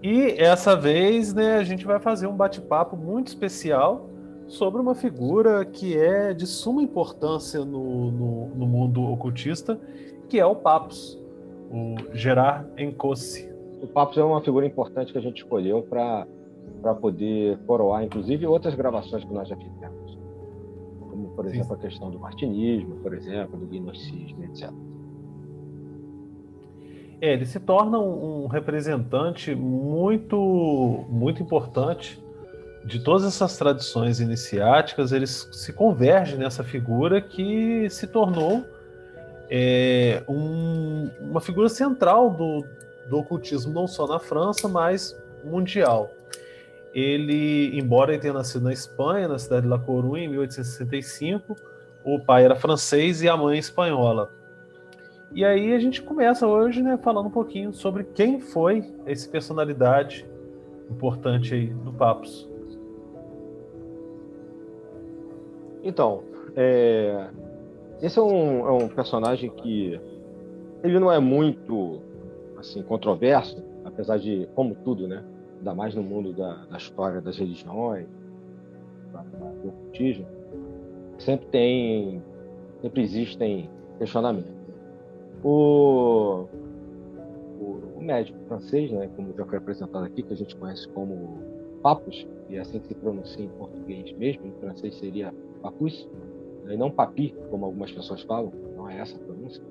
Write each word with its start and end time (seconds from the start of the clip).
E 0.01 0.31
essa 0.37 0.75
vez, 0.75 1.33
né, 1.33 1.57
a 1.57 1.63
gente 1.63 1.85
vai 1.85 1.99
fazer 1.99 2.27
um 2.27 2.35
bate-papo 2.35 2.95
muito 2.95 3.27
especial 3.27 4.09
sobre 4.47 4.79
uma 4.79 4.95
figura 4.95 5.65
que 5.65 5.97
é 5.97 6.33
de 6.33 6.45
suma 6.45 6.81
importância 6.81 7.65
no, 7.65 8.11
no, 8.11 8.47
no 8.49 8.67
mundo 8.67 9.03
ocultista, 9.03 9.79
que 10.29 10.39
é 10.39 10.45
o 10.45 10.55
Papus, 10.55 11.19
o 11.71 11.95
Gerard 12.13 12.67
Encossi. 12.81 13.51
O 13.81 13.87
Papus 13.87 14.17
é 14.17 14.23
uma 14.23 14.41
figura 14.41 14.65
importante 14.65 15.11
que 15.11 15.17
a 15.17 15.21
gente 15.21 15.37
escolheu 15.43 15.83
para 15.83 16.25
poder 16.95 17.57
coroar, 17.65 18.03
inclusive, 18.03 18.45
outras 18.45 18.73
gravações 18.75 19.23
que 19.23 19.33
nós 19.33 19.47
já 19.47 19.55
fizemos. 19.55 19.96
Por 21.37 21.45
exemplo, 21.45 21.75
a 21.75 21.77
questão 21.77 22.09
do 22.09 22.19
martinismo, 22.19 22.95
por 22.95 23.13
exemplo, 23.13 23.59
do 23.59 23.67
gnosticismo, 23.67 24.43
etc. 24.45 24.71
É, 27.21 27.33
ele 27.33 27.45
se 27.45 27.59
torna 27.59 27.99
um, 27.99 28.45
um 28.45 28.47
representante 28.47 29.53
muito, 29.53 31.05
muito 31.07 31.43
importante 31.43 32.19
de 32.83 32.99
todas 33.03 33.23
essas 33.23 33.55
tradições 33.55 34.19
iniciáticas, 34.19 35.11
eles 35.11 35.47
se 35.51 35.71
convergem 35.73 36.39
nessa 36.39 36.63
figura 36.63 37.21
que 37.21 37.87
se 37.91 38.07
tornou 38.07 38.65
é, 39.47 40.23
um, 40.27 41.11
uma 41.21 41.39
figura 41.39 41.69
central 41.69 42.31
do, 42.31 42.65
do 43.07 43.19
ocultismo, 43.19 43.71
não 43.71 43.85
só 43.85 44.07
na 44.07 44.17
França, 44.17 44.67
mas 44.67 45.15
mundial. 45.43 46.09
Ele, 46.97 47.77
embora 47.77 48.11
ele 48.11 48.19
tenha 48.19 48.33
nascido 48.33 48.63
na 48.63 48.73
Espanha, 48.73 49.27
na 49.27 49.37
cidade 49.37 49.61
de 49.61 49.67
La 49.67 49.77
Coruña, 49.77 50.23
em 50.23 50.29
1865, 50.29 51.55
o 52.03 52.19
pai 52.19 52.43
era 52.43 52.55
francês 52.55 53.21
e 53.21 53.29
a 53.29 53.37
mãe 53.37 53.59
espanhola. 53.59 54.31
E 55.31 55.45
aí 55.45 55.75
a 55.75 55.79
gente 55.79 56.01
começa 56.01 56.47
hoje 56.47 56.81
né, 56.81 56.97
falando 56.97 57.27
um 57.27 57.31
pouquinho 57.31 57.71
sobre 57.71 58.03
quem 58.03 58.39
foi 58.39 58.83
essa 59.05 59.29
personalidade 59.29 60.27
importante 60.89 61.53
aí 61.53 61.67
do 61.67 61.93
Papos. 61.93 62.49
Então, 65.83 66.23
é... 66.55 67.27
esse 68.01 68.17
é 68.17 68.21
um, 68.23 68.67
é 68.67 68.71
um, 68.71 68.89
personagem 68.89 69.51
que 69.51 70.01
ele 70.83 70.97
não 70.97 71.11
é 71.11 71.19
muito 71.19 72.01
assim 72.57 72.81
controverso, 72.81 73.63
apesar 73.85 74.17
de, 74.17 74.49
como 74.55 74.73
tudo, 74.73 75.07
né? 75.07 75.23
Ainda 75.57 75.73
mais 75.73 75.95
no 75.95 76.03
mundo 76.03 76.33
da, 76.33 76.65
da 76.65 76.77
história 76.77 77.21
das 77.21 77.37
religiões, 77.37 78.07
do 79.61 79.69
ocultismo, 79.69 80.25
sempre 81.17 81.47
tem, 81.47 82.21
sempre 82.81 83.01
existem 83.01 83.69
questionamentos. 83.97 84.51
O, 85.43 86.45
o, 87.59 87.97
o 87.97 88.01
médico 88.01 88.37
francês, 88.47 88.91
né, 88.91 89.09
como 89.15 89.33
já 89.35 89.45
foi 89.45 89.57
apresentado 89.57 90.05
aqui, 90.05 90.23
que 90.23 90.33
a 90.33 90.35
gente 90.35 90.55
conhece 90.55 90.87
como 90.89 91.39
Papus, 91.81 92.27
e 92.49 92.55
é 92.55 92.59
assim 92.59 92.79
que 92.79 92.87
se 92.87 92.95
pronuncia 92.95 93.45
em 93.45 93.49
português 93.49 94.11
mesmo, 94.13 94.47
em 94.47 94.51
francês 94.59 94.95
seria 94.95 95.33
Papus, 95.61 96.07
né, 96.65 96.73
e 96.73 96.77
não 96.77 96.91
Papi, 96.91 97.35
como 97.49 97.65
algumas 97.65 97.91
pessoas 97.91 98.21
falam, 98.23 98.51
não 98.75 98.89
é 98.89 98.99
essa 98.99 99.15
a 99.15 99.19
pronúncia. 99.19 99.63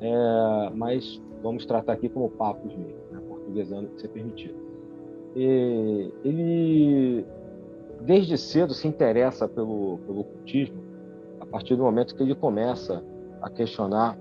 É, 0.00 0.70
mas 0.74 1.22
vamos 1.42 1.64
tratar 1.64 1.94
aqui 1.94 2.08
como 2.08 2.28
Papus 2.30 2.74
mesmo, 2.74 2.98
né, 3.10 3.20
portuguesando 3.28 3.88
que 3.88 4.00
ser 4.00 4.08
permitido. 4.08 4.65
Ele, 5.38 7.26
desde 8.00 8.38
cedo, 8.38 8.72
se 8.72 8.88
interessa 8.88 9.46
pelo, 9.46 9.98
pelo 10.06 10.20
ocultismo, 10.20 10.82
a 11.38 11.44
partir 11.44 11.76
do 11.76 11.82
momento 11.82 12.14
que 12.14 12.22
ele 12.22 12.34
começa 12.34 13.04
a 13.42 13.50
questionar, 13.50 14.18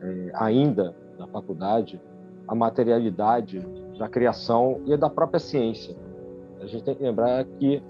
é, 0.00 0.30
ainda 0.34 0.94
na 1.18 1.26
faculdade, 1.26 2.00
a 2.46 2.54
materialidade 2.54 3.60
da 3.98 4.08
criação 4.08 4.80
e 4.86 4.96
da 4.96 5.10
própria 5.10 5.40
ciência. 5.40 5.96
A 6.60 6.66
gente 6.66 6.84
tem 6.84 6.94
que 6.94 7.02
lembrar 7.02 7.44
que 7.44 7.82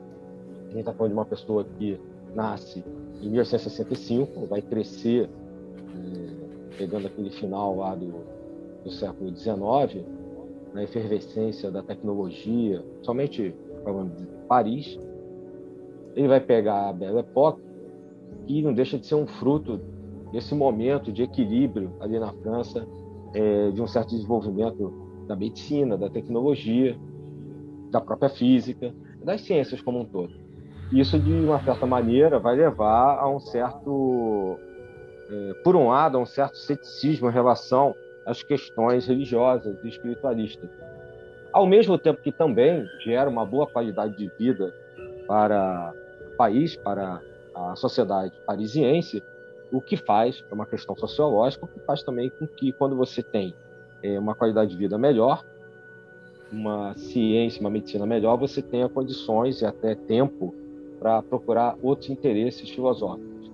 a 0.66 0.70
gente 0.70 0.80
está 0.80 0.92
falando 0.94 1.12
de 1.12 1.18
uma 1.18 1.26
pessoa 1.26 1.64
que 1.78 2.00
nasce 2.34 2.82
em 3.20 3.28
1865, 3.28 4.46
vai 4.46 4.62
crescer 4.62 5.28
é, 5.28 6.76
pegando 6.78 7.06
aquele 7.06 7.30
final 7.30 7.76
lá 7.76 7.94
do, 7.94 8.12
do 8.84 8.90
século 8.90 9.36
XIX, 9.36 10.02
na 10.72 10.82
efervescência 10.82 11.70
da 11.70 11.82
tecnologia, 11.82 12.84
somente 13.02 13.54
de 14.16 14.26
Paris, 14.48 14.98
ele 16.14 16.28
vai 16.28 16.40
pegar 16.40 16.88
a 16.88 16.92
Belle 16.92 17.18
Époque, 17.18 17.62
que 18.46 18.62
não 18.62 18.72
deixa 18.72 18.98
de 18.98 19.06
ser 19.06 19.14
um 19.14 19.26
fruto 19.26 19.80
desse 20.32 20.54
momento 20.54 21.12
de 21.12 21.22
equilíbrio 21.22 21.92
ali 22.00 22.18
na 22.18 22.32
França, 22.32 22.86
é, 23.34 23.70
de 23.70 23.80
um 23.80 23.86
certo 23.86 24.10
desenvolvimento 24.10 24.92
da 25.26 25.36
medicina, 25.36 25.96
da 25.96 26.08
tecnologia, 26.08 26.96
da 27.90 28.00
própria 28.00 28.30
física, 28.30 28.94
das 29.22 29.42
ciências 29.42 29.80
como 29.80 30.00
um 30.00 30.04
todo. 30.04 30.32
Isso, 30.92 31.18
de 31.18 31.32
uma 31.32 31.62
certa 31.62 31.86
maneira, 31.86 32.38
vai 32.38 32.56
levar 32.56 33.18
a 33.18 33.28
um 33.28 33.40
certo, 33.40 34.58
é, 35.30 35.54
por 35.62 35.76
um 35.76 35.88
lado, 35.88 36.18
a 36.18 36.20
um 36.20 36.26
certo 36.26 36.56
ceticismo 36.56 37.28
em 37.28 37.32
relação 37.32 37.94
às 38.24 38.42
questões 38.42 39.06
religiosas 39.06 39.76
e 39.82 39.88
espiritualistas. 39.88 40.68
Ao 41.52 41.66
mesmo 41.66 41.98
tempo 41.98 42.22
que 42.22 42.32
também 42.32 42.86
gera 43.04 43.28
uma 43.28 43.44
boa 43.44 43.66
qualidade 43.66 44.16
de 44.16 44.30
vida 44.38 44.74
para 45.26 45.92
o 46.32 46.36
país, 46.36 46.76
para 46.76 47.20
a 47.54 47.76
sociedade 47.76 48.32
parisiense, 48.46 49.22
o 49.70 49.80
que 49.80 49.96
faz, 49.96 50.44
é 50.50 50.54
uma 50.54 50.66
questão 50.66 50.96
sociológica, 50.96 51.64
o 51.64 51.68
que 51.68 51.80
faz 51.80 52.02
também 52.02 52.30
com 52.30 52.46
que, 52.46 52.72
quando 52.72 52.96
você 52.96 53.22
tem 53.22 53.54
é, 54.02 54.18
uma 54.18 54.34
qualidade 54.34 54.70
de 54.70 54.76
vida 54.76 54.98
melhor, 54.98 55.44
uma 56.52 56.94
ciência, 56.94 57.60
uma 57.60 57.70
medicina 57.70 58.04
melhor, 58.04 58.36
você 58.36 58.60
tenha 58.60 58.88
condições 58.88 59.62
e 59.62 59.66
até 59.66 59.94
tempo 59.94 60.54
para 61.00 61.22
procurar 61.22 61.76
outros 61.82 62.10
interesses 62.10 62.68
filosóficos. 62.68 63.50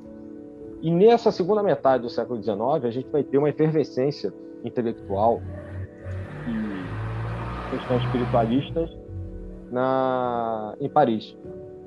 E 0.82 0.90
nessa 0.90 1.30
segunda 1.32 1.62
metade 1.62 2.02
do 2.02 2.10
século 2.10 2.42
XIX, 2.42 2.84
a 2.84 2.90
gente 2.90 3.08
vai 3.10 3.22
ter 3.22 3.38
uma 3.38 3.48
efervescência 3.48 4.32
intelectual 4.64 5.40
e 6.46 7.76
questões 7.76 8.02
espiritualistas 8.04 8.90
na, 9.70 10.74
em 10.80 10.88
Paris. 10.88 11.36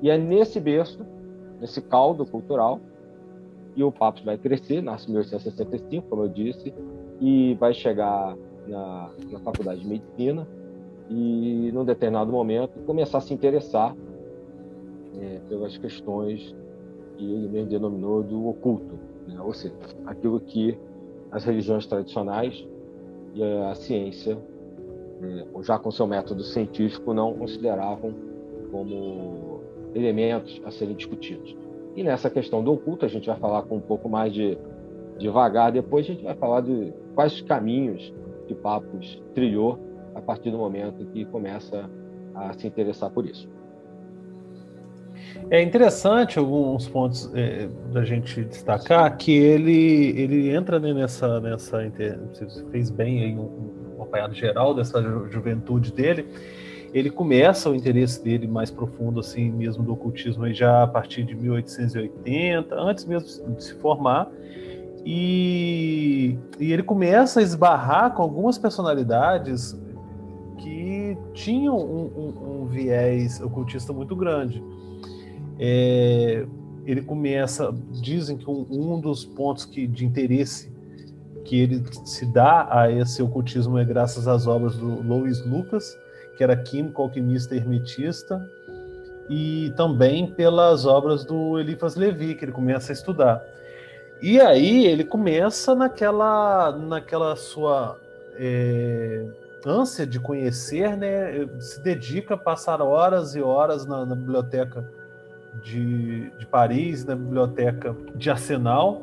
E 0.00 0.10
é 0.10 0.18
nesse 0.18 0.60
berço, 0.60 1.04
nesse 1.60 1.80
caldo 1.80 2.24
cultural, 2.24 2.80
e 3.74 3.82
o 3.82 3.90
Papa 3.90 4.20
vai 4.24 4.36
crescer, 4.36 4.82
nasce 4.82 5.08
em 5.08 5.12
1865, 5.12 6.08
como 6.08 6.24
eu 6.24 6.28
disse, 6.28 6.74
e 7.20 7.54
vai 7.54 7.72
chegar 7.72 8.36
na, 8.66 9.10
na 9.30 9.38
faculdade 9.40 9.80
de 9.80 9.86
medicina 9.86 10.46
e, 11.08 11.70
num 11.72 11.84
determinado 11.84 12.30
momento, 12.30 12.78
começar 12.80 13.18
a 13.18 13.20
se 13.20 13.32
interessar 13.32 13.96
é, 15.20 15.40
pelas 15.48 15.76
questões 15.78 16.54
que 17.16 17.24
ele 17.24 17.48
mesmo 17.48 17.70
denominou 17.70 18.22
do 18.22 18.48
oculto, 18.48 18.98
né? 19.26 19.40
ou 19.40 19.52
seja, 19.52 19.74
aquilo 20.06 20.40
que 20.40 20.78
as 21.32 21.44
religiões 21.44 21.86
tradicionais 21.86 22.64
e 23.34 23.42
a 23.42 23.74
ciência, 23.74 24.38
é, 25.22 25.62
já 25.62 25.78
com 25.78 25.90
seu 25.90 26.06
método 26.06 26.42
científico, 26.44 27.14
não 27.14 27.32
consideravam 27.34 28.14
como 28.70 29.60
elementos 29.94 30.60
a 30.64 30.70
serem 30.70 30.94
discutidos. 30.94 31.56
E 31.96 32.02
nessa 32.02 32.30
questão 32.30 32.62
do 32.62 32.72
oculto, 32.72 33.04
a 33.04 33.08
gente 33.08 33.26
vai 33.26 33.36
falar 33.36 33.62
com 33.62 33.76
um 33.76 33.80
pouco 33.80 34.08
mais 34.08 34.32
de 34.32 34.56
devagar. 35.18 35.72
Depois 35.72 36.06
a 36.06 36.08
gente 36.08 36.22
vai 36.22 36.34
falar 36.34 36.60
de 36.60 36.92
quais 37.14 37.40
caminhos 37.42 38.12
que 38.46 38.54
Papos 38.54 39.20
trilhou 39.34 39.78
a 40.14 40.20
partir 40.20 40.50
do 40.50 40.58
momento 40.58 41.04
que 41.06 41.24
começa 41.26 41.88
a 42.34 42.52
se 42.54 42.66
interessar 42.66 43.10
por 43.10 43.26
isso. 43.26 43.48
É 45.50 45.60
interessante 45.60 46.38
alguns 46.38 46.88
pontos 46.88 47.30
é, 47.34 47.68
da 47.92 48.04
gente 48.04 48.42
destacar 48.44 49.16
que 49.16 49.32
ele 49.32 50.18
ele 50.18 50.50
entra 50.50 50.80
né, 50.80 50.94
nessa 50.94 51.40
nessa 51.40 51.78
você 52.32 52.64
fez 52.70 52.90
bem 52.90 53.22
aí 53.22 53.34
um, 53.34 53.98
um 53.98 54.02
apanhado 54.02 54.34
geral 54.34 54.74
dessa 54.74 55.02
ju 55.02 55.28
juventude 55.30 55.92
dele. 55.92 56.26
Ele 56.94 57.10
começa 57.10 57.70
o 57.70 57.74
interesse 57.74 58.22
dele 58.22 58.46
mais 58.46 58.70
profundo 58.70 59.20
assim 59.20 59.50
mesmo 59.50 59.82
do 59.82 59.92
ocultismo 59.92 60.52
já 60.52 60.82
a 60.82 60.86
partir 60.86 61.22
de 61.22 61.34
1880, 61.34 62.74
antes 62.74 63.04
mesmo 63.06 63.54
de 63.54 63.64
se 63.64 63.74
formar. 63.74 64.30
E, 65.04 66.38
e 66.60 66.72
ele 66.72 66.82
começa 66.82 67.40
a 67.40 67.42
esbarrar 67.42 68.14
com 68.14 68.22
algumas 68.22 68.56
personalidades 68.56 69.76
que 70.58 71.16
tinham 71.32 71.76
um, 71.76 72.04
um, 72.16 72.62
um 72.62 72.66
viés 72.66 73.40
ocultista 73.40 73.92
muito 73.92 74.14
grande. 74.14 74.62
É, 75.58 76.46
ele 76.84 77.02
começa, 77.02 77.72
dizem 78.00 78.36
que 78.36 78.48
um, 78.48 78.66
um, 78.70 79.00
dos 79.00 79.24
pontos 79.24 79.64
que, 79.64 79.86
de 79.86 80.04
interesse 80.04 80.72
que 81.44 81.60
ele 81.60 81.82
se 82.04 82.26
dá 82.26 82.68
a 82.70 82.90
esse 82.90 83.22
ocultismo 83.22 83.78
é 83.78 83.84
graças 83.84 84.28
às 84.28 84.46
obras 84.46 84.76
do 84.76 85.02
Louis 85.02 85.44
Lucas, 85.44 85.96
que 86.36 86.42
era 86.42 86.56
químico, 86.56 87.02
alquimista 87.02 87.54
hermetista, 87.54 88.44
e 89.28 89.72
também 89.76 90.26
pelas 90.26 90.84
obras 90.86 91.24
do 91.24 91.58
Eliphas 91.58 91.96
Levi, 91.96 92.34
que 92.34 92.44
ele 92.44 92.52
começa 92.52 92.92
a 92.92 92.94
estudar. 92.94 93.44
E 94.20 94.40
aí 94.40 94.86
ele 94.86 95.04
começa 95.04 95.74
naquela, 95.74 96.72
naquela 96.72 97.34
sua 97.34 97.98
é, 98.36 99.24
ânsia 99.66 100.06
de 100.06 100.20
conhecer, 100.20 100.96
né? 100.96 101.48
Se 101.58 101.80
dedica 101.82 102.34
a 102.34 102.38
passar 102.38 102.80
horas 102.80 103.34
e 103.34 103.42
horas 103.42 103.84
na, 103.84 104.06
na 104.06 104.14
biblioteca 104.14 104.88
de, 105.60 106.30
de 106.38 106.46
Paris, 106.46 107.04
na 107.04 107.14
biblioteca 107.14 107.96
de 108.14 108.30
Arsenal, 108.30 109.02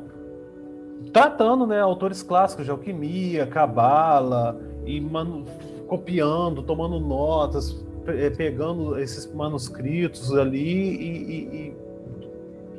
tratando 1.12 1.66
né, 1.66 1.80
autores 1.80 2.22
clássicos 2.22 2.64
de 2.64 2.70
alquimia, 2.70 3.46
cabala, 3.46 4.60
e 4.84 5.00
manu, 5.00 5.44
copiando, 5.86 6.62
tomando 6.62 6.98
notas, 6.98 7.84
é, 8.06 8.30
pegando 8.30 8.98
esses 8.98 9.32
manuscritos 9.32 10.34
ali 10.36 10.58
e, 10.58 11.30
e, 11.30 11.74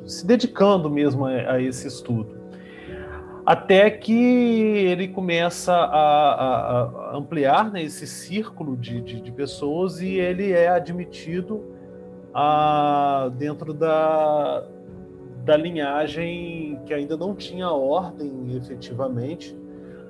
e 0.04 0.10
se 0.10 0.26
dedicando 0.26 0.90
mesmo 0.90 1.26
a, 1.26 1.30
a, 1.52 1.62
esse 1.62 1.86
estudo. 1.86 2.42
Até 3.44 3.90
que 3.90 4.12
ele 4.12 5.08
começa 5.08 5.72
a, 5.72 6.82
a 7.12 7.16
ampliar 7.16 7.72
né, 7.72 7.82
esse 7.82 8.06
círculo 8.06 8.76
de, 8.76 9.00
de, 9.00 9.20
de 9.20 9.32
pessoas 9.32 10.00
e 10.00 10.14
ele 10.14 10.52
é 10.52 10.68
admitido 10.68 11.71
a, 12.34 13.30
dentro 13.36 13.72
da, 13.72 14.64
da 15.44 15.56
linhagem 15.56 16.80
que 16.86 16.94
ainda 16.94 17.16
não 17.16 17.34
tinha 17.34 17.70
ordem 17.70 18.56
efetivamente, 18.56 19.56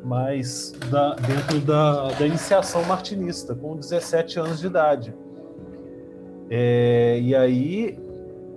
mas 0.04 0.72
da, 0.90 1.14
dentro 1.14 1.60
da, 1.60 2.08
da 2.08 2.26
iniciação 2.26 2.84
martinista, 2.84 3.54
com 3.54 3.76
17 3.76 4.38
anos 4.38 4.60
de 4.60 4.66
idade. 4.66 5.14
É, 6.50 7.18
e 7.20 7.34
aí 7.34 7.98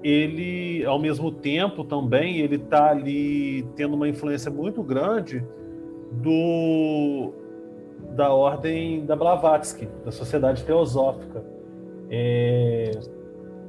ele, 0.04 0.86
ao 0.86 1.00
mesmo 1.00 1.32
tempo 1.32 1.84
também, 1.84 2.38
ele 2.38 2.58
está 2.58 2.92
ali 2.92 3.64
tendo 3.76 3.96
uma 3.96 4.08
influência 4.08 4.52
muito 4.52 4.84
grande 4.84 5.44
do 6.12 7.34
da 8.16 8.32
ordem 8.32 9.06
da 9.06 9.16
Blavatsky, 9.16 9.88
da 10.06 10.12
Sociedade 10.12 10.64
Teosófica. 10.64 11.44
É, 12.10 12.92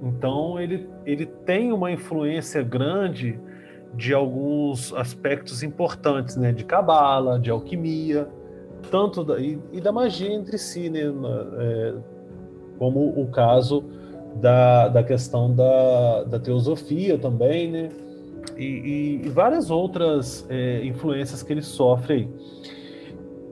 então 0.02 0.60
ele, 0.60 0.88
ele 1.04 1.26
tem 1.26 1.72
uma 1.72 1.90
influência 1.90 2.62
grande 2.62 3.38
de 3.94 4.12
alguns 4.12 4.93
aspectos 4.93 5.62
importantes, 5.62 6.37
né? 6.37 6.52
De 6.52 6.64
cabala, 6.64 7.38
de 7.38 7.50
alquimia, 7.50 8.28
tanto 8.90 9.25
da, 9.25 9.38
e, 9.40 9.58
e, 9.72 9.81
da 9.81 9.90
magia 9.90 10.32
entre 10.32 10.58
si, 10.58 10.90
né? 10.90 11.00
É, 11.58 11.94
como 12.78 13.08
o 13.20 13.26
caso 13.28 13.84
da, 14.37 14.88
da 14.88 15.02
questão 15.02 15.54
da, 15.54 16.25
da 16.25 16.38
teosofia 16.38 17.16
também, 17.19 17.70
né? 17.70 17.88
E, 18.56 18.64
e, 18.64 19.26
e 19.26 19.28
várias 19.28 19.70
outras 19.70 20.46
é, 20.48 20.84
influências 20.84 21.43
que 21.43 21.52
ele 21.52 21.62
sofre 21.62 22.14
aí. 22.14 22.28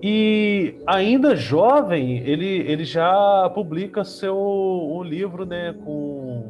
E 0.07 0.83
ainda 0.87 1.35
jovem, 1.35 2.19
ele, 2.19 2.59
ele 2.71 2.85
já 2.85 3.51
publica 3.55 4.05
seu 4.05 4.37
um 4.37 5.03
livro 5.03 5.47
né, 5.47 5.75
com, 5.83 6.45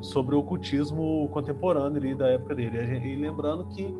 sobre 0.00 0.34
o 0.34 0.38
ocultismo 0.38 1.28
contemporâneo 1.30 1.98
ali, 1.98 2.14
da 2.14 2.28
época 2.28 2.54
dele. 2.54 2.78
E 3.06 3.16
lembrando 3.16 3.66
que 3.66 3.94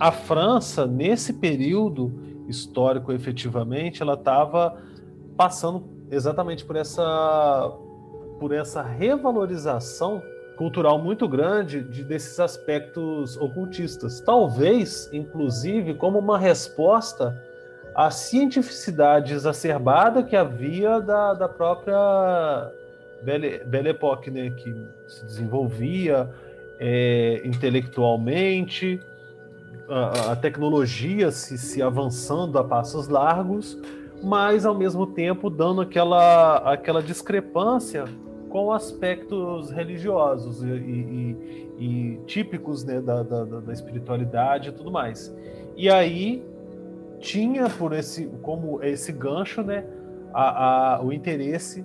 a 0.00 0.10
França, 0.10 0.86
nesse 0.86 1.34
período 1.34 2.10
histórico, 2.48 3.12
efetivamente, 3.12 4.00
ela 4.00 4.14
estava 4.14 4.78
passando 5.36 5.84
exatamente 6.10 6.64
por 6.64 6.76
essa, 6.76 7.76
por 8.38 8.52
essa 8.52 8.80
revalorização 8.80 10.22
cultural 10.56 10.98
muito 10.98 11.28
grande 11.28 11.82
de, 11.82 12.04
desses 12.04 12.40
aspectos 12.40 13.36
ocultistas. 13.36 14.22
Talvez, 14.22 15.10
inclusive, 15.12 15.92
como 15.92 16.18
uma 16.18 16.38
resposta 16.38 17.49
a 17.94 18.10
cientificidade 18.10 19.34
exacerbada 19.34 20.22
que 20.22 20.36
havia 20.36 21.00
da, 21.00 21.34
da 21.34 21.48
própria 21.48 22.70
Belle, 23.22 23.62
Belle 23.64 23.90
Époque, 23.90 24.30
né, 24.30 24.50
que 24.50 24.74
se 25.06 25.24
desenvolvia 25.24 26.30
é, 26.78 27.42
intelectualmente, 27.44 29.00
a, 29.88 30.32
a 30.32 30.36
tecnologia 30.36 31.30
se, 31.30 31.58
se 31.58 31.82
avançando 31.82 32.58
a 32.58 32.64
passos 32.64 33.08
largos, 33.08 33.76
mas 34.22 34.64
ao 34.64 34.74
mesmo 34.74 35.06
tempo 35.06 35.50
dando 35.50 35.80
aquela, 35.80 36.56
aquela 36.58 37.02
discrepância 37.02 38.04
com 38.48 38.72
aspectos 38.72 39.70
religiosos 39.70 40.62
e, 40.62 40.66
e, 40.66 41.68
e 41.78 42.20
típicos 42.26 42.84
né, 42.84 43.00
da, 43.00 43.22
da, 43.22 43.44
da 43.44 43.72
espiritualidade 43.72 44.70
e 44.70 44.72
tudo 44.72 44.90
mais. 44.90 45.34
E 45.76 45.88
aí 45.88 46.44
tinha 47.20 47.68
por 47.68 47.92
esse 47.92 48.26
como 48.42 48.82
esse 48.82 49.12
gancho, 49.12 49.62
né, 49.62 49.84
a, 50.32 50.96
a, 50.96 51.04
o 51.04 51.12
interesse 51.12 51.84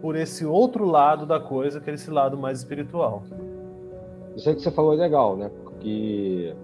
por 0.00 0.16
esse 0.16 0.44
outro 0.44 0.84
lado 0.84 1.26
da 1.26 1.40
coisa, 1.40 1.80
que 1.80 1.90
é 1.90 1.94
esse 1.94 2.10
lado 2.10 2.36
mais 2.38 2.58
espiritual. 2.58 3.24
Isso 4.36 4.48
aí 4.48 4.54
que 4.54 4.62
você 4.62 4.70
falou 4.70 4.94
é 4.94 4.96
legal, 4.96 5.36
né? 5.36 5.50
Porque 5.64 6.54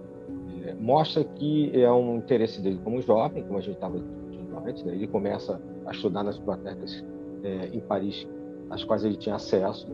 é, 0.63 0.73
mostra 0.75 1.23
que 1.23 1.71
é 1.73 1.91
um 1.91 2.17
interesse 2.17 2.61
dele 2.61 2.79
como 2.83 3.01
jovem, 3.01 3.43
como 3.43 3.57
a 3.57 3.61
gente 3.61 3.75
estava 3.75 3.97
dizendo 4.29 4.57
antes, 4.65 4.83
né? 4.83 4.93
Ele 4.93 5.07
começa 5.07 5.59
a 5.85 5.91
estudar 5.91 6.23
nas 6.23 6.37
bibliotecas 6.37 7.03
é, 7.43 7.69
em 7.73 7.79
Paris, 7.79 8.27
às 8.69 8.83
quais 8.83 9.03
ele 9.03 9.17
tinha 9.17 9.35
acesso. 9.35 9.87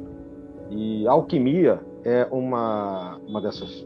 E 0.69 1.07
a 1.07 1.11
alquimia 1.11 1.79
é 2.03 2.27
uma, 2.29 3.17
uma 3.27 3.41
dessas 3.41 3.83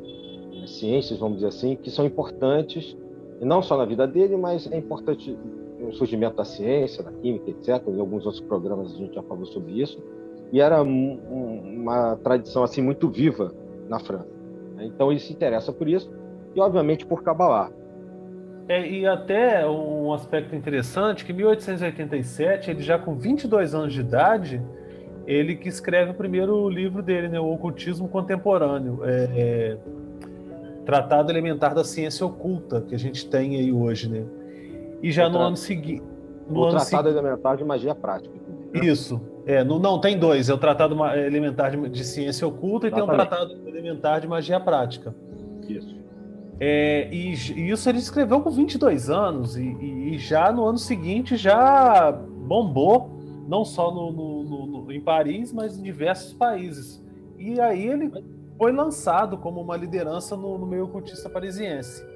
né, 0.52 0.68
ciências, 0.68 1.20
vamos 1.20 1.36
dizer 1.36 1.48
assim, 1.48 1.76
que 1.76 1.90
são 1.90 2.06
importantes 2.06 2.98
não 3.44 3.62
só 3.62 3.78
na 3.78 3.86
vida 3.86 4.08
dele, 4.08 4.38
mas 4.38 4.72
é 4.72 4.78
importante 4.78 5.38
o 5.82 5.92
surgimento 5.94 6.36
da 6.36 6.46
ciência, 6.46 7.04
da 7.04 7.12
química, 7.12 7.50
etc. 7.50 7.88
Em 7.88 8.00
alguns 8.00 8.26
outros 8.26 8.44
programas 8.44 8.94
a 8.94 8.98
gente 8.98 9.16
já 9.16 9.24
falou 9.24 9.46
sobre 9.46 9.82
isso. 9.82 10.02
E 10.52 10.62
era 10.62 10.84
um, 10.84 11.20
uma 11.30 12.16
tradição 12.18 12.64
assim 12.64 12.82
muito 12.82 13.10
viva 13.10 13.54
na 13.90 14.00
França. 14.00 14.30
Né? 14.76 14.86
Então 14.86 15.12
ele 15.12 15.20
se 15.20 15.34
interessa 15.34 15.74
por 15.74 15.88
isso 15.88 16.12
e, 16.56 16.60
obviamente, 16.60 17.06
por 17.06 17.24
Kabbalah. 17.24 17.72
É, 18.68 18.88
e 18.88 19.06
até 19.06 19.68
um 19.68 20.14
aspecto 20.14 20.56
interessante 20.56 21.26
que 21.26 21.32
em 21.34 21.36
1887, 21.36 22.72
ele 22.72 22.82
já 22.82 22.98
com 22.98 23.16
22 23.16 23.76
anos 23.76 23.94
de 23.94 24.00
idade, 24.00 24.62
ele 25.28 25.56
que 25.56 25.68
escreve 25.68 26.12
o 26.12 26.14
primeiro 26.14 26.70
livro 26.70 27.02
dele, 27.02 27.28
né, 27.28 27.40
o 27.40 27.52
Ocultismo 27.52 28.08
Contemporâneo. 28.08 29.00
É, 29.04 29.30
é 29.36 29.78
tratado 30.86 31.32
elementar 31.32 31.74
da 31.74 31.84
ciência 31.84 32.25
oculta 32.25 32.82
que 32.82 32.96
a 32.96 33.00
gente 33.00 33.28
tem 33.28 33.58
aí 33.58 33.72
hoje, 33.72 34.10
né? 34.10 34.24
E 35.02 35.12
já 35.12 35.30
no 35.30 35.40
ano 35.40 35.58
seguinte. 35.58 36.04
O 36.50 36.70
Tratado 36.70 37.10
Elementar 37.10 37.58
de 37.58 37.63
Magia 37.63 37.96
Prática. 37.96 38.36
Né? 38.74 38.86
Isso. 38.86 39.22
É, 39.46 39.63
no, 39.63 39.80
não, 39.80 40.00
tem 40.00 40.18
dois. 40.18 40.50
É 40.50 40.54
o 40.54 40.58
Tratado 40.58 40.96
Elementar 41.16 41.72
de, 41.72 41.90
de 41.90 42.04
Ciência 42.04 42.48
Oculta 42.48 42.88
Exatamente. 42.88 43.13
e 43.13 43.18
tem 43.18 43.25
um 43.25 43.28
Tratado 43.28 43.68
Elementar 43.68 44.22
de 44.22 44.28
Magia 44.28 44.60
Prática. 44.60 45.16
Isso. 45.68 45.96
É, 46.60 47.10
e, 47.12 47.34
e, 47.34 47.70
isso 47.70 47.90
ele 47.90 47.98
escreveu 47.98 48.40
com 48.42 48.50
22 48.50 49.10
anos 49.10 49.58
e, 49.58 49.63
e, 49.63 50.16
e, 50.16 50.18
já 50.18 50.52
no 50.52 50.66
ano 50.66 50.78
seguinte 50.78 51.36
já 51.36 52.12
bombou, 52.12 53.10
não 53.48 53.66
só 53.66 53.92
no, 53.92 54.12
no, 54.12 54.66
no, 54.66 54.92
em 54.92 55.02
Paris, 55.02 55.52
mas 55.52 55.78
em 55.78 55.84
diversos 55.84 56.34
países. 56.34 57.04
E 57.38 57.60
aí 57.60 57.88
ele 57.88 58.12
foi 58.63 58.72
lançado 58.72 59.38
como 59.38 59.60
uma 59.60 59.75
liderança 59.75 60.38
no, 60.38 60.58
no 60.58 60.65
meio 60.65 60.86
ocultista 60.86 61.29
parisiense. 61.29 62.08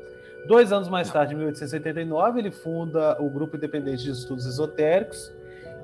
Dois 0.48 0.72
anos 0.72 0.88
mais 0.88 1.12
tarde, 1.12 1.34
em 1.34 1.36
1879, 1.36 2.39
ele 2.39 2.51
funda 2.51 3.22
o 3.22 3.30
Grupo 3.30 3.58
Independente 3.58 4.04
de 4.04 4.12
Estudos 4.12 4.46
Esotéricos, 4.46 5.36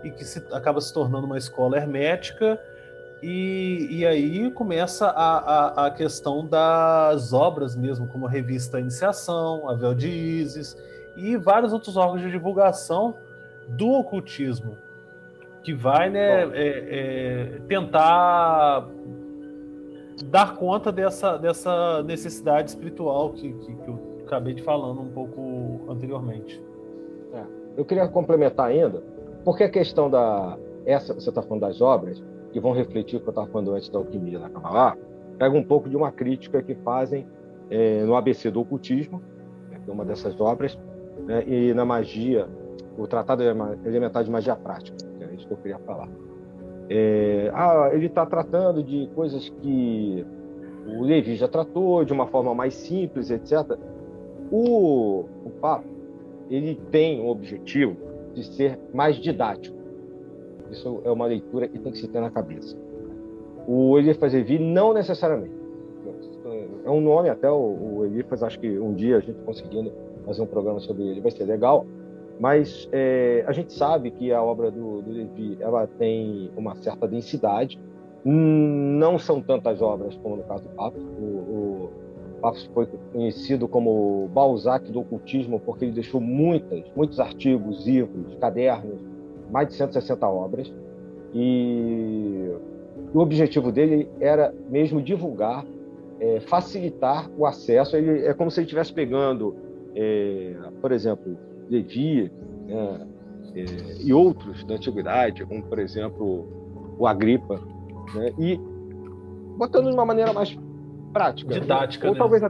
e 0.05 0.09
que 0.09 0.23
se, 0.23 0.41
acaba 0.53 0.79
se 0.79 0.93
tornando 0.93 1.25
uma 1.25 1.37
escola 1.37 1.75
hermética. 1.75 2.57
E, 3.21 3.89
e 3.91 4.05
aí 4.05 4.49
começa 4.51 5.07
a, 5.07 5.37
a, 5.37 5.87
a, 5.87 5.91
questão 5.91 6.47
das 6.47 7.33
obras 7.33 7.75
mesmo, 7.75 8.07
como 8.07 8.25
a 8.25 8.29
revista 8.29 8.79
Iniciação, 8.79 9.67
a 9.69 9.73
Véu 9.75 9.93
de 9.93 10.07
Isis 10.07 10.77
e 11.17 11.35
vários 11.35 11.73
outros 11.73 11.97
órgãos 11.97 12.21
de 12.21 12.31
divulgação 12.31 13.17
do 13.67 13.89
ocultismo, 13.89 14.77
que 15.61 15.73
vai 15.73 16.09
né, 16.09 16.43
é, 16.53 16.55
é, 16.55 17.59
tentar 17.67 18.87
dar 20.23 20.55
conta 20.55 20.91
dessa, 20.91 21.37
dessa 21.37 22.03
necessidade 22.03 22.69
espiritual 22.69 23.31
que, 23.31 23.53
que, 23.53 23.75
que 23.75 23.87
eu 23.87 23.99
acabei 24.25 24.53
de 24.53 24.63
falando 24.63 25.01
um 25.01 25.09
pouco 25.09 25.81
anteriormente. 25.89 26.61
É, 27.33 27.43
eu 27.77 27.85
queria 27.85 28.07
complementar 28.07 28.67
ainda, 28.67 29.03
porque 29.43 29.63
a 29.63 29.69
questão 29.69 30.09
da. 30.09 30.57
Essa, 30.85 31.13
você 31.13 31.29
está 31.29 31.41
falando 31.41 31.61
das 31.61 31.79
obras, 31.79 32.21
que 32.51 32.59
vão 32.59 32.73
refletir 32.73 33.17
o 33.17 33.19
que 33.21 33.27
eu 33.27 33.31
estava 33.31 33.47
falando 33.47 33.73
antes 33.73 33.89
da 33.89 33.99
alquimia 33.99 34.37
na 34.37 34.49
Kabbalah, 34.49 34.97
pega 35.37 35.55
um 35.55 35.63
pouco 35.63 35.89
de 35.89 35.95
uma 35.95 36.11
crítica 36.11 36.61
que 36.61 36.75
fazem 36.75 37.25
é, 37.69 38.03
no 38.03 38.15
ABC 38.15 38.51
do 38.51 38.61
Ocultismo, 38.61 39.21
né, 39.69 39.79
que 39.83 39.89
é 39.89 39.93
uma 39.93 40.05
dessas 40.05 40.39
obras, 40.39 40.77
né, 41.25 41.43
e 41.47 41.73
na 41.73 41.85
magia, 41.85 42.47
o 42.97 43.07
Tratado 43.07 43.43
Elementar 43.85 44.23
de 44.23 44.29
Magia 44.29 44.55
Prática, 44.55 44.97
que 45.17 45.23
é 45.23 45.33
isso 45.33 45.47
que 45.47 45.53
eu 45.53 45.57
queria 45.57 45.79
falar. 45.79 46.09
É, 46.89 47.51
ah, 47.53 47.89
ele 47.93 48.07
está 48.07 48.25
tratando 48.25 48.83
de 48.83 49.09
coisas 49.15 49.49
que 49.61 50.25
o 50.87 51.03
Levi 51.03 51.35
já 51.35 51.47
tratou 51.47 52.03
de 52.03 52.11
uma 52.11 52.27
forma 52.27 52.53
mais 52.53 52.73
simples, 52.73 53.29
etc. 53.29 53.77
O, 54.51 55.25
o 55.45 55.49
Papa 55.61 55.93
ele 56.49 56.79
tem 56.91 57.21
o 57.21 57.27
objetivo 57.27 57.95
de 58.33 58.43
ser 58.43 58.79
mais 58.93 59.15
didático. 59.15 59.75
Isso 60.69 61.01
é 61.03 61.11
uma 61.11 61.25
leitura 61.25 61.67
que 61.67 61.79
tem 61.79 61.91
que 61.91 61.97
se 61.99 62.07
ter 62.07 62.19
na 62.19 62.29
cabeça. 62.29 62.75
O 63.67 63.97
Eliphas 63.97 64.33
Levi 64.33 64.59
não 64.59 64.93
necessariamente. 64.93 65.53
É 66.83 66.89
um 66.89 66.99
nome 66.99 67.29
até 67.29 67.49
o, 67.49 67.99
o 67.99 68.05
Eliphas, 68.05 68.43
acho 68.43 68.59
que 68.59 68.77
um 68.77 68.93
dia 68.93 69.17
a 69.17 69.19
gente 69.19 69.39
conseguindo 69.43 69.91
fazer 70.25 70.41
um 70.41 70.45
programa 70.45 70.79
sobre 70.79 71.03
ele 71.03 71.21
vai 71.21 71.31
ser 71.31 71.45
legal. 71.45 71.85
Mas 72.39 72.89
é, 72.91 73.43
a 73.47 73.51
gente 73.51 73.73
sabe 73.73 74.11
que 74.11 74.31
a 74.31 74.41
obra 74.41 74.71
do, 74.71 75.01
do 75.01 75.11
Levi 75.11 75.57
ela 75.59 75.87
tem 75.87 76.51
uma 76.57 76.75
certa 76.75 77.07
densidade. 77.07 77.79
Não 78.25 79.19
são 79.19 79.41
tantas 79.41 79.81
obras 79.81 80.15
como 80.17 80.37
no 80.37 80.43
caso 80.43 80.63
do 80.63 80.69
Papo. 80.69 80.99
O, 80.99 81.23
o 81.23 82.39
Papo 82.41 82.57
foi 82.73 82.87
conhecido 83.11 83.67
como 83.67 84.29
Balzac 84.33 84.91
do 84.91 85.01
ocultismo 85.01 85.59
porque 85.59 85.85
ele 85.85 85.93
deixou 85.93 86.19
muitas, 86.19 86.83
muitos 86.95 87.19
artigos, 87.19 87.85
livros, 87.85 88.35
cadernos, 88.35 88.99
mais 89.51 89.67
de 89.67 89.75
160 89.75 90.27
obras. 90.27 90.73
E 91.33 92.51
o 93.13 93.19
objetivo 93.19 93.71
dele 93.71 94.09
era 94.19 94.53
mesmo 94.69 95.01
divulgar, 95.01 95.65
é, 96.19 96.39
facilitar 96.41 97.29
o 97.37 97.45
acesso. 97.45 97.95
Ele, 97.95 98.25
é 98.25 98.33
como 98.33 98.49
se 98.49 98.59
ele 98.59 98.65
estivesse 98.65 98.93
pegando, 98.93 99.55
é, 99.95 100.55
por 100.81 100.91
exemplo, 100.91 101.37
Levi 101.73 102.31
né, 102.65 103.07
é, 103.55 104.03
e 104.03 104.13
outros 104.13 104.63
da 104.63 104.75
antiguidade, 104.75 105.45
como 105.45 105.63
por 105.63 105.79
exemplo 105.79 106.47
o 106.97 107.07
Agripa, 107.07 107.59
né, 108.15 108.33
e 108.39 108.59
botando 109.57 109.87
de 109.87 109.93
uma 109.93 110.05
maneira 110.05 110.33
mais 110.33 110.57
prática, 111.11 111.59
didática, 111.59 112.05
né? 112.05 112.11
ou 112.11 112.17
talvez 112.17 112.43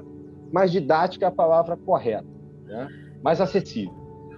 mais 0.52 0.72
didática 0.72 1.26
é 1.26 1.28
a 1.28 1.32
palavra 1.32 1.76
correta, 1.78 2.26
né, 2.66 2.88
mais 3.24 3.42
acessível. 3.42 3.94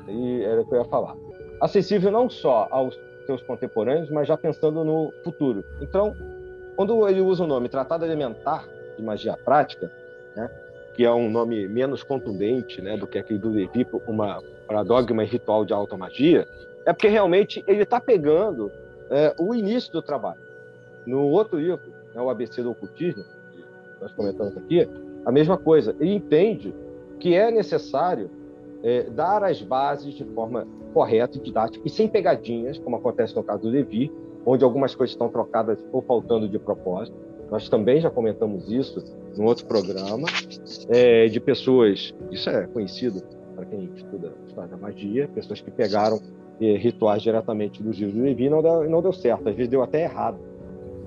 E 0.08 0.42
era 0.44 0.62
o 0.62 0.65
que 0.65 0.74
eu 0.74 0.80
ia 0.80 0.86
falar 0.86 1.15
acessível 1.62 2.12
não 2.12 2.30
só 2.30 2.68
aos 2.72 2.98
seus 3.25 3.42
contemporâneos, 3.44 4.10
mas 4.10 4.27
já 4.27 4.38
pensando 4.38 4.84
no 4.84 5.12
futuro. 5.24 5.63
Então, 5.82 6.13
quando 6.75 7.08
ele 7.08 7.22
usa 7.22 7.44
o 7.44 7.48
nome 7.48 7.70
Tratado 7.70 8.06
Elementar 8.06 8.68
de 8.98 9.04
Magia 9.04 9.36
Prática, 9.38 9.92
né, 10.36 10.50
que 10.94 11.04
é 11.04 11.12
um 11.12 11.30
nome 11.30 11.68
menos 11.68 12.04
contundente 12.04 12.82
né, 12.82 12.96
do 12.98 13.08
que 13.08 13.18
aquele 13.18 13.39
do 13.39 13.50
Levi 13.50 13.86
para 14.67 14.84
dogma 14.84 15.24
e 15.24 15.27
ritual 15.27 15.65
de 15.65 15.74
alta 15.74 15.98
magia, 15.98 16.48
é 16.86 16.93
porque 16.93 17.07
realmente 17.07 17.63
ele 17.67 17.84
está 17.84 18.00
pegando 18.00 18.72
é, 19.10 19.36
o 19.39 19.53
início 19.53 19.91
do 19.91 20.01
trabalho. 20.01 20.39
No 21.05 21.27
outro 21.27 21.60
livro, 21.60 21.81
né, 22.13 22.22
o 22.22 22.29
ABC 22.29 22.62
do 22.62 22.72
Ocultismo, 22.72 23.24
nós 24.01 24.12
comentamos 24.13 24.57
aqui, 24.57 24.88
a 25.25 25.31
mesma 25.31 25.57
coisa. 25.57 25.95
Ele 26.00 26.15
entende 26.15 26.74
que 27.19 27.36
é 27.36 27.50
necessário 27.50 28.29
é, 28.84 29.03
dar 29.03 29.43
as 29.43 29.62
bases 29.62 30.13
de 30.13 30.24
forma 30.25 30.67
correta 30.93 31.38
e 31.38 31.41
didática 31.41 31.86
e 31.86 31.89
sem 31.89 32.07
pegadinhas, 32.07 32.77
como 32.77 32.95
acontece 32.95 33.36
no 33.36 33.43
caso 33.43 33.63
do 33.63 33.69
Levi, 33.69 34.12
onde 34.45 34.63
algumas 34.63 34.93
coisas 34.93 35.13
estão 35.13 35.27
trocadas 35.29 35.84
ou 35.91 36.01
faltando 36.01 36.48
de 36.48 36.60
propósito. 36.60 37.17
Nós 37.50 37.67
também 37.67 38.00
já 38.00 38.10
comentamos 38.10 38.72
isso 38.72 39.03
no 39.36 39.45
outro 39.45 39.65
programa, 39.65 40.27
é, 40.89 41.27
de 41.27 41.39
pessoas, 41.39 42.13
isso 42.31 42.50
é 42.50 42.65
conhecido 42.67 43.22
para 43.56 43.66
quem 43.66 43.90
estuda 43.96 44.34
história 44.46 44.70
da 44.70 44.78
magia, 44.78 45.28
pessoas 45.34 45.62
que 45.62 45.72
pegaram 45.72 46.20
é, 46.60 46.76
rituais 46.78 47.22
diretamente 47.22 47.82
dos 47.82 47.98
livros 47.98 48.16
do 48.16 48.24
Levi 48.24 48.50
não 48.50 48.62
deu, 48.62 48.90
não 48.90 49.02
deu 49.02 49.14
certo, 49.14 49.48
às 49.50 49.56
vezes 49.56 49.70
deu 49.70 49.82
até 49.82 50.04
errado, 50.04 50.38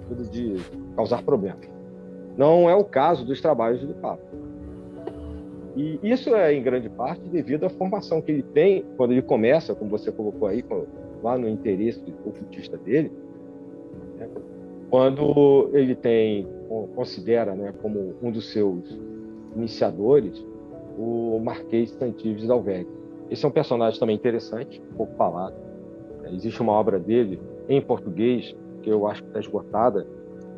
tudo 0.08 0.24
de 0.24 0.56
causar 0.96 1.22
problemas. 1.22 1.68
Não 2.36 2.68
é 2.68 2.74
o 2.74 2.84
caso 2.84 3.24
dos 3.24 3.40
trabalhos 3.40 3.80
do 3.84 3.94
Papa. 3.94 4.22
E 5.76 5.98
isso 6.02 6.34
é, 6.34 6.52
em 6.52 6.62
grande 6.62 6.88
parte, 6.88 7.22
devido 7.28 7.64
à 7.64 7.70
formação 7.70 8.20
que 8.20 8.32
ele 8.32 8.42
tem 8.42 8.84
quando 8.96 9.12
ele 9.12 9.22
começa, 9.22 9.74
como 9.74 9.90
você 9.90 10.10
colocou 10.10 10.48
aí, 10.48 10.64
lá 11.22 11.38
no 11.38 11.48
interesse 11.48 12.02
ocultista 12.24 12.76
dele, 12.76 13.12
né? 14.16 14.28
quando 14.90 15.70
ele 15.72 15.94
tem, 15.94 16.48
considera 16.94 17.54
né, 17.54 17.72
como 17.80 18.14
um 18.22 18.30
dos 18.30 18.50
seus 18.50 18.98
iniciadores 19.54 20.44
o 20.98 21.40
Marquês 21.42 21.90
Santives 21.90 22.46
Dalveg. 22.46 22.86
Esse 23.30 23.44
é 23.44 23.48
um 23.48 23.52
personagem 23.52 23.98
também 24.00 24.16
interessante, 24.16 24.82
um 24.92 24.96
pouco 24.96 25.14
falado. 25.14 25.54
É, 26.24 26.34
existe 26.34 26.60
uma 26.60 26.72
obra 26.72 26.98
dele 26.98 27.40
em 27.68 27.80
português, 27.80 28.54
que 28.82 28.90
eu 28.90 29.06
acho 29.06 29.22
que 29.22 29.28
está 29.28 29.40
esgotada, 29.40 30.06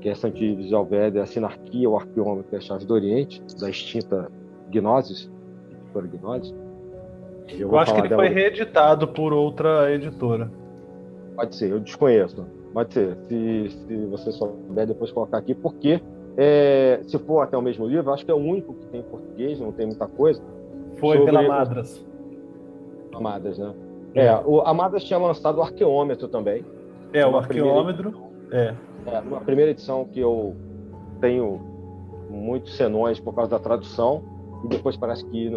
que 0.01 0.09
é 0.09 0.15
Santives 0.15 0.73
Alveg, 0.73 1.19
a 1.19 1.27
Sinarquia, 1.27 1.89
o 1.89 1.97
Arqueômetro 1.97 2.55
e 2.55 2.57
a 2.57 2.61
Chave 2.61 2.87
do 2.87 2.95
Oriente, 2.95 3.43
da 3.61 3.69
extinta 3.69 4.31
Gnosis, 4.71 5.31
editora 5.71 6.07
Gnosis. 6.07 6.55
Eu, 7.49 7.69
eu 7.69 7.79
acho 7.79 7.95
que 7.95 8.01
ele 8.01 8.15
foi 8.15 8.29
reeditado 8.29 9.09
por 9.09 9.33
outra 9.33 9.93
editora. 9.93 10.51
Pode 11.37 11.57
ser, 11.57 11.71
eu 11.71 11.81
desconheço. 11.81 12.47
Pode 12.73 12.95
ser. 12.95 13.17
Se, 13.29 13.69
se 13.69 13.97
você 14.07 14.31
souber 14.31 14.87
depois 14.87 15.11
colocar 15.11 15.39
aqui, 15.39 15.55
porque 15.55 16.01
é, 16.37 17.01
se 17.07 17.19
for 17.19 17.43
até 17.43 17.57
o 17.57 17.63
mesmo 17.63 17.87
livro, 17.87 18.13
acho 18.13 18.25
que 18.25 18.31
é 18.31 18.35
o 18.35 18.39
único 18.39 18.75
que 18.75 18.87
tem 18.87 19.01
em 19.01 19.05
português, 19.05 19.61
não 19.61 19.73
tem 19.73 19.87
muita 19.87 20.07
coisa. 20.07 20.43
Foi 20.97 21.19
sobre... 21.19 21.33
pela 21.33 21.49
Madras. 21.49 22.07
Madras, 23.21 23.59
né? 23.59 23.75
É, 24.15 24.27
é 24.27 24.43
o, 24.45 24.61
a 24.63 24.73
Madras 24.73 25.05
tinha 25.05 25.19
lançado 25.19 25.59
o 25.59 25.63
arqueômetro 25.63 26.29
também. 26.29 26.65
É, 27.13 27.27
o 27.27 27.37
arqueômetro. 27.37 28.15
É. 28.53 28.75
é. 29.07 29.21
Uma 29.21 29.41
primeira 29.41 29.71
edição 29.71 30.05
que 30.05 30.21
eu 30.21 30.55
tenho 31.21 31.61
muitos 32.31 32.77
senões 32.77 33.21
por 33.21 33.35
causa 33.35 33.51
da 33.51 33.59
tradução 33.59 34.23
e 34.65 34.69
depois 34.69 34.97
parece 34.97 35.25
que, 35.27 35.51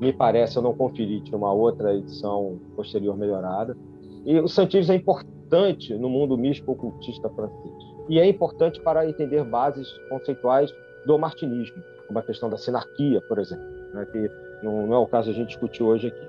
me 0.00 0.12
parece, 0.12 0.56
eu 0.56 0.62
não 0.62 0.74
conferi, 0.74 1.20
tinha 1.20 1.36
uma 1.36 1.52
outra 1.52 1.94
edição 1.94 2.58
posterior 2.74 3.16
melhorada. 3.16 3.76
E 4.24 4.38
o 4.40 4.48
Santives 4.48 4.90
é 4.90 4.94
importante 4.94 5.94
no 5.94 6.08
mundo 6.08 6.36
místico 6.36 6.72
ocultista 6.72 7.28
francês. 7.30 7.75
E 8.08 8.18
é 8.20 8.26
importante 8.26 8.80
para 8.80 9.08
entender 9.08 9.42
bases 9.44 9.98
conceituais 10.08 10.74
do 11.04 11.18
martinismo, 11.18 11.82
como 12.06 12.18
a 12.18 12.22
questão 12.22 12.48
da 12.48 12.56
sinarquia, 12.56 13.20
por 13.20 13.38
exemplo, 13.38 13.64
né, 13.92 14.06
que 14.10 14.30
não, 14.62 14.92
é 14.92 14.98
o 14.98 15.06
caso 15.06 15.30
a 15.30 15.32
gente 15.32 15.48
discutir 15.48 15.82
hoje 15.82 16.08
aqui. 16.08 16.26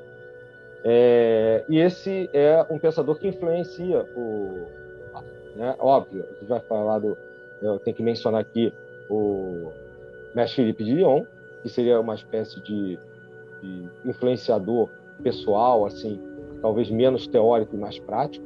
É, 0.83 1.65
e 1.67 1.79
esse 1.79 2.29
é 2.33 2.65
um 2.69 2.77
pensador 2.77 3.17
que 3.17 3.27
influencia 3.27 4.05
o. 4.15 4.65
Né, 5.55 5.75
óbvio, 5.79 6.23
a 6.23 6.33
gente 6.33 6.45
vai 6.45 6.59
falar 6.61 6.99
do. 6.99 7.17
Eu 7.61 7.79
tenho 7.79 7.95
que 7.95 8.03
mencionar 8.03 8.41
aqui 8.41 8.71
o 9.09 9.71
mestre 10.35 10.57
Felipe 10.57 10.83
de 10.83 10.93
Lyon, 10.93 11.25
que 11.63 11.69
seria 11.69 11.99
uma 11.99 12.13
espécie 12.13 12.61
de, 12.61 12.99
de 13.61 13.89
influenciador 14.05 14.89
pessoal, 15.23 15.85
assim, 15.85 16.21
talvez 16.61 16.89
menos 16.91 17.25
teórico 17.27 17.75
e 17.75 17.79
mais 17.79 17.97
prático. 17.97 18.45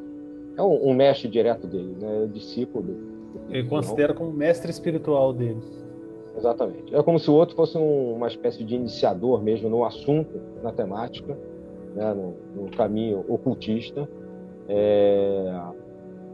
É 0.58 0.62
um, 0.62 0.90
um 0.90 0.94
mestre 0.94 1.28
direto 1.28 1.68
dele, 1.68 1.98
né? 2.00 2.24
É 2.24 2.28
discípulo. 2.28 3.11
Ele 3.52 3.68
considera 3.68 4.14
como 4.14 4.32
mestre 4.32 4.72
espiritual 4.72 5.34
dele. 5.34 5.62
Exatamente. 6.38 6.96
É 6.96 7.04
como 7.04 7.20
se 7.20 7.30
o 7.30 7.34
outro 7.34 7.56
fosse 7.56 7.78
um, 7.78 8.16
uma 8.16 8.28
espécie 8.28 8.64
de 8.64 8.76
iniciador 8.76 9.44
mesmo 9.44 9.70
no 9.70 9.84
assunto, 9.84 10.40
na 10.64 10.72
temática, 10.72 11.38
né? 11.94 12.14
no, 12.14 12.36
no 12.56 12.72
caminho 12.72 13.26
ocultista. 13.28 14.08
É, 14.70 15.62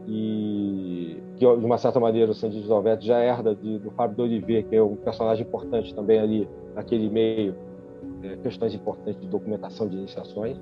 e 0.06 1.20
que 1.36 1.40
de 1.40 1.64
uma 1.64 1.76
certa 1.76 2.00
maneira 2.00 2.30
o 2.30 2.34
Sandy 2.34 2.62
de 2.62 3.06
já 3.06 3.18
herda 3.20 3.54
de, 3.54 3.78
do 3.78 3.90
Fábio 3.90 4.16
Dolivier, 4.16 4.64
que 4.64 4.74
é 4.74 4.82
um 4.82 4.96
personagem 4.96 5.46
importante 5.46 5.94
também 5.94 6.18
ali 6.18 6.48
naquele 6.74 7.10
meio, 7.10 7.54
é, 8.22 8.36
questões 8.36 8.74
importantes 8.74 9.20
de 9.20 9.28
documentação 9.28 9.86
de 9.86 9.96
iniciações, 9.96 10.56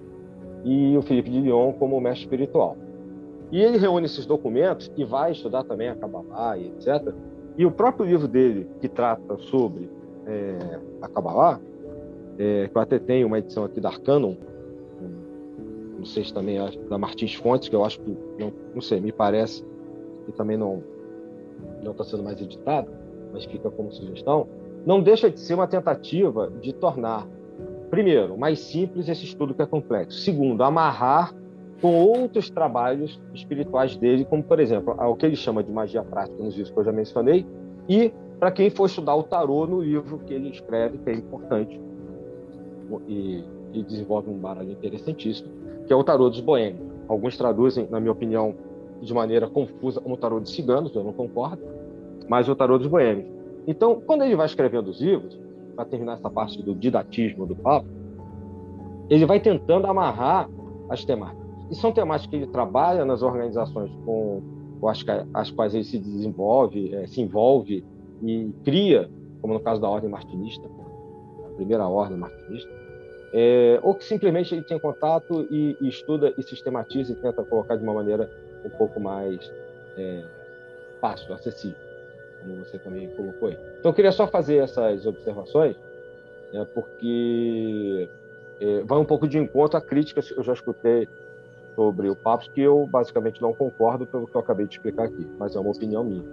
e 0.65 0.97
o 0.97 1.03
Felipe 1.03 1.31
de 1.31 1.41
Lyon 1.41 1.73
como 1.75 2.01
mestre 2.01 2.25
espiritual. 2.25 2.77
E 3.50 3.62
ele 3.62 3.79
reúne 3.79 4.07
esses 4.07 4.26
documentos 4.26 4.91
e 4.97 5.05
vai 5.05 5.33
estudar 5.33 5.65
também 5.65 5.88
a 5.88 5.95
Kabbalah 5.95 6.59
e 6.59 6.67
etc. 6.69 7.15
E 7.57 7.65
o 7.65 7.71
próprio 7.71 8.07
livro 8.07 8.29
dele, 8.29 8.69
que 8.81 8.88
trata 8.88 9.38
sobre 9.38 9.88
é, 10.26 10.81
a 11.00 11.09
Kabbalah, 11.09 11.61
é, 12.38 12.69
que 12.69 12.76
eu 12.76 12.83
até 12.83 12.99
tenho 12.99 13.26
uma 13.26 13.38
edição 13.38 13.65
aqui 13.65 13.81
da 13.81 13.88
Arcanum, 13.88 14.37
não 15.97 16.05
sei 16.05 16.25
se 16.25 16.33
também 16.33 16.59
é 16.59 16.71
da 16.88 16.99
Martins 16.99 17.35
Fontes, 17.35 17.69
que 17.69 17.75
eu 17.75 17.85
acho 17.85 18.00
que, 18.00 18.17
não, 18.38 18.53
não 18.75 18.81
sei, 18.81 19.00
me 19.00 19.11
parece 19.11 19.65
que 20.25 20.33
também 20.33 20.57
não 20.57 20.83
não 21.83 21.93
está 21.93 22.05
sendo 22.05 22.23
mais 22.23 22.41
editado, 22.41 22.91
mas 23.33 23.45
fica 23.45 23.71
como 23.71 23.91
sugestão, 23.91 24.47
não 24.85 25.03
deixa 25.03 25.31
de 25.31 25.41
ser 25.41 25.55
uma 25.55 25.67
tentativa 25.67 26.53
de 26.61 26.73
tornar, 26.73 27.26
primeiro, 27.91 28.37
mais 28.37 28.61
simples 28.61 29.09
esse 29.09 29.25
estudo 29.25 29.55
que 29.55 29.62
é 29.62 29.67
complexo. 29.67 30.19
Segundo, 30.19 30.62
amarrar 30.62 31.35
com 31.80 31.95
outros 31.95 32.49
trabalhos 32.50 33.21
espirituais 33.35 33.97
dele, 33.97 34.25
como, 34.25 34.42
por 34.42 34.59
exemplo, 34.61 34.95
o 34.99 35.14
que 35.14 35.26
ele 35.26 35.37
chama 35.37 35.62
de 35.62 35.71
magia 35.71 36.02
prática 36.02 36.42
nos 36.42 36.54
livros 36.54 36.73
que 36.73 36.78
eu 36.78 36.85
já 36.85 36.92
mencionei, 36.92 37.47
e 37.88 38.12
para 38.38 38.50
quem 38.50 38.71
for 38.71 38.87
estudar 38.87 39.14
o 39.14 39.23
tarô 39.23 39.66
no 39.66 39.80
livro 39.80 40.18
que 40.21 40.35
ele 40.35 40.50
escreve, 40.50 40.99
que 40.99 41.11
é 41.11 41.14
importante, 41.14 41.80
e, 43.06 43.45
e 43.73 43.83
desenvolve 43.83 44.30
um 44.30 44.38
baralho 44.38 44.71
interessantíssimo, 44.71 45.49
que 45.87 45.92
é 45.92 45.97
o 45.97 46.04
tarô 46.04 46.28
dos 46.28 46.40
boêmios. 46.40 46.87
Alguns 47.09 47.37
traduzem, 47.37 47.87
na 47.90 48.00
minha 48.00 48.12
opinião, 48.12 48.54
de 49.00 49.12
maneira 49.12 49.49
confusa 49.49 50.00
como 50.00 50.14
o 50.14 50.18
tarô 50.18 50.40
de 50.40 50.50
ciganos, 50.50 50.95
eu 50.95 51.04
não 51.04 51.12
concordo, 51.12 51.62
mas 52.28 52.49
o 52.49 52.56
tarô 52.56 52.78
dos 52.78 52.87
boêmios. 52.87 53.26
Então, 53.66 54.00
quando 54.00 54.23
ele 54.23 54.37
vai 54.37 54.47
escrevendo 54.47 54.88
os 54.88 55.00
livros, 55.00 55.38
para 55.75 55.85
terminar 55.85 56.14
essa 56.14 56.30
parte 56.30 56.62
do 56.62 56.75
didatismo 56.75 57.47
do 57.47 57.54
papo, 57.54 57.87
ele 59.11 59.26
vai 59.26 59.38
tentando 59.38 59.87
amarrar 59.87 60.49
as 60.88 61.04
temáticas. 61.04 61.46
E 61.70 61.75
são 61.75 61.92
temáticas 61.92 62.30
que 62.30 62.37
ele 62.37 62.46
trabalha 62.46 63.04
nas 63.04 63.23
organizações 63.23 63.90
com, 64.04 64.42
com 64.80 64.88
as, 64.88 65.04
as, 65.35 65.50
quais 65.50 65.75
ele 65.75 65.85
se 65.85 65.99
desenvolve, 65.99 66.94
é, 66.94 67.06
se 67.06 67.20
envolve 67.20 67.85
e 68.23 68.50
cria, 68.64 69.11
como 69.40 69.54
no 69.54 69.61
caso 69.61 69.80
da 69.80 69.88
Ordem 69.88 70.11
Martinista, 70.11 70.68
a 71.44 71.54
primeira 71.56 71.87
Ordem 71.87 72.16
Martinista, 72.16 72.70
é, 73.32 73.80
ou 73.82 73.94
que 73.94 74.04
simplesmente 74.04 74.54
ele 74.54 74.62
tem 74.62 74.78
contato 74.78 75.46
e, 75.50 75.76
e, 75.80 75.88
estuda 75.88 76.32
e 76.38 76.42
sistematiza 76.42 77.12
e 77.12 77.16
tenta 77.16 77.42
colocar 77.44 77.76
de 77.76 77.82
uma 77.82 77.94
maneira 77.94 78.30
um 78.64 78.70
pouco 78.70 79.00
mais 79.00 79.52
é, 79.96 80.25
fácil, 81.00 81.35
acessível 81.35 81.87
como 82.46 82.64
você 82.64 82.78
também 82.78 83.08
colocou 83.08 83.49
aí. 83.49 83.58
Então, 83.78 83.90
eu 83.90 83.94
queria 83.94 84.12
só 84.12 84.26
fazer 84.26 84.58
essas 84.58 85.04
observações, 85.06 85.76
né, 86.52 86.66
porque 86.75 88.08
é, 88.61 88.80
vai 88.82 88.99
um 88.99 89.04
pouco 89.04 89.26
de 89.26 89.38
encontro 89.38 89.76
à 89.76 89.80
crítica 89.80 90.23
que 90.23 90.38
eu 90.38 90.42
já 90.42 90.52
escutei 90.52 91.08
sobre 91.76 92.09
o 92.09 92.16
Papos, 92.16 92.49
que 92.49 92.61
eu 92.61 92.88
basicamente 92.90 93.40
não 93.40 93.52
concordo 93.52 94.06
pelo 94.06 94.26
que 94.26 94.35
eu 94.35 94.40
acabei 94.40 94.66
de 94.66 94.75
explicar 94.75 95.04
aqui, 95.04 95.25
mas 95.38 95.54
é 95.54 95.61
uma 95.61 95.71
opinião 95.71 96.02
minha. 96.02 96.25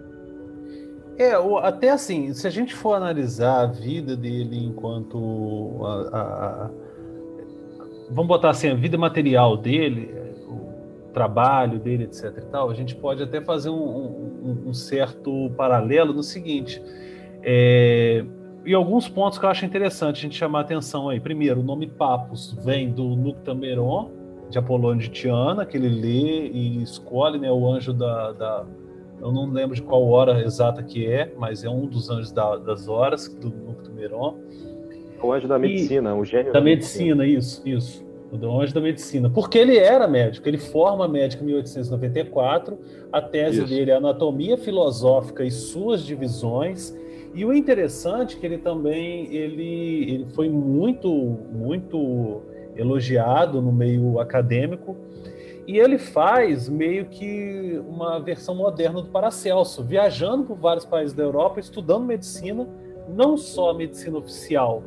É, 1.16 1.34
até 1.62 1.92
assim, 1.92 2.34
se 2.34 2.48
a 2.48 2.50
gente 2.50 2.74
for 2.74 2.96
analisar 2.96 3.62
a 3.62 3.66
vida 3.68 4.16
dele 4.16 4.66
enquanto 4.66 5.80
a, 5.84 6.18
a, 6.18 6.22
a, 6.66 6.70
vamos 8.10 8.28
botar 8.28 8.50
assim, 8.50 8.70
a 8.70 8.74
vida 8.74 8.98
material 8.98 9.56
dele, 9.56 10.24
trabalho 11.14 11.80
dele, 11.80 12.06
etc. 12.06 12.38
E 12.38 12.46
tal, 12.48 12.70
a 12.70 12.74
gente 12.74 12.96
pode 12.96 13.22
até 13.22 13.40
fazer 13.40 13.70
um, 13.70 13.76
um, 13.76 14.64
um 14.68 14.74
certo 14.74 15.52
paralelo 15.56 16.12
no 16.12 16.24
seguinte. 16.24 16.82
É, 17.44 18.26
e 18.66 18.74
alguns 18.74 19.08
pontos 19.08 19.38
que 19.38 19.46
eu 19.46 19.50
acho 19.50 19.66
interessante 19.66 20.18
a 20.18 20.22
gente 20.22 20.36
chamar 20.36 20.60
a 20.60 20.62
atenção 20.62 21.10
aí. 21.10 21.20
Primeiro, 21.20 21.60
o 21.62 21.64
nome 21.64 21.88
Papos 21.88 22.58
vem 22.64 22.92
do 22.92 23.16
Nuctameron, 23.16 24.12
de 24.50 24.58
Apolônio 24.58 25.02
de 25.02 25.10
Tiana, 25.10 25.66
que 25.66 25.78
ele 25.78 25.90
lê 25.90 26.48
e 26.50 26.84
escolhe 26.84 27.40
né, 27.40 27.52
o 27.52 27.68
anjo 27.68 27.94
da, 27.94 28.32
da, 28.32 28.66
Eu 29.20 29.32
não 29.32 29.52
lembro 29.52 29.76
de 29.76 29.82
qual 29.82 30.08
hora 30.08 30.42
exata 30.42 30.84
que 30.84 31.06
é, 31.06 31.34
mas 31.38 31.64
é 31.64 31.70
um 31.70 31.88
dos 31.88 32.10
anjos 32.10 32.32
da, 32.32 32.58
das 32.58 32.88
horas, 32.88 33.28
do 33.28 33.50
Nuctameron. 33.50 34.38
O 35.22 35.32
anjo 35.32 35.48
da 35.48 35.58
medicina, 35.58 36.10
e, 36.10 36.14
o 36.14 36.26
gênio 36.26 36.52
da, 36.52 36.60
da 36.60 36.62
medicina, 36.62 37.24
medicina, 37.24 37.40
isso, 37.40 37.62
isso 37.66 38.04
o 38.42 38.62
anjo 38.62 38.74
da 38.74 38.82
medicina, 38.82 39.30
porque 39.30 39.58
ele 39.60 39.78
era 39.78 40.08
médico, 40.08 40.48
ele 40.48 40.58
forma 40.58 41.08
médico 41.08 41.44
em 41.44 41.48
1894, 41.48 42.78
a 43.12 43.22
tese 43.22 43.60
Isso. 43.60 43.68
dele 43.68 43.92
é 43.92 43.96
Anatomia 43.96 44.58
Filosófica 44.58 45.44
e 45.44 45.52
suas 45.52 46.04
divisões, 46.04 46.98
e 47.36 47.46
o 47.46 47.54
interessante 47.54 48.36
é 48.36 48.40
que 48.40 48.46
ele 48.46 48.58
também 48.58 49.34
ele, 49.34 50.12
ele 50.12 50.26
foi 50.34 50.50
muito, 50.50 51.10
muito 51.52 52.42
elogiado 52.76 53.62
no 53.62 53.72
meio 53.72 54.20
acadêmico, 54.20 54.96
e 55.66 55.78
ele 55.78 55.98
faz 55.98 56.68
meio 56.68 57.06
que 57.06 57.82
uma 57.88 58.20
versão 58.20 58.54
moderna 58.54 59.02
do 59.02 59.08
Paracelso, 59.08 59.84
viajando 59.84 60.44
por 60.44 60.58
vários 60.58 60.86
países 60.86 61.14
da 61.14 61.24
Europa, 61.24 61.60
estudando 61.60 62.04
medicina, 62.06 62.68
não 63.08 63.38
só 63.38 63.70
a 63.70 63.74
medicina 63.74 64.18
oficial, 64.18 64.84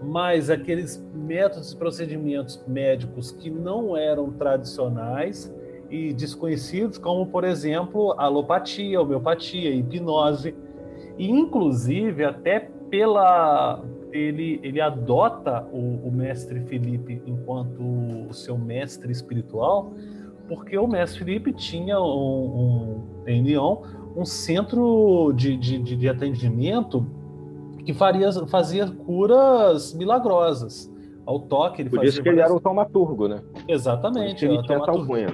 mas 0.00 0.50
aqueles 0.50 1.04
métodos 1.14 1.72
e 1.72 1.76
procedimentos 1.76 2.62
médicos 2.66 3.32
que 3.32 3.50
não 3.50 3.96
eram 3.96 4.30
tradicionais 4.32 5.52
e 5.90 6.12
desconhecidos, 6.12 6.98
como, 6.98 7.26
por 7.26 7.44
exemplo, 7.44 8.14
alopatia, 8.18 9.00
homeopatia, 9.00 9.70
hipnose, 9.70 10.54
e 11.18 11.28
inclusive 11.30 12.24
até 12.24 12.68
pela 12.88 13.82
ele, 14.12 14.60
ele 14.62 14.80
adota 14.80 15.66
o, 15.72 16.08
o 16.08 16.12
mestre 16.12 16.60
Felipe 16.60 17.22
enquanto 17.26 17.80
o 18.28 18.32
seu 18.32 18.56
mestre 18.56 19.10
espiritual, 19.10 19.92
porque 20.48 20.76
o 20.76 20.86
mestre 20.86 21.24
Felipe 21.24 21.52
tinha 21.52 21.98
um, 22.00 22.04
um 22.04 23.26
em 23.26 23.42
Lyon 23.42 23.82
um 24.16 24.24
centro 24.24 25.32
de, 25.34 25.56
de, 25.56 25.78
de 25.78 26.08
atendimento 26.08 27.06
que 27.84 27.92
faria, 27.92 28.30
fazia 28.46 28.86
curas 28.86 29.94
milagrosas. 29.94 30.90
Ao 31.24 31.38
toque, 31.38 31.82
ele 31.82 31.88
Por 31.90 31.96
fazia. 31.96 32.10
isso 32.10 32.22
que 32.22 32.28
ele 32.28 32.40
era 32.40 32.52
o 32.52 32.60
taumaturgo, 32.60 33.28
né? 33.28 33.42
Exatamente. 33.68 34.44
Ele 34.44 34.60
tinha 34.62 34.78
alcunha. 34.78 35.28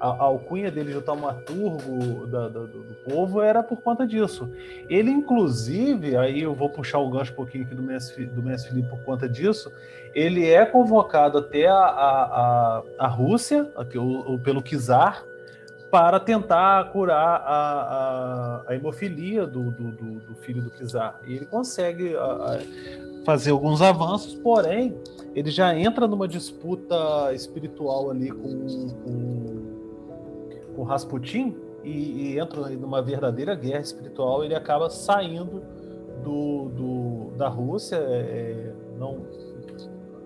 A, 0.00 0.08
a 0.08 0.22
alcunha 0.22 0.70
dele 0.70 0.92
de 0.92 1.00
taumaturgo 1.00 2.26
da, 2.26 2.48
da, 2.48 2.60
do, 2.60 2.96
povo 3.04 3.40
era 3.40 3.62
por 3.62 3.80
conta 3.80 4.06
disso. 4.06 4.50
Ele, 4.88 5.10
inclusive, 5.10 6.16
aí 6.16 6.42
eu 6.42 6.54
vou 6.54 6.68
puxar 6.68 6.98
o 6.98 7.10
gancho 7.10 7.32
um 7.32 7.36
pouquinho 7.36 7.64
aqui 7.64 7.74
do 7.74 7.82
mestre, 7.82 8.26
do 8.26 8.42
mestre 8.42 8.70
Felipe 8.70 8.88
por 8.88 9.00
conta 9.00 9.28
disso, 9.28 9.70
ele 10.14 10.48
é 10.48 10.64
convocado 10.64 11.38
até 11.38 11.66
a, 11.66 11.74
a, 11.74 12.82
a, 12.98 13.06
Rússia, 13.08 13.68
o, 13.96 14.34
o, 14.34 14.38
pelo 14.38 14.62
czar, 14.62 15.24
para 15.90 16.18
tentar 16.18 16.90
curar 16.90 17.40
a, 17.44 18.62
a, 18.64 18.64
a 18.68 18.74
hemofilia 18.74 19.46
do, 19.46 19.70
do, 19.70 19.90
do, 19.92 20.20
do, 20.20 20.34
filho 20.36 20.62
do 20.62 20.70
Kizar. 20.70 21.20
E 21.26 21.34
ele 21.34 21.46
consegue 21.46 22.16
a, 22.16 22.58
fazer 23.24 23.50
alguns 23.50 23.80
avanços, 23.80 24.34
porém, 24.34 24.96
ele 25.34 25.50
já 25.50 25.76
entra 25.76 26.06
numa 26.06 26.28
disputa 26.28 27.32
espiritual 27.32 28.10
ali 28.10 28.30
com, 28.30 28.66
com, 29.04 29.53
com 30.74 30.82
Rasputin 30.82 31.56
e, 31.82 31.90
e, 32.32 32.38
entra 32.38 32.68
numa 32.70 33.02
verdadeira 33.02 33.54
guerra 33.54 33.80
espiritual. 33.80 34.44
Ele 34.44 34.54
acaba 34.54 34.88
saindo 34.90 35.62
do, 36.22 36.68
do 36.68 37.36
da 37.36 37.48
Rússia, 37.48 37.96
é, 37.96 38.72
não 38.98 39.22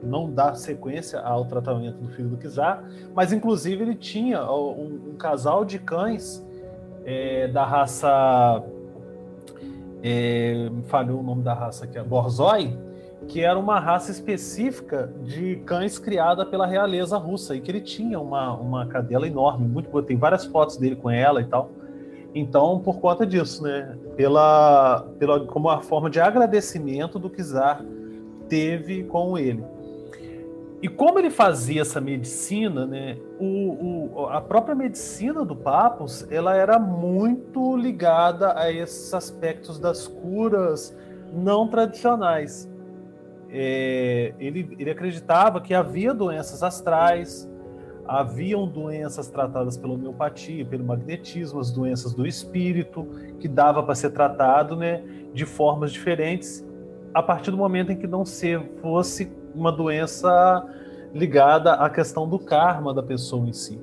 não 0.01 0.31
dá 0.31 0.55
sequência 0.55 1.21
ao 1.21 1.45
tratamento 1.45 1.99
do 1.99 2.09
filho 2.11 2.29
do 2.29 2.37
Kizar, 2.37 2.85
mas 3.15 3.33
inclusive 3.33 3.83
ele 3.83 3.97
tinha 3.97 4.49
um, 4.49 5.11
um 5.11 5.17
casal 5.17 5.65
de 5.65 5.79
cães 5.79 6.45
é, 7.05 7.49
da 7.49 7.65
raça. 7.65 8.63
É, 10.01 10.71
falhou 10.85 11.19
o 11.19 11.23
nome 11.25 11.43
da 11.43 11.53
raça 11.53 11.85
aqui, 11.85 11.99
a 11.99 12.05
Borzoi, 12.05 12.79
que 13.29 13.43
era 13.43 13.59
uma 13.59 13.79
raça 13.79 14.11
específica 14.11 15.13
de 15.23 15.57
cães 15.67 15.99
criada 15.99 16.47
pela 16.47 16.67
realeza 16.67 17.19
russa 17.19 17.55
e 17.55 17.61
que 17.61 17.71
ele 17.71 17.83
tinha 17.83 18.19
uma, 18.19 18.55
uma 18.55 18.87
cadela 18.87 19.27
enorme, 19.27 19.69
muito 19.69 19.91
boa. 19.91 20.03
Tem 20.03 20.17
várias 20.17 20.47
fotos 20.47 20.79
dele 20.79 20.97
com 20.97 21.11
ela 21.11 21.43
e 21.43 21.45
tal. 21.45 21.71
Então, 22.35 22.81
por 22.81 22.99
conta 23.01 23.27
disso, 23.27 23.63
né? 23.63 23.97
Pela, 24.17 25.07
pela, 25.19 25.45
como 25.47 25.69
a 25.69 25.81
forma 25.81 26.09
de 26.09 26.21
agradecimento 26.21 27.19
do 27.19 27.29
Kizar 27.29 27.85
teve 28.49 29.05
com 29.05 29.37
ele. 29.37 29.63
E 30.81 30.89
como 30.89 31.19
ele 31.19 31.31
fazia 31.31 31.83
essa 31.83 32.01
medicina, 32.01 32.87
né, 32.87 33.19
o, 33.41 34.13
o, 34.15 34.27
a 34.27 34.41
própria 34.41 34.77
medicina 34.77 35.45
do 35.45 35.57
Papos, 35.57 36.25
ela 36.31 36.55
era 36.55 36.79
muito 36.79 37.77
ligada 37.77 38.57
a 38.57 38.71
esses 38.71 39.13
aspectos 39.13 39.79
das 39.79 40.07
curas 40.07 40.97
não 41.33 41.67
tradicionais. 41.67 42.68
É, 43.51 44.35
ele, 44.39 44.77
ele 44.79 44.91
acreditava 44.91 45.61
que 45.61 45.73
havia 45.73 46.13
doenças 46.13 46.63
astrais, 46.63 47.49
haviam 48.07 48.67
doenças 48.67 49.29
tratadas 49.29 49.77
pela 49.77 49.95
homeopatia, 49.95 50.65
pelo 50.65 50.85
magnetismo, 50.85 51.61
as 51.61 51.71
doenças 51.71 52.15
do 52.15 52.27
espírito, 52.27 53.07
que 53.39 53.49
dava 53.49 53.83
para 53.83 53.95
ser 53.95 54.11
tratado 54.11 54.77
né, 54.77 55.03
de 55.33 55.45
formas 55.45 55.93
diferentes 55.93 56.67
a 57.13 57.23
partir 57.23 57.51
do 57.51 57.57
momento 57.57 57.93
em 57.93 57.97
que 57.97 58.07
não 58.07 58.25
se 58.25 58.59
fosse 58.81 59.31
uma 59.55 59.73
doença 59.73 60.65
ligada 61.13 61.75
à 61.75 61.89
questão 61.89 62.29
do 62.29 62.39
karma 62.39 62.93
da 62.93 63.03
pessoa 63.03 63.49
em 63.49 63.53
si. 63.53 63.81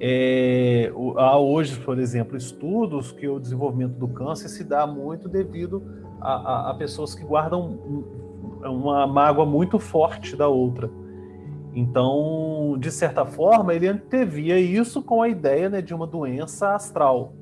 É, 0.00 0.92
há 1.16 1.38
hoje, 1.38 1.78
por 1.78 1.98
exemplo, 1.98 2.36
estudos 2.36 3.12
que 3.12 3.28
o 3.28 3.38
desenvolvimento 3.38 3.92
do 3.92 4.08
câncer 4.08 4.48
se 4.48 4.64
dá 4.64 4.86
muito 4.86 5.28
devido 5.28 5.82
a, 6.20 6.32
a, 6.32 6.70
a 6.70 6.74
pessoas 6.74 7.14
que 7.14 7.22
guardam 7.22 7.78
uma 8.68 9.06
mágoa 9.06 9.44
muito 9.44 9.78
forte 9.78 10.36
da 10.36 10.48
outra. 10.48 10.90
Então, 11.74 12.76
de 12.78 12.90
certa 12.90 13.24
forma, 13.24 13.74
ele 13.74 13.88
antevia 13.88 14.58
isso 14.58 15.02
com 15.02 15.22
a 15.22 15.28
ideia 15.28 15.70
né, 15.70 15.80
de 15.80 15.94
uma 15.94 16.06
doença 16.06 16.74
astral. 16.74 17.32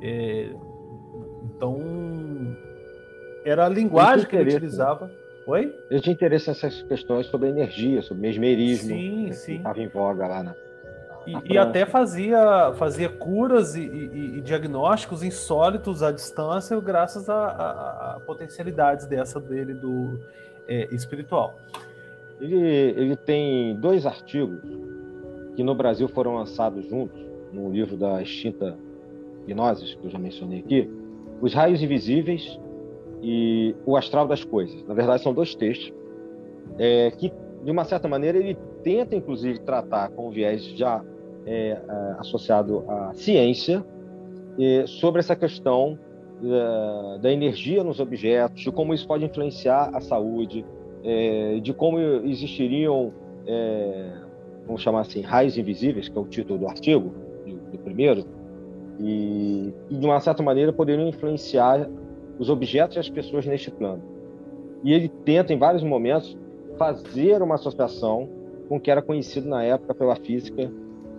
É, 0.00 0.50
então, 1.44 1.78
era 3.44 3.66
a 3.66 3.68
linguagem 3.68 4.26
que 4.26 4.34
ele 4.34 4.50
utilizava. 4.50 5.10
Oi? 5.46 5.72
Eu 5.90 6.00
tinha 6.00 6.12
interesse 6.12 6.48
nessas 6.48 6.82
questões 6.82 7.26
sobre 7.26 7.48
energia, 7.48 8.02
sobre 8.02 8.22
mesmerismo. 8.22 8.88
Sim, 8.88 9.26
né, 9.26 9.32
sim. 9.32 9.56
Estava 9.56 9.80
em 9.80 9.88
voga 9.88 10.26
lá 10.26 10.42
na. 10.42 10.54
E, 11.26 11.52
e, 11.52 11.58
até 11.58 11.86
fazia, 11.86 12.72
fazia 12.74 13.08
curas 13.08 13.74
e, 13.76 13.82
e, 13.82 14.38
e, 14.38 14.40
diagnósticos 14.40 15.22
insólitos 15.22 16.02
à 16.02 16.10
distância, 16.10 16.78
graças 16.80 17.28
a, 17.28 17.34
a, 17.34 18.16
a 18.16 18.20
potencialidades 18.20 19.06
dessa 19.06 19.38
dele 19.38 19.74
do 19.74 20.18
é, 20.66 20.88
espiritual. 20.94 21.54
Ele, 22.40 22.56
ele 22.56 23.16
tem 23.16 23.76
dois 23.76 24.04
artigos 24.04 24.60
que 25.54 25.62
no 25.62 25.74
Brasil 25.74 26.08
foram 26.08 26.34
lançados 26.34 26.88
juntos, 26.88 27.20
no 27.52 27.70
livro 27.70 27.96
da 27.96 28.20
extinta 28.22 28.76
Gnoses, 29.46 29.94
que 29.94 30.06
eu 30.06 30.10
já 30.10 30.18
mencionei 30.18 30.60
aqui, 30.60 30.90
Os 31.40 31.52
Raios 31.52 31.82
Invisíveis 31.82 32.58
e 33.22 33.74
O 33.84 33.96
Astral 33.96 34.26
das 34.26 34.42
Coisas. 34.42 34.82
Na 34.86 34.94
verdade, 34.94 35.22
são 35.22 35.34
dois 35.34 35.54
textos 35.54 35.92
é, 36.78 37.10
que, 37.10 37.32
de 37.62 37.70
uma 37.70 37.84
certa 37.84 38.08
maneira, 38.08 38.38
ele 38.38 38.56
tenta, 38.82 39.14
inclusive, 39.14 39.60
tratar 39.60 40.08
com 40.10 40.30
viés 40.30 40.64
já 40.64 41.02
é, 41.46 41.70
é, 41.70 41.78
associado 42.18 42.84
à 42.88 43.12
ciência 43.14 43.84
é, 44.58 44.84
sobre 44.86 45.20
essa 45.20 45.34
questão 45.34 45.98
da, 46.40 47.18
da 47.18 47.32
energia 47.32 47.82
nos 47.84 48.00
objetos, 48.00 48.62
de 48.62 48.70
como 48.70 48.92
isso 48.92 49.06
pode 49.06 49.24
influenciar 49.24 49.90
a 49.94 50.00
saúde, 50.00 50.64
é, 51.04 51.58
de 51.60 51.72
como 51.72 51.98
existiriam, 51.98 53.12
é, 53.46 54.12
vamos 54.66 54.82
chamar 54.82 55.00
assim, 55.00 55.20
raios 55.20 55.56
invisíveis, 55.56 56.08
que 56.08 56.16
é 56.16 56.20
o 56.20 56.26
título 56.26 56.58
do 56.58 56.68
artigo, 56.68 57.12
do, 57.46 57.56
do 57.70 57.78
primeiro, 57.78 58.24
e, 59.00 59.72
e, 59.90 59.96
de 59.96 60.06
uma 60.06 60.20
certa 60.20 60.42
maneira 60.42 60.72
poderiam 60.72 61.08
influenciar 61.08 61.88
os 62.38 62.50
objetos 62.50 62.96
e 62.96 63.00
as 63.00 63.08
pessoas 63.08 63.46
neste 63.46 63.70
plano. 63.70 64.02
E 64.84 64.92
ele 64.92 65.08
tenta, 65.08 65.52
em 65.52 65.58
vários 65.58 65.82
momentos, 65.82 66.36
fazer 66.76 67.42
uma 67.42 67.54
associação 67.54 68.28
com 68.68 68.76
o 68.76 68.80
que 68.80 68.90
era 68.90 69.02
conhecido 69.02 69.48
na 69.48 69.62
época 69.62 69.94
pela 69.94 70.16
física, 70.16 70.70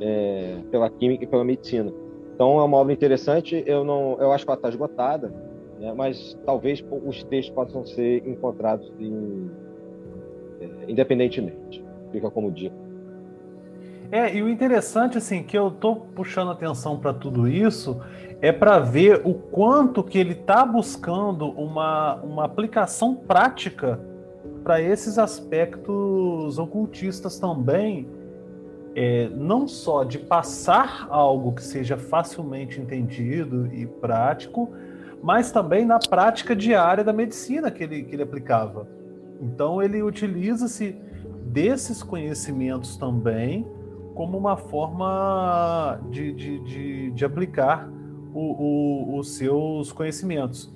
é, 0.03 0.57
pela 0.69 0.89
química 0.89 1.23
e 1.23 1.27
pela 1.27 1.45
medicina. 1.45 1.91
Então 2.35 2.59
é 2.59 2.63
uma 2.63 2.77
obra 2.77 2.91
interessante. 2.91 3.63
Eu 3.65 3.85
não, 3.85 4.17
eu 4.19 4.33
acho 4.33 4.43
que 4.43 4.51
ela 4.51 4.57
está 4.57 4.69
esgotada, 4.69 5.33
né, 5.79 5.93
mas 5.95 6.37
talvez 6.45 6.83
os 7.05 7.23
textos 7.23 7.55
possam 7.55 7.85
ser 7.85 8.27
encontrados 8.27 8.91
em, 8.99 9.49
independentemente. 10.87 11.83
Fica 12.11 12.29
como 12.29 12.51
dica. 12.51 12.75
É, 14.11 14.35
e 14.35 14.43
o 14.43 14.49
interessante, 14.49 15.17
assim, 15.17 15.41
que 15.41 15.57
eu 15.57 15.71
tô 15.71 15.95
puxando 15.95 16.51
atenção 16.51 16.99
para 16.99 17.13
tudo 17.13 17.47
isso, 17.47 17.99
é 18.41 18.51
para 18.51 18.77
ver 18.77 19.21
o 19.23 19.33
quanto 19.33 20.03
que 20.03 20.19
ele 20.19 20.33
está 20.33 20.63
buscando 20.63 21.49
uma, 21.49 22.15
uma 22.17 22.45
aplicação 22.45 23.15
prática 23.15 23.99
para 24.63 24.79
esses 24.79 25.17
aspectos 25.17 26.59
ocultistas 26.59 27.39
também, 27.39 28.07
é, 28.95 29.29
não 29.29 29.67
só 29.67 30.03
de 30.03 30.19
passar 30.19 31.07
algo 31.09 31.53
que 31.53 31.63
seja 31.63 31.97
facilmente 31.97 32.79
entendido 32.79 33.67
e 33.73 33.85
prático, 33.87 34.71
mas 35.21 35.51
também 35.51 35.85
na 35.85 35.99
prática 35.99 36.55
diária 36.55 37.03
da 37.03 37.13
medicina 37.13 37.71
que 37.71 37.83
ele, 37.83 38.03
que 38.03 38.15
ele 38.15 38.23
aplicava. 38.23 38.87
Então 39.41 39.81
ele 39.81 40.03
utiliza-se 40.03 40.95
desses 41.45 42.03
conhecimentos 42.03 42.97
também 42.97 43.67
como 44.13 44.37
uma 44.37 44.55
forma 44.55 45.99
de, 46.09 46.31
de, 46.33 46.59
de, 46.59 47.11
de 47.11 47.25
aplicar 47.25 47.89
o, 48.33 49.13
o, 49.13 49.17
os 49.17 49.35
seus 49.35 49.91
conhecimentos. 49.91 50.71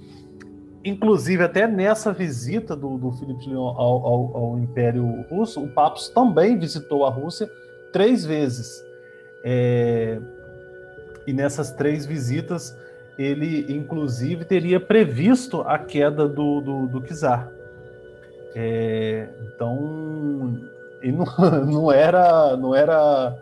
Inclusive, 0.83 1.43
até 1.43 1.67
nessa 1.67 2.13
visita 2.13 2.75
do, 2.75 2.97
do 2.97 3.11
Filipe 3.11 3.53
ao, 3.53 3.79
ao, 3.79 4.37
ao, 4.37 4.59
Império 4.59 5.25
Russo, 5.29 5.61
o 5.61 5.67
Papos 5.67 6.09
também 6.09 6.57
visitou 6.57 7.05
a 7.05 7.09
Rússia 7.09 7.49
três 7.97 8.23
vezes. 8.23 8.85
É, 9.43 10.19
e 11.25 11.33
nessas 11.33 11.71
três 11.71 12.05
visitas, 12.05 12.77
ele, 13.17 13.65
inclusive, 13.73 14.45
teria 14.45 14.79
previsto 14.79 15.61
a 15.61 15.79
queda 15.79 16.27
do, 16.27 16.61
do, 16.61 16.87
do 16.87 17.01
czar. 17.01 17.51
É, 18.53 19.27
então, 19.41 20.59
e 21.01 21.11
não, 21.11 21.25
não, 21.65 21.91
era, 21.91 22.55
não 22.55 22.75
era 22.75 23.35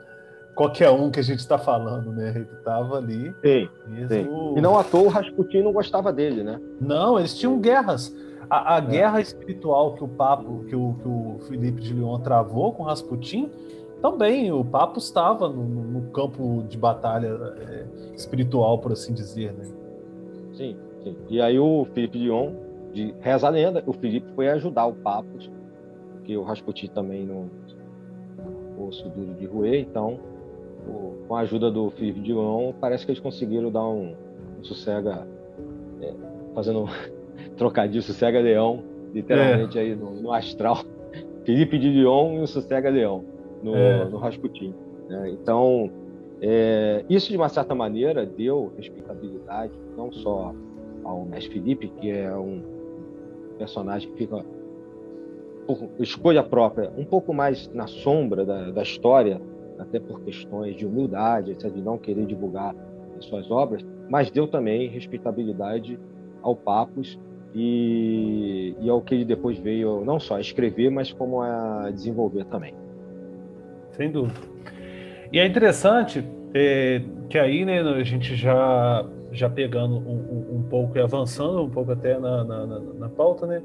qualquer 0.54 0.90
um 0.90 1.12
que 1.12 1.20
a 1.20 1.24
gente 1.24 1.40
está 1.40 1.58
falando, 1.58 2.14
né? 2.14 2.30
Ele 2.34 2.48
estava 2.58 2.98
ali. 2.98 3.36
Sim, 3.44 3.70
mesmo... 3.86 4.08
sim. 4.08 4.58
E 4.58 4.62
não 4.62 4.80
à 4.80 4.86
toa 4.86 5.04
o 5.04 5.10
Rasputin 5.10 5.64
não 5.64 5.74
gostava 5.74 6.14
dele, 6.14 6.44
né? 6.44 6.62
Não, 6.80 7.20
eles 7.20 7.38
tinham 7.38 7.60
guerras. 7.60 8.16
A, 8.50 8.76
a 8.76 8.78
é. 8.78 8.82
guerra 8.82 9.20
espiritual 9.20 9.96
que 9.96 10.04
o 10.04 10.08
Papo, 10.08 10.64
que 10.70 10.76
o, 10.76 10.94
que 11.02 11.08
o 11.08 11.40
Felipe 11.46 11.82
de 11.82 11.94
Lyon 11.94 12.20
travou 12.20 12.72
com 12.72 12.84
Rasputin, 12.84 13.52
também 14.06 14.52
o 14.52 14.64
Papo 14.64 15.00
estava 15.00 15.50
no, 15.50 15.64
no 15.64 16.12
campo 16.12 16.64
de 16.70 16.78
batalha 16.78 17.28
é, 17.58 17.86
espiritual, 18.16 18.78
por 18.78 18.92
assim 18.92 19.16
dizer, 19.16 19.52
né? 19.52 19.66
Sim, 20.54 20.78
sim. 21.04 21.18
E 21.28 21.42
aí 21.42 21.58
o 21.58 21.86
Felipe 21.86 22.20
de 22.20 22.26
Lyon 22.26 22.54
de 22.94 23.16
reza 23.20 23.48
a 23.48 23.50
lenda, 23.50 23.84
o 23.88 23.94
Felipe 23.94 24.32
foi 24.36 24.48
ajudar 24.50 24.86
o 24.86 24.94
Papos, 24.94 25.50
porque 26.14 26.38
o 26.38 26.44
Rasputin 26.44 26.88
também 26.88 27.26
no 27.26 27.50
osso 28.78 29.10
duro 29.10 29.34
de 29.34 29.46
roer, 29.48 29.82
então 29.82 30.20
o, 30.88 31.26
com 31.28 31.36
a 31.36 31.40
ajuda 31.40 31.72
do 31.72 31.90
Felipe 31.90 32.20
de 32.20 32.32
Leon, 32.32 32.74
parece 32.80 33.06
que 33.06 33.12
eles 33.12 33.22
conseguiram 33.22 33.72
dar 33.72 33.88
um, 33.88 34.16
um 34.60 34.64
sossega, 34.64 35.28
é, 36.00 36.14
fazendo 36.54 36.84
um 36.84 36.88
trocadilho, 37.58 38.04
sossega 38.04 38.40
leão, 38.40 38.84
literalmente 39.12 39.80
é. 39.80 39.82
aí 39.82 39.96
no, 39.96 40.12
no, 40.12 40.32
astral, 40.32 40.78
Felipe 41.44 41.80
de 41.80 41.90
Leon 41.90 42.36
e 42.36 42.40
o 42.42 42.48
sossega 42.48 42.88
leão 42.88 43.35
no, 43.66 43.76
é. 43.76 44.06
no 44.06 44.18
Rasputin. 44.18 44.74
Né? 45.10 45.32
Então, 45.32 45.90
é, 46.42 47.04
isso 47.10 47.32
de 47.32 47.38
uma 47.38 47.50
certa 47.50 47.74
maneira 47.74 48.26
deu 48.26 48.72
respeitabilidade 48.78 49.74
não 49.98 50.12
só 50.12 50.54
ao 51.04 51.26
Mestre 51.26 51.54
Felipe, 51.54 51.88
que 51.88 52.12
é 52.12 52.36
um 52.36 52.62
personagem 53.58 54.10
que 54.12 54.18
fica 54.18 54.46
por 55.66 55.90
escolha 56.00 56.44
própria, 56.44 56.92
um 56.96 57.04
pouco 57.04 57.34
mais 57.34 57.68
na 57.74 57.88
sombra 57.88 58.46
da, 58.46 58.70
da 58.70 58.84
história, 58.84 59.42
até 59.80 60.00
por 60.00 60.22
questões 60.22 60.76
de 60.76 60.86
humildade, 60.86 61.52
etc., 61.52 61.72
de 61.72 61.82
não 61.82 61.98
querer 61.98 62.26
divulgar 62.26 62.76
as 63.18 63.26
suas 63.26 63.50
obras, 63.50 63.84
mas 64.08 64.30
deu 64.30 64.48
também 64.48 64.88
respeitabilidade 64.90 66.00
ao 66.44 66.56
Papos 66.56 67.20
e, 67.56 68.76
e 68.80 68.90
ao 68.90 69.02
que 69.02 69.16
ele 69.16 69.26
depois 69.26 69.58
veio 69.58 70.06
não 70.06 70.20
só 70.20 70.36
a 70.36 70.42
escrever, 70.42 70.92
mas 70.92 71.12
como 71.12 71.42
a 71.42 71.90
desenvolver 71.92 72.46
também. 72.46 72.76
Sem 73.96 74.12
dúvida. 74.12 74.40
E 75.32 75.40
é 75.40 75.46
interessante 75.46 76.26
é, 76.54 77.02
que 77.30 77.38
aí 77.38 77.66
né, 77.66 77.82
a 77.82 78.04
gente 78.04 78.36
já 78.36 79.06
já 79.32 79.50
pegando 79.50 79.98
um, 79.98 80.00
um, 80.00 80.56
um, 80.58 80.64
pouco 80.64 80.98
e 80.98 81.02
avançando 81.02 81.62
um 81.62 81.70
pouco 81.70 81.92
até 81.92 82.18
na, 82.18 82.42
na, 82.46 82.66
na, 82.66 82.80
na, 82.80 83.10
pauta, 83.10 83.46
né? 83.46 83.62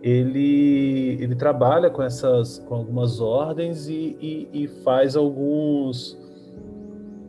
Ele, 0.00 1.18
ele 1.20 1.34
trabalha 1.34 1.90
com 1.90 2.00
essas 2.00 2.60
com 2.60 2.76
algumas 2.76 3.20
ordens 3.20 3.88
e, 3.88 4.16
e, 4.20 4.48
e 4.52 4.68
faz 4.84 5.16
alguns 5.16 6.16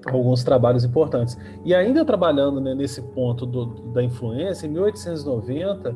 alguns 0.06 0.44
trabalhos 0.44 0.84
importantes. 0.84 1.36
E 1.66 1.74
ainda 1.74 2.06
trabalhando 2.06 2.62
né, 2.62 2.76
nesse 2.76 3.02
ponto 3.02 3.46
do, 3.46 3.66
da 3.92 4.04
influência, 4.04 4.68
em 4.68 4.70
1890 4.70 5.96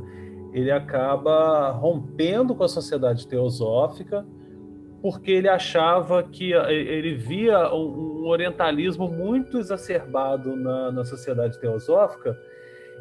ele 0.54 0.72
acaba 0.72 1.70
rompendo 1.72 2.56
com 2.56 2.64
a 2.64 2.68
sociedade 2.68 3.28
teosófica 3.28 4.26
porque 5.06 5.30
ele 5.34 5.48
achava 5.48 6.24
que 6.24 6.52
ele 6.52 7.14
via 7.14 7.72
um, 7.72 8.26
orientalismo 8.26 9.08
muito 9.08 9.60
exacerbado 9.60 10.56
na, 10.56 10.92
na 10.92 11.06
sociedade 11.06 11.60
teosófica 11.60 12.36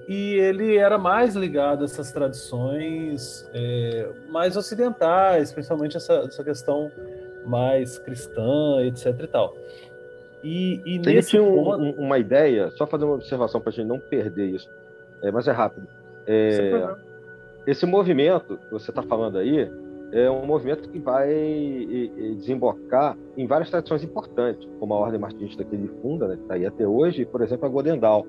e 0.06 0.34
ele 0.34 0.76
era 0.76 0.98
mais 0.98 1.34
ligado 1.34 1.80
a 1.80 1.84
essas 1.86 2.12
tradições 2.12 3.48
é, 3.54 4.10
mais 4.28 4.54
ocidentais, 4.54 5.50
principalmente 5.50 5.96
essa, 5.96 6.12
essa 6.16 6.44
questão 6.44 6.92
mais 7.46 7.96
cristã, 7.98 8.84
etc. 8.84 9.06
E 9.22 9.26
tal. 9.26 9.56
E, 10.42 10.82
e 10.84 11.00
ele 11.08 11.22
tinha 11.22 11.42
um, 11.42 11.64
ponto... 11.64 11.98
uma 11.98 12.18
ideia, 12.18 12.70
só 12.72 12.86
fazer 12.86 13.06
uma 13.06 13.14
observação 13.14 13.62
para 13.62 13.70
a 13.70 13.72
gente 13.72 13.86
não 13.86 13.98
perder 13.98 14.50
isso, 14.50 14.68
é, 15.22 15.30
mas 15.30 15.48
é 15.48 15.52
rápido. 15.52 15.88
É, 16.26 16.86
esse 17.66 17.86
movimento 17.86 18.58
que 18.58 18.70
você 18.70 18.90
está 18.90 19.02
falando 19.02 19.38
aí 19.38 19.83
é 20.14 20.30
um 20.30 20.46
movimento 20.46 20.88
que 20.88 20.98
vai 21.00 21.28
desembocar 22.36 23.18
em 23.36 23.48
várias 23.48 23.68
tradições 23.68 24.04
importantes, 24.04 24.66
como 24.78 24.94
a 24.94 24.98
Ordem 24.98 25.18
Martinista 25.18 25.64
que 25.64 25.74
ele 25.74 25.90
funda, 26.00 26.28
né, 26.28 26.36
que 26.36 26.42
está 26.42 26.54
aí 26.54 26.64
até 26.64 26.86
hoje, 26.86 27.22
e, 27.22 27.26
por 27.26 27.42
exemplo, 27.42 27.66
a 27.66 27.68
Godendal, 27.68 28.24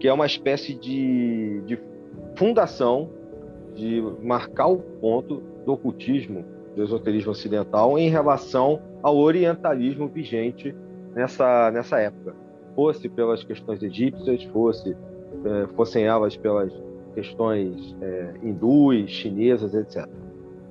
que 0.00 0.08
é 0.08 0.12
uma 0.12 0.26
espécie 0.26 0.74
de, 0.74 1.62
de 1.66 1.78
fundação 2.34 3.10
de 3.76 4.02
marcar 4.20 4.66
o 4.66 4.78
ponto 4.78 5.40
do 5.64 5.72
ocultismo, 5.72 6.44
do 6.74 6.82
esoterismo 6.82 7.30
ocidental 7.30 7.96
em 7.96 8.10
relação 8.10 8.80
ao 9.00 9.16
orientalismo 9.16 10.08
vigente 10.08 10.74
nessa, 11.14 11.70
nessa 11.70 12.00
época. 12.00 12.34
Fosse 12.74 13.08
pelas 13.08 13.44
questões 13.44 13.80
egípcias, 13.84 14.42
fosse, 14.46 14.96
é, 15.44 15.66
fossem 15.76 16.04
elas 16.04 16.36
pelas 16.36 16.72
questões 17.14 17.96
é, 18.00 18.34
hindus, 18.42 19.10
chinesas, 19.10 19.74
etc. 19.74 20.08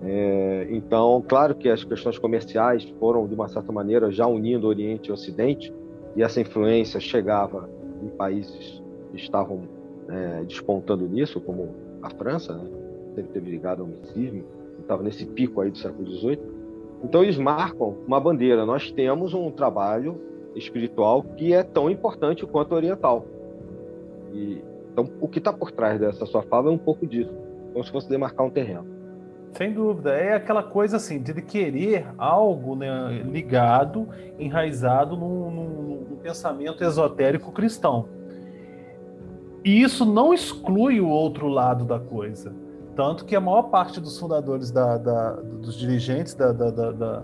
É, 0.01 0.67
então, 0.69 1.23
claro 1.27 1.55
que 1.55 1.67
as 1.69 1.83
questões 1.83 2.17
comerciais 2.17 2.83
foram, 2.99 3.27
de 3.27 3.33
uma 3.33 3.47
certa 3.47 3.71
maneira, 3.71 4.12
já 4.12 4.25
unindo 4.25 4.67
Oriente 4.67 5.09
e 5.09 5.12
Ocidente, 5.12 5.73
e 6.15 6.23
essa 6.23 6.39
influência 6.39 6.99
chegava 6.99 7.69
em 8.01 8.07
países 8.09 8.81
que 9.12 9.17
estavam 9.17 9.63
é, 10.07 10.43
despontando 10.45 11.07
nisso, 11.07 11.41
como 11.41 11.69
a 12.01 12.09
França, 12.09 12.53
né? 12.53 12.69
sempre 13.15 13.31
teve 13.33 13.51
ligado 13.51 13.81
ao 13.81 13.88
misticismo, 13.88 14.43
estava 14.79 15.03
nesse 15.03 15.25
pico 15.25 15.59
aí 15.62 15.69
do 15.69 15.77
século 15.77 16.09
XVIII. 16.09 16.39
Então, 17.03 17.23
eles 17.23 17.38
marcam 17.38 17.97
uma 18.07 18.19
bandeira. 18.19 18.65
Nós 18.65 18.91
temos 18.91 19.33
um 19.33 19.51
trabalho 19.51 20.19
espiritual 20.55 21.23
que 21.23 21.53
é 21.53 21.63
tão 21.63 21.89
importante 21.89 22.45
quanto 22.45 22.71
o 22.71 22.75
oriental. 22.75 23.25
E, 24.33 24.62
então, 24.91 25.09
o 25.19 25.27
que 25.27 25.39
está 25.39 25.51
por 25.51 25.71
trás 25.71 25.99
dessa 25.99 26.25
sua 26.25 26.41
fala 26.43 26.69
é 26.69 26.71
um 26.71 26.77
pouco 26.77 27.05
disso, 27.05 27.33
como 27.73 27.83
se 27.83 27.91
fosse 27.91 28.09
demarcar 28.09 28.45
um 28.45 28.49
terreno. 28.49 28.98
Sem 29.53 29.73
dúvida, 29.73 30.12
é 30.12 30.35
aquela 30.35 30.63
coisa 30.63 30.97
assim 30.97 31.21
de 31.21 31.33
querer 31.41 32.07
algo 32.17 32.75
né, 32.75 33.23
ligado, 33.25 34.07
enraizado 34.38 35.17
num, 35.17 35.51
num, 35.51 36.05
num 36.09 36.15
pensamento 36.17 36.83
esotérico 36.83 37.51
cristão. 37.51 38.07
E 39.63 39.81
isso 39.81 40.05
não 40.05 40.33
exclui 40.33 41.01
o 41.01 41.09
outro 41.09 41.47
lado 41.47 41.83
da 41.83 41.99
coisa. 41.99 42.53
Tanto 42.95 43.25
que 43.25 43.35
a 43.35 43.41
maior 43.41 43.63
parte 43.63 43.99
dos 43.99 44.17
fundadores, 44.19 44.71
da, 44.71 44.97
da 44.97 45.31
dos 45.33 45.77
dirigentes 45.77 46.33
da, 46.33 46.51
da, 46.51 47.23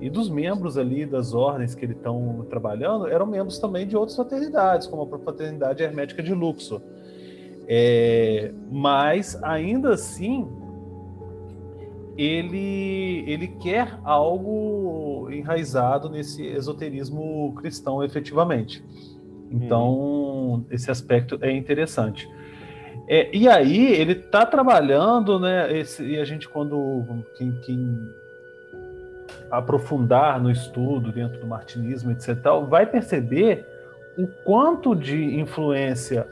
e 0.00 0.08
dos 0.08 0.30
membros 0.30 0.78
ali 0.78 1.04
das 1.04 1.34
ordens 1.34 1.74
que 1.74 1.84
eles 1.84 1.96
estão 1.96 2.46
trabalhando 2.48 3.06
eram 3.06 3.26
membros 3.26 3.58
também 3.58 3.86
de 3.86 3.96
outras 3.96 4.16
fraternidades, 4.16 4.86
como 4.86 5.02
a 5.02 5.18
Fraternidade 5.18 5.82
Hermética 5.82 6.22
de 6.22 6.32
Luxor. 6.32 6.80
É, 7.68 8.52
mas, 8.70 9.40
ainda 9.42 9.94
assim, 9.94 10.48
ele, 12.22 13.24
ele 13.26 13.48
quer 13.48 13.98
algo 14.04 15.28
enraizado 15.30 16.10
nesse 16.10 16.46
esoterismo 16.46 17.54
cristão, 17.56 18.04
efetivamente. 18.04 18.84
Então, 19.50 20.54
hum. 20.54 20.64
esse 20.70 20.90
aspecto 20.90 21.38
é 21.40 21.50
interessante. 21.50 22.28
É, 23.08 23.34
e 23.34 23.48
aí 23.48 23.92
ele 23.94 24.12
está 24.12 24.44
trabalhando, 24.44 25.40
né? 25.40 25.76
Esse, 25.78 26.04
e 26.04 26.18
a 26.18 26.24
gente 26.24 26.48
quando 26.48 27.24
quem, 27.36 27.52
quem, 27.62 27.98
aprofundar 29.50 30.40
no 30.40 30.50
estudo 30.50 31.10
dentro 31.10 31.40
do 31.40 31.46
martinismo, 31.46 32.12
etc., 32.12 32.36
vai 32.68 32.86
perceber 32.86 33.66
o 34.16 34.26
quanto 34.44 34.94
de 34.94 35.40
influência 35.40 36.28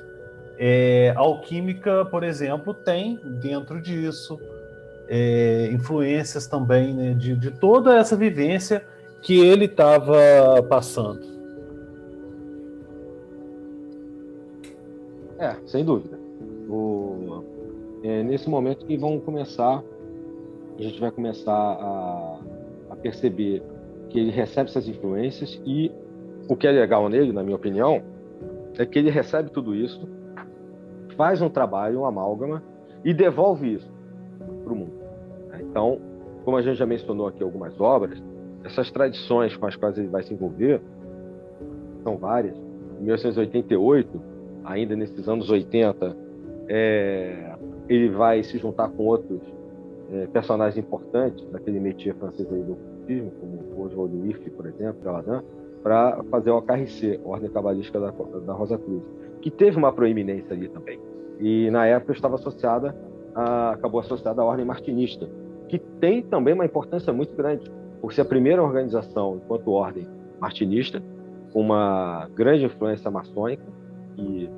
é, 0.59 1.12
alquímica, 1.16 2.05
por 2.05 2.22
exemplo, 2.22 2.74
tem 2.74 3.18
dentro 3.40 3.81
disso, 3.81 4.38
é, 5.09 5.71
influências 5.73 6.47
também 6.47 6.94
né, 6.94 7.14
de, 7.14 7.35
de 7.35 7.51
toda 7.51 7.97
essa 7.97 8.16
vivência 8.16 8.85
que 9.23 9.40
ele 9.40 9.64
estava 9.64 10.62
passando. 10.68 11.38
É, 15.38 15.57
sem 15.66 15.85
dúvida 15.85 16.29
o, 16.68 17.42
é 18.03 18.23
nesse 18.23 18.49
momento 18.49 18.85
que 18.85 18.97
vão 18.97 19.18
começar, 19.18 19.83
a 20.79 20.83
gente 20.83 21.01
vai 21.01 21.11
começar 21.11 21.53
a, 21.53 22.38
a 22.90 22.97
perceber 22.97 23.62
que 24.11 24.18
ele 24.18 24.31
recebe 24.31 24.71
essas 24.71 24.87
influências 24.87 25.61
e 25.64 25.90
o 26.49 26.57
que 26.57 26.66
é 26.66 26.71
legal 26.71 27.09
nele, 27.09 27.33
na 27.33 27.42
minha 27.42 27.57
opinião, 27.57 28.03
é 28.79 28.87
que 28.87 28.99
ele 28.99 29.11
recebe 29.11 29.51
tudo 29.51 29.75
isso, 29.75 30.09
faz 31.16 31.42
um 31.42 31.49
trabalho, 31.49 32.01
um 32.01 32.05
amálgama 32.05 32.62
e 33.05 33.12
devolve 33.12 33.75
isso 33.75 33.90
para 34.62 34.73
o 34.73 34.77
mundo. 34.77 34.97
Então, 35.70 36.00
como 36.44 36.57
a 36.57 36.62
gente 36.62 36.76
já 36.76 36.87
mencionou 36.87 37.26
aqui 37.26 37.42
algumas 37.42 37.78
obras, 37.81 38.22
essas 38.64 38.90
tradições 38.90 39.57
com 39.57 39.66
as 39.66 39.76
quais 39.76 39.96
ele 39.98 40.09
vai 40.09 40.22
se 40.22 40.33
envolver 40.33 40.81
são 42.02 42.16
várias. 42.16 42.57
Em 43.00 43.04
1988, 43.04 44.20
ainda 44.64 44.96
nesses 44.96 45.28
anos 45.28 45.50
80, 45.50 46.16
é, 46.68 47.54
ele 47.88 48.11
vai 48.11 48.42
se 48.42 48.59
juntar 48.59 48.88
com 48.90 49.04
outros 49.04 49.40
é, 50.12 50.26
personagens 50.26 50.78
importantes 50.78 51.44
daquele 51.50 51.81
métier 51.81 52.14
francês 52.14 52.50
aí 52.52 52.62
do 52.62 52.72
ocultismo, 52.72 53.31
como 53.40 53.85
Oswald 53.85 54.16
Wirth, 54.16 54.50
por 54.50 54.66
exemplo, 54.66 55.00
para 55.83 56.22
fazer 56.31 56.50
o 56.50 56.59
AKRC, 56.59 57.20
Ordem 57.24 57.50
Cabalística 57.50 58.00
da, 58.00 58.11
da 58.11 58.52
Rosa 58.52 58.78
Cruz, 58.78 59.02
que 59.40 59.50
teve 59.50 59.76
uma 59.76 59.92
proeminência 59.92 60.54
ali 60.54 60.68
também. 60.68 60.98
E 61.40 61.70
na 61.70 61.87
época 61.87 62.12
estava 62.12 62.35
associada, 62.35 62.94
a, 63.35 63.70
acabou 63.70 64.00
associada 64.00 64.42
à 64.42 64.44
Ordem 64.44 64.64
Martinista, 64.64 65.28
que 65.68 65.78
tem 65.78 66.22
também 66.22 66.54
uma 66.54 66.64
importância 66.64 67.12
muito 67.12 67.37
grande, 67.37 67.70
por 68.00 68.12
ser 68.12 68.22
a 68.22 68.24
primeira 68.24 68.62
organização 68.62 69.37
enquanto 69.37 69.70
ordem 69.70 70.07
martinista, 70.40 71.02
com 71.52 71.61
uma 71.61 72.28
grande 72.35 72.64
influência 72.64 73.11
maçônica, 73.11 73.62
que 74.14 74.50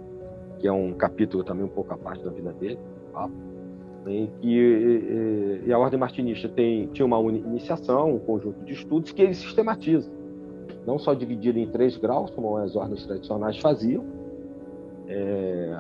que 0.61 0.69
é 0.69 0.73
um 0.73 0.93
capítulo 0.93 1.43
também 1.43 1.65
um 1.65 1.69
pouco 1.69 1.93
à 1.93 1.97
parte 1.97 2.23
da 2.23 2.31
vida 2.31 2.53
dele, 2.53 2.79
tá? 3.13 3.29
em 4.07 4.31
que 4.41 4.49
e, 4.49 5.69
e 5.69 5.73
a 5.73 5.79
ordem 5.79 5.99
martinista 5.99 6.49
tem, 6.49 6.87
tinha 6.89 7.05
uma 7.05 7.19
iniciação, 7.33 8.15
um 8.15 8.19
conjunto 8.19 8.63
de 8.65 8.75
estudos 8.75 9.13
que 9.13 9.23
ele 9.23 9.35
sistematiza, 9.35 10.11
não 10.87 10.99
só 10.99 11.15
dividido 11.15 11.59
em 11.59 11.67
três 11.67 11.97
graus, 11.97 12.31
como 12.31 12.57
as 12.57 12.77
ordens 12.77 13.07
tradicionais 13.07 13.59
faziam, 13.59 14.05
é, 15.09 15.79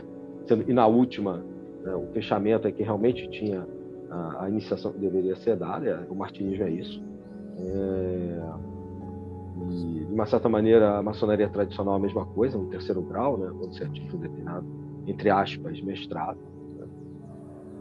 e 0.67 0.73
na 0.73 0.87
última, 0.87 1.45
né, 1.83 1.95
o 1.95 2.07
fechamento 2.13 2.67
é 2.67 2.73
que 2.73 2.83
realmente 2.83 3.29
tinha 3.29 3.67
a, 4.11 4.49
iniciação 4.49 4.93
que 4.93 4.99
deveria 4.99 5.37
ser 5.37 5.57
dada, 5.57 5.87
é, 5.89 6.07
o 6.11 6.15
martinismo 6.15 6.65
é 6.65 6.71
isso. 6.71 7.03
É, 7.59 8.41
e, 9.71 10.05
de 10.05 10.13
uma 10.13 10.27
certa 10.27 10.49
maneira, 10.49 10.99
a 10.99 11.03
maçonaria 11.03 11.49
tradicional 11.49 11.95
é 11.95 11.97
a 11.99 12.01
mesma 12.01 12.27
coisa, 12.27 12.59
um 12.59 12.69
terceiro 12.69 13.03
grau, 13.03 13.39
né, 13.39 13.51
quando 13.57 13.75
você 13.75 13.85
atinge 13.85 14.17
um 14.17 14.21
determinado, 14.21 14.67
entre 15.07 15.31
aspas, 15.31 15.81
mestrado. 15.83 16.39
Né? 16.79 16.87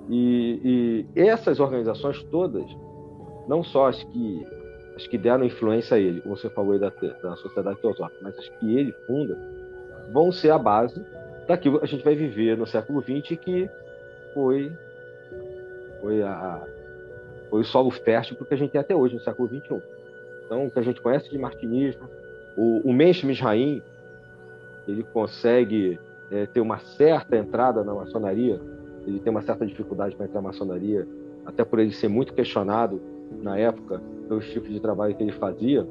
E, 0.09 1.05
e, 1.15 1.19
essas 1.19 1.59
organizações 1.59 2.21
todas, 2.23 2.65
não 3.47 3.63
só 3.63 3.87
as 3.87 4.03
que, 4.03 4.45
as 4.95 5.07
que 5.07 5.17
deram 5.17 5.43
influência 5.43 5.97
a 5.97 5.99
ele, 5.99 6.21
como 6.21 6.37
você 6.37 6.49
falou 6.49 6.73
aí 6.73 6.79
da, 6.79 6.89
da 6.89 7.35
Sociedade 7.37 7.79
Teosófica, 7.81 8.19
mas 8.21 8.37
as 8.37 8.49
que 8.49 8.77
ele 8.77 8.91
funda, 9.07 9.37
vão 10.13 10.31
ser 10.31 10.51
a 10.51 10.57
base 10.57 11.03
daquilo 11.47 11.79
que 11.79 11.85
a 11.85 11.87
gente 11.87 12.03
vai 12.03 12.15
viver 12.15 12.57
no 12.57 12.67
século 12.67 13.01
XX, 13.01 13.37
que 13.39 13.69
foi, 14.33 14.71
foi, 16.01 16.21
a, 16.23 16.61
foi 17.49 17.61
o 17.61 17.63
solo 17.63 17.91
fértil 17.91 18.35
porque 18.35 18.53
a 18.53 18.57
gente 18.57 18.71
tem 18.71 18.81
até 18.81 18.95
hoje, 18.95 19.15
no 19.15 19.21
século 19.21 19.47
XXI. 19.47 19.81
Então, 20.45 20.65
o 20.65 20.71
que 20.71 20.79
a 20.79 20.81
gente 20.81 21.01
conhece 21.01 21.29
de 21.29 21.37
martinismo, 21.37 22.09
o, 22.57 22.89
o 22.89 22.93
Mensch 22.93 23.23
ele 23.23 25.03
consegue 25.13 25.99
é, 26.31 26.45
ter 26.45 26.61
uma 26.61 26.79
certa 26.79 27.37
entrada 27.37 27.83
na 27.83 27.93
maçonaria, 27.93 28.59
ele 29.05 29.19
tem 29.19 29.31
uma 29.31 29.41
certa 29.41 29.65
dificuldade 29.65 30.15
para 30.15 30.25
entrar 30.25 30.41
na 30.41 30.47
maçonaria, 30.47 31.07
até 31.45 31.63
por 31.63 31.79
ele 31.79 31.91
ser 31.91 32.07
muito 32.07 32.33
questionado 32.33 32.99
na 33.41 33.57
época 33.57 34.01
pelos 34.27 34.49
tipos 34.51 34.69
de 34.69 34.79
trabalho 34.79 35.15
que 35.15 35.23
ele 35.23 35.31
fazia, 35.31 35.87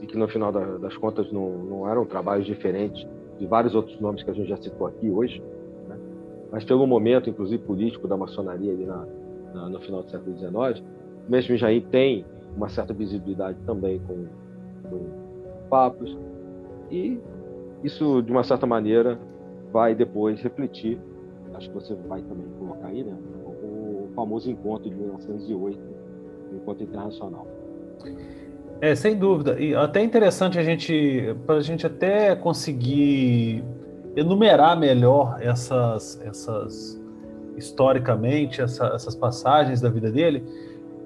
e 0.00 0.06
que 0.06 0.16
no 0.16 0.26
final 0.26 0.50
das 0.50 0.96
contas 0.96 1.30
não, 1.30 1.58
não 1.58 1.88
eram 1.88 2.04
trabalhos 2.04 2.44
diferentes 2.44 3.06
de 3.38 3.46
vários 3.46 3.74
outros 3.74 3.98
nomes 4.00 4.22
que 4.22 4.30
a 4.30 4.34
gente 4.34 4.48
já 4.48 4.56
citou 4.56 4.88
aqui 4.88 5.08
hoje, 5.08 5.40
né? 5.88 5.96
mas 6.50 6.64
pelo 6.64 6.86
momento, 6.86 7.30
inclusive 7.30 7.62
político, 7.62 8.08
da 8.08 8.16
maçonaria 8.16 8.72
ali 8.72 8.84
na, 8.84 9.06
no 9.54 9.80
final 9.80 10.02
do 10.02 10.10
século 10.10 10.36
XIX, 10.36 10.84
mesmo 11.28 11.56
Jair 11.56 11.84
tem 11.90 12.24
uma 12.56 12.68
certa 12.68 12.92
visibilidade 12.92 13.58
também 13.64 14.00
com, 14.00 14.26
com 14.88 15.06
papos. 15.68 16.16
E 16.90 17.18
isso, 17.82 18.22
de 18.22 18.30
uma 18.30 18.44
certa 18.44 18.66
maneira, 18.66 19.18
vai 19.72 19.94
depois 19.94 20.40
refletir, 20.40 21.00
acho 21.54 21.68
que 21.68 21.74
você 21.74 21.94
vai 21.94 22.20
também 22.22 22.46
colocar 22.58 22.88
aí, 22.88 23.02
né? 23.02 23.16
O, 23.44 24.08
famoso 24.14 24.50
encontro 24.50 24.90
de 24.90 24.94
1908, 24.94 25.80
o 26.52 26.56
encontro 26.56 26.84
internacional. 26.84 27.46
É, 28.78 28.94
sem 28.94 29.16
dúvida. 29.16 29.58
E 29.58 29.74
até 29.74 30.02
interessante 30.02 30.58
a 30.58 30.62
gente, 30.62 31.34
para 31.46 31.56
a 31.56 31.60
gente 31.62 31.86
até 31.86 32.36
conseguir 32.36 33.64
enumerar 34.14 34.78
melhor 34.78 35.38
essas, 35.40 36.20
essas 36.22 37.01
historicamente 37.56 38.60
essa, 38.60 38.86
essas 38.88 39.14
passagens 39.14 39.80
da 39.80 39.88
vida 39.88 40.10
dele, 40.10 40.44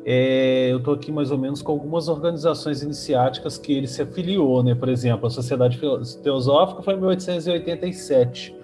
é, 0.08 0.68
eu 0.70 0.78
estou 0.78 0.94
aqui 0.94 1.10
mais 1.10 1.32
ou 1.32 1.38
menos 1.38 1.60
com 1.60 1.72
algumas 1.72 2.08
organizações 2.08 2.80
iniciáticas 2.80 3.58
que 3.58 3.72
ele 3.72 3.88
se 3.88 4.02
afiliou, 4.02 4.62
né? 4.62 4.72
Por 4.72 4.88
exemplo, 4.88 5.26
a 5.26 5.30
Sociedade 5.30 5.80
Teosófica 6.22 6.80
foi 6.80 6.94
em 6.94 6.98
1887. 6.98 8.54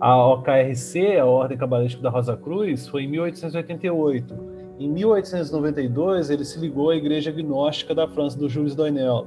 A 0.00 0.26
OKRC, 0.26 1.18
a 1.18 1.26
Ordem 1.26 1.58
Cabalística 1.58 2.02
da 2.02 2.08
Rosa 2.08 2.34
Cruz, 2.34 2.88
foi 2.88 3.02
em 3.02 3.08
1888. 3.08 4.34
Em 4.78 4.88
1892, 4.88 6.30
ele 6.30 6.46
se 6.46 6.58
ligou 6.58 6.88
à 6.88 6.96
Igreja 6.96 7.30
Gnóstica 7.30 7.94
da 7.94 8.08
França, 8.08 8.38
do 8.38 8.48
Jules 8.48 8.74
Doinel. 8.74 9.26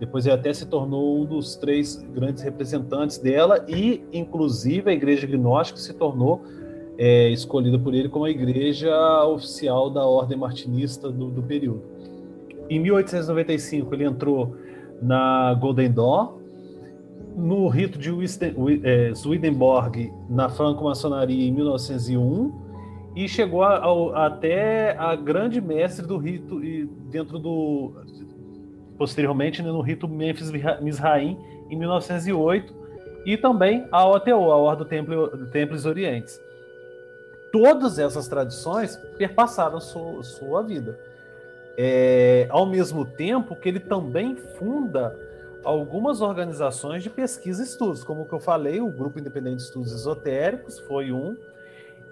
Depois 0.00 0.24
ele 0.24 0.34
até 0.34 0.54
se 0.54 0.64
tornou 0.64 1.20
um 1.20 1.26
dos 1.26 1.56
três 1.56 1.96
grandes 2.14 2.42
representantes 2.42 3.18
dela 3.18 3.62
e, 3.68 4.02
inclusive, 4.10 4.90
a 4.90 4.94
Igreja 4.94 5.26
Gnóstica 5.26 5.78
se 5.78 5.92
tornou 5.92 6.42
é, 6.98 7.30
escolhida 7.30 7.78
por 7.78 7.94
ele 7.94 8.08
como 8.08 8.24
a 8.24 8.30
igreja 8.30 8.92
oficial 9.24 9.90
da 9.90 10.04
ordem 10.04 10.38
martinista 10.38 11.10
do, 11.10 11.30
do 11.30 11.42
período. 11.42 11.82
Em 12.68 12.78
1895 12.78 13.94
ele 13.94 14.04
entrou 14.04 14.56
na 15.02 15.52
Golden 15.54 15.90
Dawn, 15.90 16.38
no 17.36 17.68
rito 17.68 17.98
de 17.98 18.10
é, 18.84 19.10
Swedenborg 19.14 20.12
na 20.30 20.48
franco-maçonaria 20.48 21.48
em 21.48 21.52
1901 21.52 22.52
e 23.16 23.28
chegou 23.28 23.64
até 24.14 24.96
a 24.96 25.16
grande 25.16 25.60
mestre 25.60 26.06
do 26.06 26.16
rito 26.16 26.64
e 26.64 26.86
dentro 27.10 27.38
do 27.38 27.92
posteriormente 28.96 29.62
né, 29.62 29.68
no 29.68 29.80
rito 29.80 30.06
Memphis 30.06 30.50
Mizraim 30.80 31.36
em 31.68 31.76
1908 31.76 32.72
e 33.26 33.36
também 33.36 33.84
a 33.90 34.06
OTO, 34.06 34.30
a 34.30 34.56
Ordem 34.56 34.86
do 35.04 35.50
Templos 35.50 35.86
Orientes 35.86 36.38
todas 37.54 38.00
essas 38.00 38.26
tradições 38.26 38.96
perpassaram 39.16 39.78
sua, 39.78 40.24
sua 40.24 40.60
vida. 40.60 40.98
É, 41.78 42.48
ao 42.50 42.66
mesmo 42.66 43.04
tempo 43.04 43.54
que 43.54 43.68
ele 43.68 43.78
também 43.78 44.34
funda 44.34 45.16
algumas 45.62 46.20
organizações 46.20 47.04
de 47.04 47.10
pesquisa 47.10 47.62
e 47.62 47.64
estudos, 47.64 48.02
como 48.02 48.26
que 48.26 48.32
eu 48.32 48.40
falei, 48.40 48.80
o 48.80 48.90
Grupo 48.90 49.20
Independente 49.20 49.58
de 49.58 49.62
Estudos 49.62 49.92
Esotéricos 49.92 50.80
foi 50.80 51.12
um, 51.12 51.36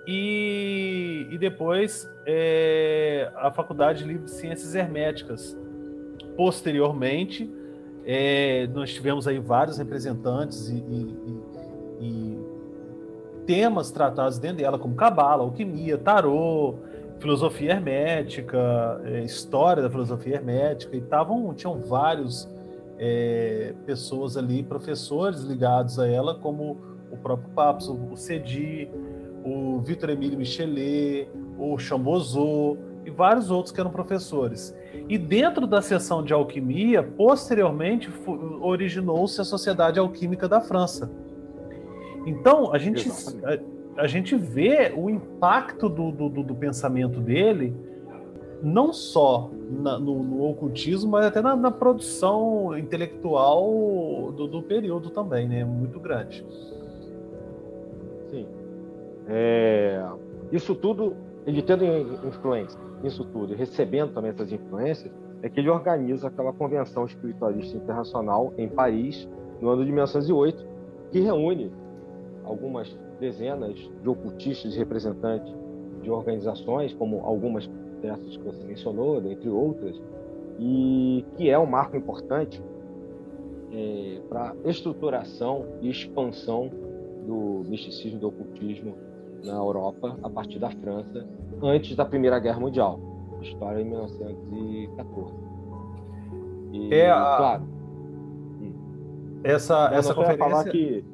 e, 0.07 1.27
e 1.29 1.37
depois 1.39 2.09
é, 2.25 3.29
a 3.35 3.51
Faculdade 3.51 4.05
Livre 4.05 4.27
de 4.27 4.31
Ciências 4.31 4.77
Herméticas. 4.77 5.57
Posteriormente, 6.37 7.53
é, 8.07 8.69
nós 8.69 8.95
tivemos 8.95 9.27
aí 9.27 9.41
vários 9.41 9.77
representantes 9.77 10.69
e, 10.69 10.75
e, 10.77 11.43
e 12.01 12.32
temas 13.47 13.91
tratados 13.91 14.39
dentro 14.39 14.59
dela, 14.59 14.79
como 14.79 14.95
cabala, 14.95 15.43
alquimia, 15.43 15.99
tarô, 15.99 16.77
filosofia 17.19 17.73
hermética, 17.73 19.01
é, 19.05 19.23
história 19.23 19.83
da 19.83 19.89
filosofia 19.89 20.37
hermética, 20.37 20.97
e 20.97 21.01
tavam, 21.01 21.55
tinham 21.55 21.79
vários 21.79 22.49
é, 22.99 23.75
pessoas 23.87 24.37
ali, 24.37 24.63
professores 24.63 25.43
ligados 25.43 25.99
a 25.99 26.09
ela, 26.09 26.35
como 26.35 26.79
o 27.11 27.17
próprio 27.17 27.51
Papos, 27.51 27.89
o 27.89 28.17
Cedi, 28.17 28.91
o 29.45 29.81
Vitor 29.81 30.11
Emílio 30.11 30.39
Michelet, 30.39 31.29
o 31.59 31.79
Chambozot 31.79 32.79
e 33.05 33.11
vários 33.11 33.51
outros 33.51 33.73
que 33.73 33.81
eram 33.81 33.91
professores. 33.91 34.75
E 35.09 35.19
dentro 35.19 35.67
da 35.67 35.83
seção 35.83 36.23
de 36.23 36.33
alquimia, 36.33 37.03
posteriormente 37.03 38.11
originou-se 38.61 39.41
a 39.41 39.45
Sociedade 39.45 39.99
Alquímica 39.99 40.49
da 40.49 40.61
França, 40.61 41.11
então, 42.27 42.73
a 42.73 42.79
gente, 42.79 43.09
a, 43.45 44.03
a, 44.03 44.07
gente 44.07 44.37
vê 44.37 44.93
o 44.97 45.11
impacto 45.11 45.89
do, 45.89 46.11
do, 46.11 46.43
do 46.43 46.55
pensamento 46.55 47.21
dele, 47.21 47.75
não 48.63 48.93
só 48.93 49.51
na, 49.71 49.99
no, 49.99 50.23
no, 50.23 50.49
ocultismo, 50.49 51.11
mas 51.11 51.27
até 51.27 51.41
na, 51.41 51.57
na 51.57 51.71
produção 51.71 52.77
intelectual 52.79 54.33
do, 54.33 54.47
do, 54.47 54.63
período 54.63 55.11
também, 55.11 55.49
né? 55.49 55.65
Muito 55.65 55.99
grande. 55.99 56.47
Sim. 58.31 58.47
É, 59.29 60.05
isso 60.53 60.75
tudo, 60.75 61.17
ele 61.45 61.61
tendo 61.61 61.85
influência, 62.27 62.79
isso 63.03 63.25
tudo, 63.25 63.55
recebendo 63.55 64.13
também 64.13 64.31
essas 64.31 64.53
influências, 64.53 65.13
é 65.43 65.49
que 65.49 65.59
ele 65.59 65.69
organiza 65.69 66.29
aquela 66.29 66.53
convenção 66.53 67.05
espiritualista 67.05 67.77
internacional 67.77 68.55
em 68.57 68.69
Paris, 68.69 69.29
no 69.61 69.71
ano 69.71 69.85
de 69.85 69.91
1908, 69.91 70.65
que 71.11 71.21
reúne 71.21 71.73
algumas 72.45 72.97
dezenas 73.21 73.75
de 73.75 74.09
ocultistas 74.09 74.75
e 74.75 74.79
representantes 74.79 75.53
de 76.03 76.11
organizações, 76.11 76.93
como 76.95 77.21
algumas 77.25 77.69
dessas 78.01 78.37
que 78.37 78.43
você 78.43 78.65
mencionou, 78.65 79.21
dentre 79.21 79.49
outras, 79.49 80.01
e 80.59 81.25
que 81.37 81.49
é 81.49 81.59
um 81.59 81.67
marco 81.67 81.97
importante 81.97 82.63
é, 83.73 84.21
para 84.29 84.55
estruturação 84.65 85.65
e 85.81 85.89
expansão 85.89 86.71
do 87.27 87.63
misticismo 87.69 88.19
do 88.19 88.29
ocultismo 88.29 88.95
na 89.45 89.55
Europa 89.55 90.19
a 90.23 90.29
partir 90.29 90.59
da 90.59 90.71
França, 90.71 91.27
antes 91.63 91.97
da 91.97 92.05
Primeira 92.05 92.39
Guerra 92.39 92.61
Mundial, 92.61 93.01
história 93.41 93.81
em 93.81 93.85
1914. 93.85 95.35
E, 96.73 96.95
é 96.95 97.11
a... 97.11 97.37
claro. 97.37 97.73
Essa, 99.45 99.91
essa 99.93 100.15
conferência. 100.15 100.39
Falar 100.39 100.65
que 100.65 101.05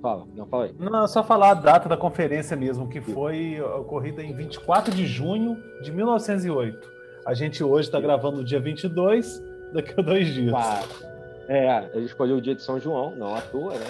Fala, 0.00 0.26
não, 0.34 0.46
fala 0.46 0.64
aí. 0.66 0.74
Não, 0.78 1.08
só 1.08 1.24
falar 1.24 1.50
a 1.50 1.54
data 1.54 1.88
da 1.88 1.96
conferência 1.96 2.56
mesmo, 2.56 2.88
que 2.88 3.00
foi 3.00 3.60
ocorrida 3.60 4.22
em 4.22 4.32
24 4.32 4.94
de 4.94 5.06
junho 5.06 5.56
de 5.82 5.90
1908. 5.90 6.88
A 7.26 7.34
gente 7.34 7.62
hoje 7.64 7.88
está 7.88 8.00
gravando 8.00 8.38
no 8.38 8.44
dia 8.44 8.60
22, 8.60 9.42
daqui 9.72 9.94
a 9.98 10.02
dois 10.02 10.28
dias. 10.28 10.54
É, 11.48 11.90
ele 11.94 12.04
escolheu 12.04 12.36
o 12.36 12.40
dia 12.40 12.54
de 12.54 12.62
São 12.62 12.78
João, 12.78 13.14
não 13.16 13.34
à 13.34 13.40
toa, 13.40 13.74
né? 13.74 13.86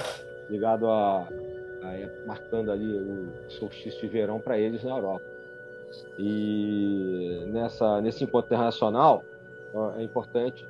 Ligado 0.49 0.89
a, 0.89 1.21
a 1.83 2.27
marcando 2.27 2.73
ali 2.73 2.97
o 2.97 3.51
solstício 3.51 4.01
de 4.01 4.07
verão 4.07 4.41
para 4.41 4.59
eles 4.59 4.83
na 4.83 4.91
Europa. 4.91 5.25
E 6.19 7.45
nessa, 7.49 8.01
nesse 8.01 8.25
encontro 8.25 8.47
internacional, 8.47 9.23
é 9.97 10.03
importante 10.03 10.67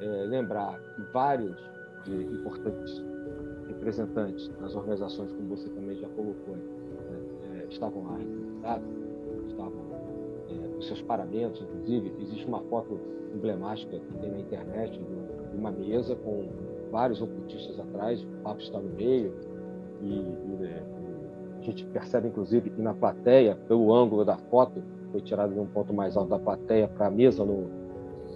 é, 0.00 0.06
lembrar 0.26 0.78
que 0.94 1.02
vários 1.12 1.56
de 2.04 2.14
importantes 2.14 3.02
representantes 3.88 4.48
das 4.60 4.74
organizações, 4.74 5.32
como 5.32 5.56
você 5.56 5.68
também 5.70 5.96
já 5.96 6.08
colocou, 6.08 6.54
né, 6.54 6.62
é, 7.54 7.66
estavam 7.70 8.04
lá 8.04 8.18
estavam 9.48 9.72
é, 10.50 10.76
os 10.78 10.86
seus 10.86 11.00
paramentos, 11.02 11.60
inclusive. 11.62 12.12
Existe 12.20 12.46
uma 12.46 12.60
foto 12.64 12.98
emblemática 13.34 13.98
que 13.98 14.18
tem 14.18 14.30
na 14.30 14.40
internet 14.40 14.98
de 14.98 15.56
uma 15.56 15.70
mesa 15.70 16.14
com 16.16 16.48
vários 16.90 17.20
ocultistas 17.20 17.78
atrás, 17.80 18.22
o 18.22 18.26
Papa 18.42 18.60
está 18.60 18.78
no 18.78 18.90
meio, 18.90 19.34
e, 20.02 20.06
e 20.06 20.56
né, 20.60 20.82
a 21.58 21.62
gente 21.62 21.84
percebe, 21.86 22.28
inclusive, 22.28 22.70
que 22.70 22.80
na 22.80 22.94
plateia, 22.94 23.56
pelo 23.66 23.94
ângulo 23.94 24.24
da 24.24 24.36
foto, 24.36 24.82
foi 25.10 25.20
tirado 25.22 25.54
de 25.54 25.60
um 25.60 25.66
ponto 25.66 25.92
mais 25.92 26.16
alto 26.16 26.28
da 26.28 26.38
plateia 26.38 26.88
para 26.88 27.06
a 27.06 27.10
mesa, 27.10 27.44
no, 27.44 27.70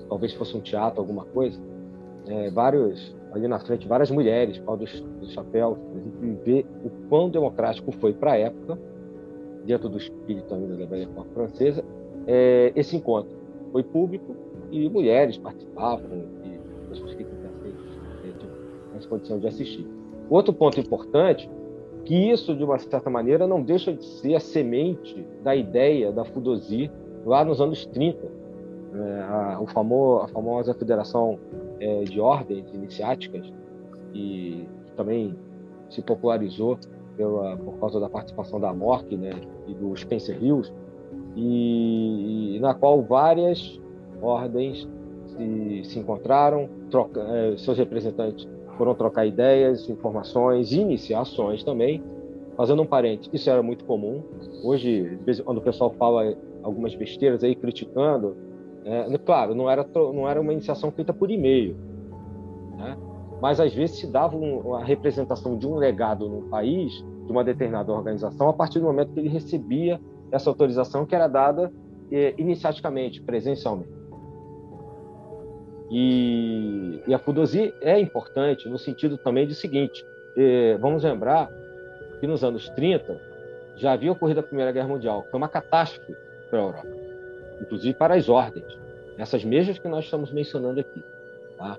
talvez 0.09 0.33
fosse 0.35 0.57
um 0.57 0.61
teatro, 0.61 1.01
alguma 1.01 1.25
coisa, 1.27 1.61
é, 2.27 2.51
vários 2.51 3.15
ali 3.33 3.49
na 3.49 3.59
frente 3.59 3.89
várias 3.89 4.11
mulheres, 4.11 4.59
pau 4.59 4.77
dos, 4.77 5.01
dos 5.21 5.33
chapéus, 5.33 5.79
gente 6.23 6.39
vê 6.45 6.67
o 6.85 6.91
quão 7.09 7.31
democrático 7.31 7.91
foi 7.93 8.13
para 8.13 8.33
a 8.33 8.39
época, 8.39 8.79
dentro 9.65 9.89
do 9.89 9.99
espírito 9.99 10.55
ainda 10.55 10.77
da 10.77 10.87
Belle 10.87 11.09
francesa, 11.33 11.85
é, 12.27 12.73
esse 12.75 12.97
encontro. 12.97 13.37
Foi 13.71 13.83
público 13.83 14.37
e 14.71 14.89
mulheres 14.89 15.39
participavam, 15.39 16.25
e 16.45 16.89
pessoas 16.89 17.15
que 17.15 17.25
tivessem 17.25 17.75
é, 18.25 19.07
condição 19.07 19.39
de 19.39 19.47
assistir. 19.47 19.87
Outro 20.29 20.53
ponto 20.53 20.79
importante, 20.79 21.51
que 22.05 22.31
isso, 22.31 22.55
de 22.55 22.65
uma 22.65 22.79
certa 22.79 23.09
maneira, 23.09 23.47
não 23.47 23.63
deixa 23.63 23.93
de 23.93 24.05
ser 24.05 24.35
a 24.35 24.41
semente 24.41 25.25
da 25.43 25.55
ideia 25.55 26.11
da 26.13 26.25
Fudosi 26.25 26.91
lá 27.25 27.45
nos 27.45 27.61
anos 27.61 27.87
30, 27.87 28.19
é, 28.95 29.21
a, 29.23 29.59
o 29.61 29.67
famo, 29.67 30.19
a 30.19 30.29
famosa 30.29 30.75
Federação 30.75 31.39
é, 31.83 32.05
de 32.05 32.21
ordens 32.21 32.73
iniciáticas 32.73 33.53
e 34.15 34.65
também 34.97 35.35
se 35.91 36.01
popularizou 36.01 36.79
pela, 37.17 37.57
por 37.57 37.79
causa 37.79 37.99
da 37.99 38.09
participação 38.09 38.61
da 38.61 38.73
Mork 38.73 39.17
né, 39.17 39.33
e 39.67 39.75
do 39.75 39.95
Spencer 39.97 40.43
Hills, 40.43 40.73
e, 41.35 42.57
e 42.57 42.61
na 42.61 42.73
qual 42.73 43.03
várias 43.03 43.81
ordens 44.21 44.89
se, 45.27 45.85
se 45.85 45.99
encontraram, 45.99 46.69
troca, 46.91 47.21
é, 47.21 47.57
seus 47.57 47.77
representantes 47.77 48.49
foram 48.79 48.95
trocar 48.95 49.27
ideias, 49.27 49.89
informações, 49.89 50.73
iniciações 50.73 51.63
também. 51.65 52.03
Fazendo 52.57 52.83
um 52.83 52.87
parente, 52.87 53.31
isso 53.33 53.49
era 53.49 53.63
muito 53.63 53.85
comum. 53.85 54.23
Hoje, 54.63 55.19
quando 55.45 55.59
o 55.59 55.63
pessoal 55.63 55.91
fala 55.99 56.35
algumas 56.63 56.95
besteiras 56.95 57.43
aí 57.43 57.55
criticando 57.55 58.37
é, 58.85 59.19
claro, 59.19 59.55
não 59.55 59.71
era, 59.71 59.87
não 59.95 60.29
era 60.29 60.41
uma 60.41 60.53
iniciação 60.53 60.91
feita 60.91 61.13
por 61.13 61.31
e-mail, 61.31 61.77
né? 62.77 62.97
mas 63.41 63.61
às 63.61 63.75
vezes 63.75 63.99
se 63.99 64.07
dava 64.07 64.37
um, 64.37 64.75
a 64.75 64.85
representação 64.85 65.57
de 65.57 65.67
um 65.67 65.77
legado 65.77 66.29
no 66.29 66.43
país, 66.49 66.93
de 67.25 67.31
uma 67.31 67.45
determinada 67.45 67.93
organização, 67.93 68.49
a 68.49 68.53
partir 68.53 68.79
do 68.79 68.87
momento 68.87 69.13
que 69.13 69.21
ele 69.21 69.29
recebia 69.29 70.01
essa 70.31 70.49
autorização 70.49 71.05
que 71.05 71.15
era 71.15 71.29
dada 71.29 71.73
é, 72.11 72.35
iniciaticamente, 72.39 73.21
presencialmente. 73.21 73.91
E, 75.91 77.03
e 77.07 77.13
a 77.13 77.19
FUDOSI 77.19 77.75
é 77.83 78.01
importante 78.01 78.69
no 78.69 78.79
sentido 78.79 79.19
também 79.19 79.47
de 79.47 79.55
seguinte, 79.55 80.05
é, 80.37 80.79
vamos 80.79 81.05
lembrar 81.05 81.51
que 82.19 82.27
nos 82.27 82.43
anos 82.43 82.69
30 82.71 83.21
já 83.77 83.93
havia 83.93 84.13
ocorrido 84.13 84.41
a 84.41 84.43
Primeira 84.43 84.73
Guerra 84.73 84.89
Mundial, 84.89 85.27
foi 85.31 85.39
uma 85.39 85.49
catástrofe 85.49 86.15
para 86.49 86.61
a 86.61 86.63
Europa, 86.63 87.02
inclusive 87.63 87.95
para 87.95 88.15
as 88.15 88.29
ordens, 88.29 88.79
essas 89.17 89.45
mesmas 89.45 89.79
que 89.79 89.89
nós 89.89 90.05
estamos 90.05 90.33
mencionando 90.33 90.81
aqui. 90.81 91.03
Tá? 91.57 91.79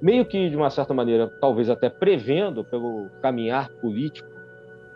Meio 0.00 0.24
que, 0.24 0.50
de 0.50 0.56
uma 0.56 0.70
certa 0.70 0.92
maneira, 0.92 1.28
talvez 1.40 1.70
até 1.70 1.88
prevendo 1.88 2.64
pelo 2.64 3.08
caminhar 3.22 3.70
político 3.80 4.28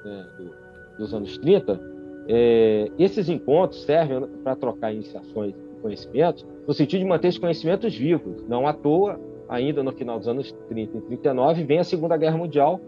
né, 0.04 0.26
do, 0.36 0.50
dos 0.98 1.14
anos 1.14 1.38
30, 1.38 1.80
é, 2.28 2.90
esses 2.98 3.28
encontros 3.28 3.82
servem 3.84 4.26
para 4.44 4.54
trocar 4.54 4.92
iniciações 4.92 5.54
e 5.54 5.80
conhecimentos, 5.80 6.46
no 6.66 6.74
sentido 6.74 7.00
de 7.00 7.06
manter 7.06 7.28
os 7.28 7.38
conhecimentos 7.38 7.94
vivos. 7.94 8.46
Não 8.46 8.66
à 8.66 8.72
toa, 8.72 9.18
ainda 9.48 9.82
no 9.82 9.92
final 9.92 10.18
dos 10.18 10.28
anos 10.28 10.52
30 10.68 10.98
e 10.98 11.00
39, 11.00 11.64
vem 11.64 11.78
a 11.78 11.84
Segunda 11.84 12.16
Guerra 12.16 12.36
Mundial 12.36 12.80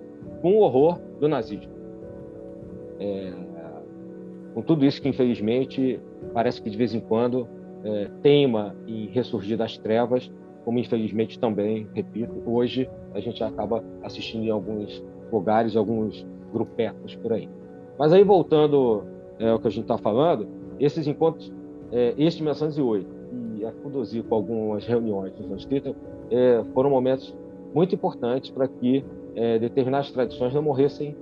com 0.43 0.57
o 0.57 0.61
horror 0.61 1.01
do 1.19 1.27
nazismo. 1.27 1.73
É, 2.99 3.33
com 4.53 4.63
tudo 4.63 4.85
isso 4.85 5.01
que, 5.01 5.09
infelizmente, 5.09 5.99
parece 6.33 6.63
que 6.63 6.71
de 6.71 6.77
vez 6.77 6.95
em 6.95 7.01
quando 7.01 7.49
é, 7.85 8.11
teima 8.23 8.75
em 8.87 9.07
ressurgir 9.07 9.57
das 9.57 9.77
trevas, 9.79 10.31
como 10.65 10.79
infelizmente 10.79 11.39
também, 11.39 11.89
repito, 11.95 12.43
hoje 12.47 12.89
a 13.15 13.21
gente 13.21 13.43
acaba 13.43 13.83
assistindo 14.03 14.45
em 14.45 14.51
alguns 14.51 15.03
lugares, 15.33 15.77
alguns 15.77 16.27
grupetos 16.53 17.17
por 17.17 17.33
aí. 17.33 17.49
Mas 17.99 18.13
aí, 18.13 18.23
voltando 18.23 19.05
é, 19.39 19.49
ao 19.49 19.59
que 19.59 19.69
a 19.69 19.71
gente 19.71 19.83
está 19.83 19.99
falando, 19.99 20.47
esses 20.79 21.07
encontros, 21.07 21.53
é, 21.93 22.15
este 22.17 22.39
de 22.39 22.45
1908 22.45 23.07
e 23.57 23.65
a 23.65 23.73
Fudosi 23.73 24.23
com 24.23 24.35
algumas 24.35 24.87
reuniões 24.87 25.37
nos 25.39 25.47
anos 25.47 25.65
30, 25.67 25.95
é, 26.31 26.65
foram 26.73 26.91
momentos 26.91 27.35
muito 27.75 27.95
importantes 27.95 28.51
para 28.51 28.67
que 28.69 29.05
é, 29.35 29.59
determinadas 29.59 30.11
tradições 30.11 30.55
não 30.55 30.63
morressem 30.63 31.17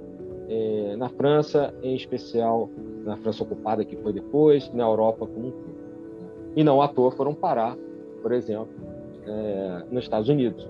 é, 0.49 0.97
na 0.97 1.09
França, 1.09 1.75
em 1.83 1.95
especial 1.95 2.71
na 3.09 3.17
França 3.17 3.43
ocupada, 3.43 3.85
que 3.85 3.97
foi 3.97 4.13
depois, 4.13 4.71
na 4.73 4.85
Europa 4.85 5.27
como 5.27 5.49
um 5.49 5.51
todo. 5.51 5.79
E 6.55 6.63
não 6.63 6.81
à 6.83 6.89
toa 6.89 7.11
foram 7.11 7.35
parar, 7.35 7.77
por 8.23 8.33
exemplo, 8.33 8.69
é, 9.27 9.83
nos 9.91 10.05
Estados 10.05 10.29
Unidos, 10.29 10.69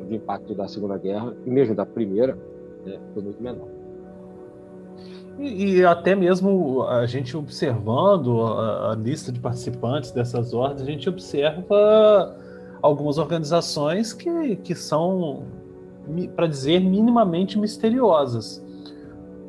onde 0.00 0.12
o 0.12 0.16
impacto 0.16 0.54
da 0.54 0.68
Segunda 0.68 0.96
Guerra, 0.96 1.34
e 1.44 1.50
mesmo 1.50 1.74
da 1.74 1.84
Primeira, 1.84 2.38
né, 2.84 2.98
foi 3.12 3.22
muito 3.22 3.42
menor. 3.42 3.68
E, 5.38 5.78
e, 5.78 5.84
até 5.84 6.14
mesmo 6.14 6.84
a 6.84 7.06
gente 7.06 7.36
observando 7.36 8.42
a, 8.42 8.92
a, 8.92 8.94
lista 8.94 9.32
de 9.32 9.40
participantes 9.40 10.12
dessas 10.12 10.54
ordens, 10.54 10.82
a 10.82 10.84
gente 10.84 11.08
observa 11.08 12.36
algumas 12.80 13.18
organizações 13.18 14.12
que, 14.12 14.56
que 14.56 14.76
são, 14.76 15.42
para 16.36 16.46
dizer, 16.46 16.78
minimamente 16.80 17.58
misteriosas. 17.58 18.63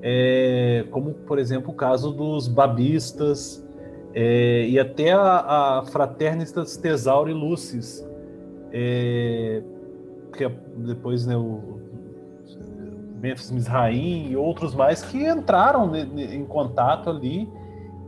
É, 0.08 0.86
como, 0.91 1.16
por 1.16 1.39
exemplo, 1.39 1.72
o 1.72 1.74
caso 1.74 2.12
dos 2.12 2.47
babistas 2.47 3.68
é, 4.14 4.68
e 4.68 4.80
até 4.80 5.12
a, 5.14 5.80
a 5.80 5.86
Fraternitas 5.88 6.78
Tesauri 6.78 7.34
Lucis, 7.34 8.08
é, 8.72 9.64
que 10.32 10.43
é 10.43 10.51
depois 10.78 11.26
né, 11.26 11.36
o 11.36 11.80
Memphis 13.20 13.49
Misraim 13.49 14.30
e 14.30 14.36
outros 14.36 14.76
mais 14.76 15.01
que 15.01 15.28
entraram 15.28 15.95
em 15.95 16.45
contato 16.45 17.10
ali 17.10 17.49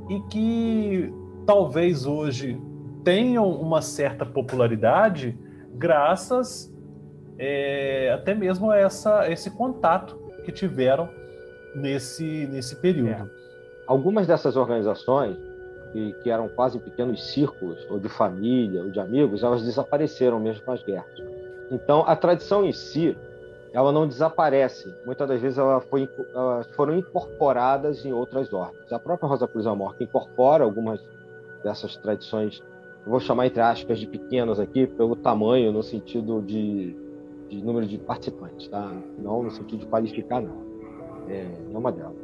e 0.07 0.19
que 0.29 1.11
talvez 1.47 2.05
hoje 2.05 2.61
tenham 3.03 3.49
uma 3.49 3.81
certa 3.81 4.23
popularidade 4.23 5.35
graças 5.73 6.71
é, 7.39 8.11
até 8.13 8.35
mesmo 8.35 8.69
a 8.69 8.77
essa, 8.77 9.27
esse 9.31 9.49
contato 9.49 10.15
que 10.45 10.51
tiveram 10.51 11.16
nesse, 11.77 12.47
nesse 12.47 12.75
período. 12.75 13.09
É. 13.09 13.25
Algumas 13.85 14.27
dessas 14.27 14.55
organizações, 14.55 15.37
que, 15.93 16.13
que, 16.21 16.29
eram 16.29 16.49
quase 16.49 16.79
pequenos 16.79 17.31
círculos, 17.31 17.85
ou 17.89 17.99
de 17.99 18.09
família, 18.09 18.83
ou 18.83 18.89
de 18.89 18.99
amigos, 18.99 19.43
elas 19.43 19.63
desapareceram 19.63 20.39
mesmo 20.39 20.63
com 20.63 20.71
as 20.71 20.83
guerras. 20.83 21.21
Então, 21.71 22.03
a 22.05 22.15
tradição 22.15 22.65
em 22.65 22.73
si, 22.73 23.17
ela 23.71 23.91
não 23.91 24.07
desaparece. 24.07 24.93
Muitas 25.05 25.27
das 25.27 25.41
vezes 25.41 25.57
ela 25.57 25.79
foi, 25.79 26.09
elas 26.33 26.67
foram 26.75 26.97
incorporadas 26.97 28.05
em 28.05 28.11
outras 28.11 28.51
ordens. 28.51 28.91
A 28.91 28.99
própria 28.99 29.29
Rosa 29.29 29.47
Cruz 29.47 29.65
Amor, 29.65 29.95
que 29.95 30.03
incorpora 30.03 30.63
algumas 30.63 30.99
dessas 31.63 31.95
tradições 31.97 32.61
vou 33.07 33.19
chamar 33.19 33.47
entre 33.47 33.61
aspas 33.61 33.99
de 33.99 34.05
pequenas 34.05 34.59
aqui 34.59 34.85
pelo 34.85 35.15
tamanho 35.15 35.71
no 35.71 35.81
sentido 35.81 36.41
de, 36.41 36.95
de 37.49 37.63
número 37.63 37.87
de 37.87 37.97
participantes, 37.97 38.67
tá? 38.67 38.91
Não 39.17 39.43
no 39.43 39.51
sentido 39.51 39.79
de 39.79 39.85
qualificar 39.85 40.41
não. 40.41 40.66
É, 41.29 41.45
uma 41.71 41.91
delas. 41.91 42.15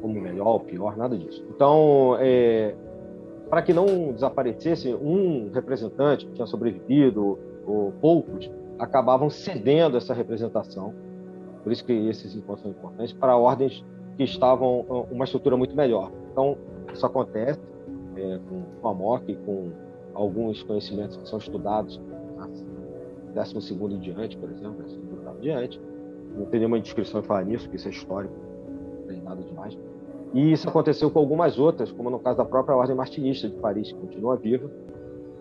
Como 0.00 0.20
melhor 0.20 0.48
ou 0.48 0.60
pior, 0.60 0.96
nada 0.96 1.16
disso. 1.16 1.44
Então, 1.48 2.16
é, 2.20 2.74
para 3.48 3.62
que 3.62 3.72
não 3.72 4.12
desaparecesse 4.12 4.94
um 4.94 5.50
representante 5.52 6.26
que 6.26 6.32
tinha 6.32 6.46
sobrevivido 6.46 7.38
ou 7.66 7.92
poucos 8.00 8.50
acabavam 8.78 9.30
cedendo 9.30 9.96
essa 9.96 10.12
representação. 10.12 10.94
Por 11.62 11.72
isso 11.72 11.84
que 11.84 11.92
esses 11.92 12.36
encontros 12.36 12.62
são 12.62 12.70
importantes 12.70 13.12
para 13.12 13.36
ordens 13.36 13.84
que 14.16 14.24
estavam 14.24 14.80
uma 15.10 15.24
estrutura 15.24 15.56
muito 15.56 15.74
melhor. 15.74 16.12
Então, 16.30 16.56
isso 16.92 17.04
acontece 17.04 17.60
é, 18.16 18.38
com 18.80 18.88
a 18.88 18.94
MOC, 18.94 19.34
com 19.44 19.70
alguns 20.14 20.62
conhecimentos 20.62 21.16
que 21.16 21.28
são 21.28 21.38
estudados 21.38 22.00
décimo 23.36 23.60
segundo 23.60 23.94
em 23.94 23.98
diante, 23.98 24.36
por 24.38 24.50
exemplo, 24.50 24.82
décimo 24.82 25.02
segundo 25.02 25.38
em 25.38 25.40
diante. 25.42 25.80
Não 26.36 26.46
tem 26.46 26.60
nenhuma 26.60 26.80
descrição 26.80 27.20
em 27.20 27.22
falar 27.22 27.44
nisso, 27.44 27.64
porque 27.64 27.76
isso 27.76 27.88
é 27.88 27.90
histórico, 27.90 28.34
não 29.00 29.06
tem 29.06 29.22
nada 29.22 29.42
demais. 29.42 29.76
E 30.34 30.52
isso 30.52 30.68
aconteceu 30.68 31.10
com 31.10 31.18
algumas 31.18 31.58
outras, 31.58 31.90
como 31.90 32.10
no 32.10 32.18
caso 32.18 32.38
da 32.38 32.44
própria 32.44 32.76
Ordem 32.76 32.94
Martinista 32.94 33.48
de 33.48 33.54
Paris, 33.56 33.92
que 33.92 33.98
continua 33.98 34.36
viva, 34.36 34.70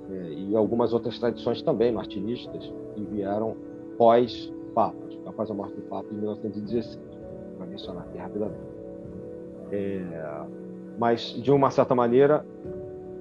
é, 0.09 0.33
e 0.33 0.55
algumas 0.55 0.93
outras 0.93 1.17
tradições 1.19 1.61
também 1.61 1.91
martinistas, 1.91 2.71
que 2.93 3.03
vieram 3.03 3.55
pós-papas, 3.97 5.17
após 5.25 5.49
a 5.49 5.53
morte 5.53 5.75
do 5.75 5.81
Papa 5.83 6.07
em 6.11 6.15
1916, 6.15 6.99
para 7.57 7.65
mencionar 7.65 8.03
aqui 8.03 8.17
rapidamente. 8.17 8.59
É, 9.71 10.45
mas, 10.97 11.21
de 11.21 11.51
uma 11.51 11.71
certa 11.71 11.95
maneira, 11.95 12.45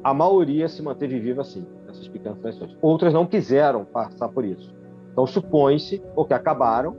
a 0.02 0.12
maioria 0.12 0.68
se 0.68 0.82
manteve 0.82 1.18
viva 1.18 1.40
assim, 1.40 1.66
essas 1.88 2.06
pequenas 2.06 2.38
tradições. 2.38 2.76
Outras 2.82 3.12
não 3.12 3.26
quiseram 3.26 3.84
passar 3.84 4.28
por 4.28 4.44
isso. 4.44 4.72
Então 5.10 5.26
supõe-se 5.26 6.02
ou 6.14 6.24
que 6.24 6.34
acabaram 6.34 6.96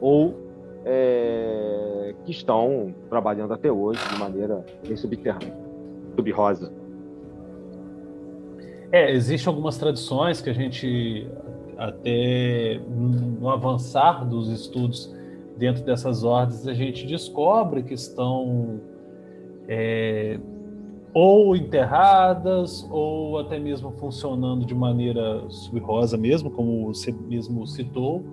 ou 0.00 0.34
é, 0.84 2.14
que 2.24 2.30
estão 2.30 2.94
trabalhando 3.08 3.54
até 3.54 3.70
hoje 3.70 4.00
de 4.08 4.18
maneira 4.18 4.64
bem 4.86 4.96
subterrânea, 4.96 5.54
subrosa. 6.16 6.72
É, 8.92 9.12
existem 9.12 9.50
algumas 9.50 9.76
tradições 9.76 10.40
que 10.40 10.50
a 10.50 10.52
gente 10.52 11.26
até 11.76 12.80
no 12.88 13.48
avançar 13.48 14.24
dos 14.24 14.48
estudos 14.48 15.12
dentro 15.56 15.84
dessas 15.84 16.22
ordens 16.22 16.66
a 16.66 16.74
gente 16.74 17.06
descobre 17.06 17.82
que 17.82 17.94
estão 17.94 18.80
é, 19.68 20.38
ou 21.14 21.54
enterradas, 21.54 22.86
ou 22.90 23.38
até 23.38 23.58
mesmo 23.58 23.92
funcionando 23.92 24.66
de 24.66 24.74
maneira 24.74 25.48
subrosa 25.48 26.16
mesmo, 26.16 26.50
como 26.50 26.86
você 26.86 27.12
mesmo 27.12 27.64
citou, 27.68 28.24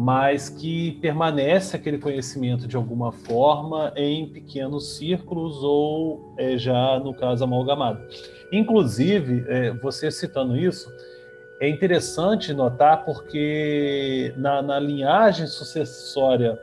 mas 0.00 0.48
que 0.48 0.92
permanece 1.00 1.74
aquele 1.74 1.98
conhecimento 1.98 2.68
de 2.68 2.76
alguma 2.76 3.10
forma 3.10 3.92
em 3.96 4.28
pequenos 4.28 4.96
círculos 4.96 5.60
ou 5.64 6.34
é, 6.38 6.56
já, 6.56 7.00
no 7.00 7.12
caso, 7.12 7.42
amalgamado. 7.42 8.00
Inclusive, 8.52 9.44
é, 9.48 9.72
você 9.72 10.08
citando 10.08 10.56
isso, 10.56 10.88
é 11.58 11.68
interessante 11.68 12.54
notar 12.54 13.04
porque 13.04 14.32
na, 14.36 14.62
na 14.62 14.78
linhagem 14.78 15.48
sucessória 15.48 16.56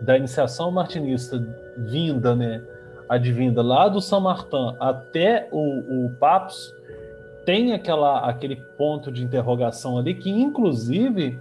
da 0.00 0.16
iniciação 0.16 0.70
martinista 0.70 1.46
vinda, 1.76 2.34
né, 2.34 2.62
advinda 3.06 3.60
lá 3.60 3.86
do 3.86 4.00
São 4.00 4.22
Martin 4.22 4.74
até 4.80 5.46
o, 5.52 6.06
o 6.06 6.10
Papos, 6.18 6.74
tem 7.44 7.74
aquela, 7.74 8.20
aquele 8.20 8.56
ponto 8.56 9.12
de 9.12 9.22
interrogação 9.22 9.98
ali 9.98 10.14
que, 10.14 10.30
inclusive, 10.30 11.38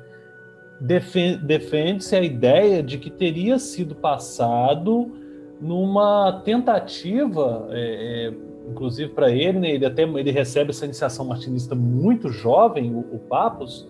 defende-se 0.80 2.16
a 2.16 2.22
ideia 2.22 2.84
de 2.84 2.98
que 2.98 3.10
teria 3.10 3.58
sido 3.58 3.96
passado 3.96 5.12
numa 5.60 6.42
tentativa, 6.46 7.68
é, 7.72 8.28
é, 8.28 8.34
inclusive 8.70 9.12
para 9.12 9.32
ele, 9.32 9.60
né, 9.60 9.72
ele 9.72 9.86
até 9.86 10.04
ele 10.04 10.32
recebe 10.32 10.70
essa 10.70 10.86
iniciação 10.86 11.26
martinista 11.26 11.74
muito 11.74 12.30
jovem, 12.30 12.94
o, 12.94 13.00
o 13.00 13.20
Papos, 13.20 13.88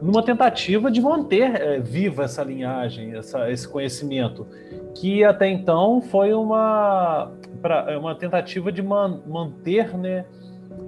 numa 0.00 0.22
tentativa 0.22 0.90
de 0.90 1.00
manter 1.00 1.54
é, 1.54 1.78
viva 1.78 2.24
essa 2.24 2.42
linhagem, 2.42 3.14
essa, 3.14 3.50
esse 3.50 3.68
conhecimento, 3.68 4.46
que 4.94 5.22
até 5.22 5.48
então 5.48 6.00
foi 6.00 6.32
uma, 6.32 7.30
pra, 7.60 7.98
uma 7.98 8.14
tentativa 8.14 8.72
de 8.72 8.82
man, 8.82 9.20
manter 9.26 9.96
né, 9.98 10.24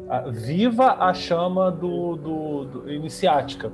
a, 0.09 0.21
viva 0.31 0.97
a 0.99 1.13
chama 1.13 1.71
do, 1.71 2.17
do, 2.17 2.65
do 2.65 2.93
iniciática, 2.93 3.71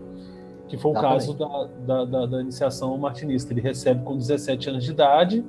que 0.68 0.76
foi 0.76 0.90
o 0.90 0.94
caso 0.94 1.34
da, 1.34 1.68
da, 1.86 2.04
da, 2.04 2.26
da, 2.26 2.40
iniciação 2.40 2.96
martinista. 2.98 3.52
Ele 3.52 3.60
recebe 3.60 4.04
com 4.04 4.16
17 4.16 4.70
anos 4.70 4.84
de 4.84 4.90
idade, 4.90 5.44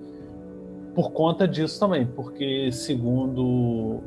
por 0.96 1.12
conta 1.12 1.48
disso 1.48 1.80
também, 1.80 2.06
porque 2.06 2.72
segundo 2.72 4.00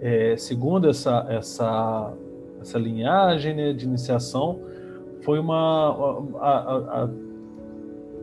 é, 0.00 0.36
segundo 0.36 0.88
essa, 0.88 1.26
essa 1.28 2.12
essa 2.60 2.78
linhagem 2.78 3.54
né, 3.54 3.72
de 3.72 3.84
iniciação 3.84 4.60
foi 5.22 5.38
uma 5.38 6.26
a, 6.40 6.48
a, 6.48 7.02
a, 7.02 7.08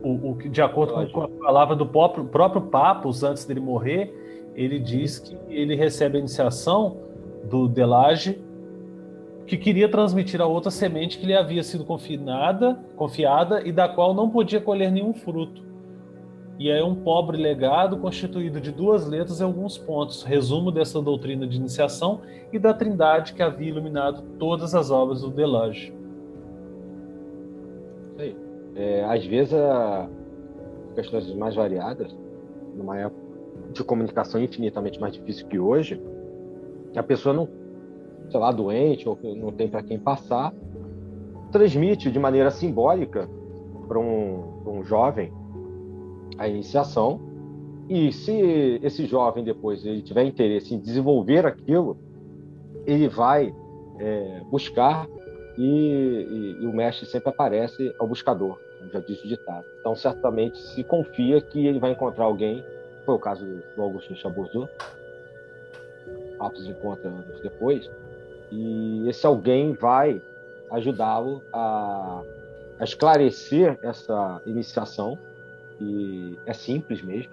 o, 0.02 0.32
o, 0.32 0.38
de 0.48 0.62
acordo 0.62 1.10
com 1.10 1.22
a 1.22 1.28
palavra 1.28 1.74
do 1.74 1.86
próprio, 1.86 2.24
próprio 2.24 2.62
Papos 2.62 3.22
antes 3.22 3.44
dele 3.44 3.60
morrer 3.60 4.14
ele 4.54 4.78
diz 4.78 5.18
que 5.18 5.36
ele 5.48 5.74
recebe 5.74 6.16
a 6.16 6.20
iniciação 6.20 6.96
do 7.44 7.68
Delage 7.68 8.40
que 9.46 9.56
queria 9.56 9.88
transmitir 9.88 10.40
a 10.40 10.46
outra 10.46 10.70
semente 10.70 11.18
que 11.18 11.26
lhe 11.26 11.34
havia 11.34 11.62
sido 11.62 11.84
confinada, 11.84 12.78
confiada 12.96 13.66
e 13.66 13.72
da 13.72 13.88
qual 13.88 14.12
não 14.12 14.28
podia 14.28 14.60
colher 14.60 14.90
nenhum 14.90 15.14
fruto 15.14 15.66
e 16.58 16.70
é 16.70 16.82
um 16.82 16.94
pobre 16.94 17.36
legado 17.36 17.98
constituído 17.98 18.60
de 18.60 18.72
duas 18.72 19.06
letras 19.06 19.40
e 19.40 19.42
alguns 19.42 19.76
pontos, 19.76 20.22
resumo 20.22 20.70
dessa 20.72 21.00
doutrina 21.02 21.46
de 21.46 21.56
iniciação 21.56 22.22
e 22.52 22.58
da 22.58 22.72
trindade 22.72 23.34
que 23.34 23.42
havia 23.42 23.68
iluminado 23.68 24.22
todas 24.38 24.74
as 24.74 24.90
obras 24.90 25.20
do 25.20 25.30
Delage. 25.30 25.94
É, 28.74 29.04
às 29.04 29.24
vezes, 29.24 29.54
a... 29.54 30.08
questões 30.94 31.32
mais 31.34 31.54
variadas, 31.54 32.14
numa 32.74 32.98
época 32.98 33.26
de 33.72 33.84
comunicação 33.84 34.40
infinitamente 34.42 35.00
mais 35.00 35.14
difícil 35.14 35.46
que 35.46 35.58
hoje, 35.58 36.00
a 36.94 37.02
pessoa 37.02 37.34
não, 37.34 37.48
sei 38.30 38.40
lá, 38.40 38.52
doente 38.52 39.08
ou 39.08 39.18
não 39.36 39.52
tem 39.52 39.68
para 39.68 39.82
quem 39.82 39.98
passar, 39.98 40.52
transmite 41.50 42.10
de 42.10 42.18
maneira 42.18 42.50
simbólica 42.50 43.28
para 43.86 43.98
um, 43.98 44.62
um 44.66 44.84
jovem 44.84 45.32
a 46.38 46.48
iniciação 46.48 47.20
e 47.88 48.12
se 48.12 48.80
esse 48.82 49.06
jovem 49.06 49.44
depois 49.44 49.84
ele 49.86 50.02
tiver 50.02 50.24
interesse 50.24 50.74
em 50.74 50.78
desenvolver 50.78 51.46
aquilo, 51.46 51.96
ele 52.84 53.08
vai 53.08 53.54
é, 53.98 54.40
buscar 54.50 55.06
e, 55.56 55.62
e, 55.62 56.62
e, 56.62 56.66
o 56.66 56.72
mestre 56.72 57.06
sempre 57.06 57.30
aparece 57.30 57.94
ao 57.98 58.06
buscador, 58.06 58.58
como 58.78 58.90
já 58.90 59.00
disse 59.00 59.24
o 59.24 59.28
ditado. 59.28 59.64
Então, 59.80 59.94
certamente 59.94 60.58
se 60.58 60.84
confia 60.84 61.40
que 61.40 61.66
ele 61.66 61.78
vai 61.78 61.92
encontrar 61.92 62.24
alguém, 62.24 62.62
foi 63.06 63.14
o 63.14 63.18
caso 63.18 63.46
do 63.76 63.82
Agostinho 63.82 64.18
Chabourou, 64.18 64.68
Papos 66.38 66.66
encontra 66.66 67.08
anos 67.08 67.40
depois, 67.40 67.90
e 68.50 69.08
esse 69.08 69.26
alguém 69.26 69.72
vai 69.72 70.20
ajudá-lo 70.70 71.42
a, 71.52 72.22
a 72.78 72.84
esclarecer 72.84 73.78
essa 73.82 74.40
iniciação 74.46 75.18
e 75.80 76.38
é 76.46 76.52
simples 76.52 77.02
mesmo. 77.02 77.32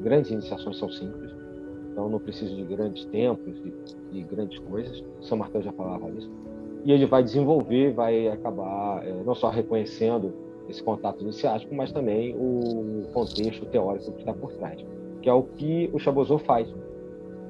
Grandes 0.00 0.30
iniciações 0.30 0.78
são 0.78 0.90
simples, 0.90 1.30
então 1.90 2.08
não 2.08 2.18
precisa 2.18 2.54
de 2.54 2.62
grandes 2.64 3.04
templos 3.06 3.56
e, 4.12 4.22
grandes 4.22 4.58
coisas. 4.60 5.02
São 5.22 5.36
Martão 5.36 5.62
já 5.62 5.72
falava 5.72 6.08
isso. 6.10 6.30
E 6.84 6.92
ele 6.92 7.06
vai 7.06 7.22
desenvolver, 7.22 7.92
vai 7.92 8.28
acabar 8.28 9.06
é, 9.06 9.12
não 9.24 9.34
só 9.34 9.50
reconhecendo 9.50 10.32
esse 10.68 10.82
contato 10.82 11.22
iniciático, 11.22 11.74
mas 11.74 11.92
também 11.92 12.34
o 12.34 13.06
contexto 13.12 13.66
teórico 13.66 14.12
que 14.12 14.20
está 14.20 14.32
por 14.32 14.52
trás, 14.54 14.82
que 15.20 15.28
é 15.28 15.32
o 15.32 15.42
que 15.42 15.90
o 15.92 15.98
Chabozot 15.98 16.42
faz 16.44 16.68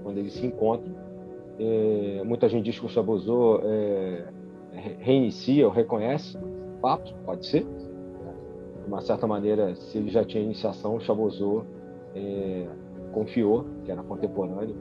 quando 0.03 0.18
eles 0.18 0.33
se 0.33 0.47
encontram. 0.47 1.04
É, 1.59 2.23
muita 2.25 2.49
gente 2.49 2.65
diz 2.65 2.79
que 2.79 2.87
o 2.87 2.89
Chabozot 2.89 3.63
é, 3.65 4.25
reinicia 4.99 5.67
ou 5.67 5.73
reconhece 5.73 6.39
fatos, 6.81 7.15
pode 7.25 7.47
ser, 7.47 7.63
de 7.63 8.89
uma 8.89 9.01
certa 9.01 9.27
maneira, 9.27 9.75
se 9.75 9.99
ele 9.99 10.11
já 10.11 10.25
tinha 10.25 10.43
iniciação, 10.43 10.97
o 10.97 11.01
Chabozot 11.01 11.65
é, 12.15 12.67
confiou, 13.13 13.65
que 13.85 13.91
era 13.91 14.03
contemporâneo, 14.03 14.75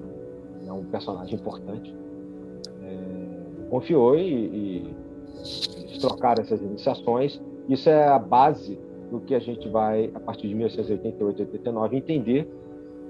é 0.66 0.72
um 0.72 0.84
personagem 0.86 1.36
importante, 1.36 1.96
é, 2.82 3.70
confiou 3.70 4.18
e, 4.18 4.24
e 4.24 4.96
eles 5.78 5.98
trocaram 6.00 6.42
essas 6.42 6.62
iniciações. 6.62 7.42
Isso 7.70 7.90
é 7.90 8.08
a 8.08 8.20
base 8.20 8.80
do 9.12 9.20
que 9.20 9.36
a 9.36 9.40
gente 9.40 9.68
vai, 9.70 10.12
a 10.14 10.20
partir 10.20 10.48
de 10.48 10.56
1888, 10.56 11.42
89, 11.42 11.98
entender 11.98 12.50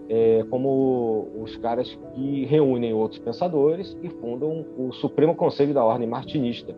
é, 0.10 0.45
como 0.49 1.28
os 1.41 1.56
caras 1.58 1.97
que 2.14 2.45
reúnem 2.45 2.93
outros 2.93 3.20
pensadores 3.20 3.97
e 4.01 4.10
fundam 4.10 4.66
o 4.78 4.91
Supremo 4.93 5.36
Conselho 5.36 5.74
da 5.74 5.84
Ordem 5.84 6.08
Martinista, 6.08 6.76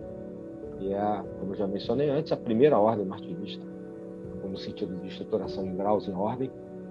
que 0.78 0.94
é, 0.94 1.24
como 1.40 1.54
eu 1.54 1.56
já 1.56 1.68
mencionei 1.68 2.10
antes, 2.10 2.32
a 2.32 2.38
primeira 2.38 2.78
ordem 2.78 3.06
martinista 3.06 3.76
no 4.56 4.58
sentido 4.58 4.96
de 5.02 5.08
estruturação 5.08 5.66
em 5.66 5.76
graus, 5.76 6.08
em 6.08 6.14
ordem, 6.14 6.50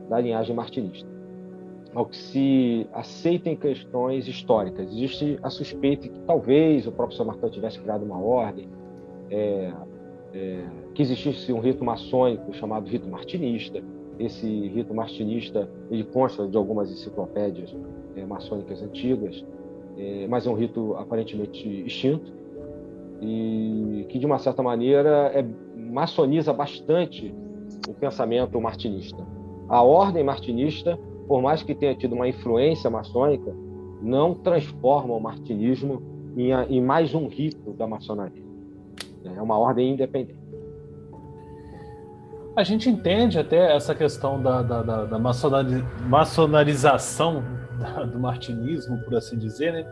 da 0.08 0.20
linhagem 0.20 0.54
martinista. 0.54 1.08
Ao 1.94 2.06
que 2.06 2.16
se 2.16 2.86
aceitem 2.92 3.56
questões 3.56 4.26
históricas, 4.26 4.88
existe 4.88 5.38
a 5.42 5.48
suspeita 5.48 6.08
que 6.08 6.20
talvez 6.20 6.86
o 6.86 6.92
próprio 6.92 7.16
São 7.16 7.26
Martin 7.26 7.48
tivesse 7.48 7.80
criado 7.80 8.04
uma 8.04 8.18
ordem, 8.18 8.68
é, 9.30 9.72
é, 10.34 10.64
que 10.94 11.02
existisse 11.02 11.52
um 11.52 11.60
rito 11.60 11.84
maçônico 11.84 12.52
chamado 12.54 12.88
rito 12.88 13.08
martinista. 13.08 13.80
Esse 14.18 14.46
rito 14.68 14.94
martinista 14.94 15.68
ele 15.90 16.04
consta 16.04 16.46
de 16.46 16.56
algumas 16.56 16.90
enciclopédias 16.90 17.74
é, 18.16 18.24
maçônicas 18.24 18.82
antigas, 18.82 19.44
é, 19.96 20.26
mas 20.28 20.46
é 20.46 20.50
um 20.50 20.54
rito 20.54 20.94
aparentemente 20.96 21.68
extinto 21.86 22.32
e 23.20 24.06
que 24.08 24.18
de 24.18 24.26
uma 24.26 24.38
certa 24.38 24.62
maneira 24.62 25.30
é, 25.34 25.44
maçoniza 25.76 26.52
bastante 26.52 27.34
o 27.88 27.94
pensamento 27.94 28.60
martinista. 28.60 29.24
A 29.68 29.82
ordem 29.82 30.22
martinista, 30.22 30.98
por 31.26 31.40
mais 31.40 31.62
que 31.62 31.74
tenha 31.74 31.94
tido 31.94 32.14
uma 32.14 32.28
influência 32.28 32.90
maçônica, 32.90 33.54
não 34.02 34.34
transforma 34.34 35.14
o 35.14 35.20
martinismo 35.20 36.02
em, 36.36 36.52
em 36.52 36.80
mais 36.80 37.14
um 37.14 37.26
rito 37.26 37.72
da 37.72 37.86
maçonaria. 37.86 38.44
É 39.24 39.40
uma 39.40 39.58
ordem 39.58 39.92
independente. 39.92 40.43
A 42.56 42.62
gente 42.62 42.88
entende 42.88 43.36
até 43.38 43.74
essa 43.74 43.94
questão 43.94 44.40
da, 44.40 44.62
da, 44.62 44.82
da, 44.82 45.04
da 45.06 45.18
maçonarização 45.18 47.42
do 48.12 48.18
martinismo, 48.18 48.98
por 48.98 49.16
assim 49.16 49.36
dizer, 49.36 49.72
né? 49.72 49.84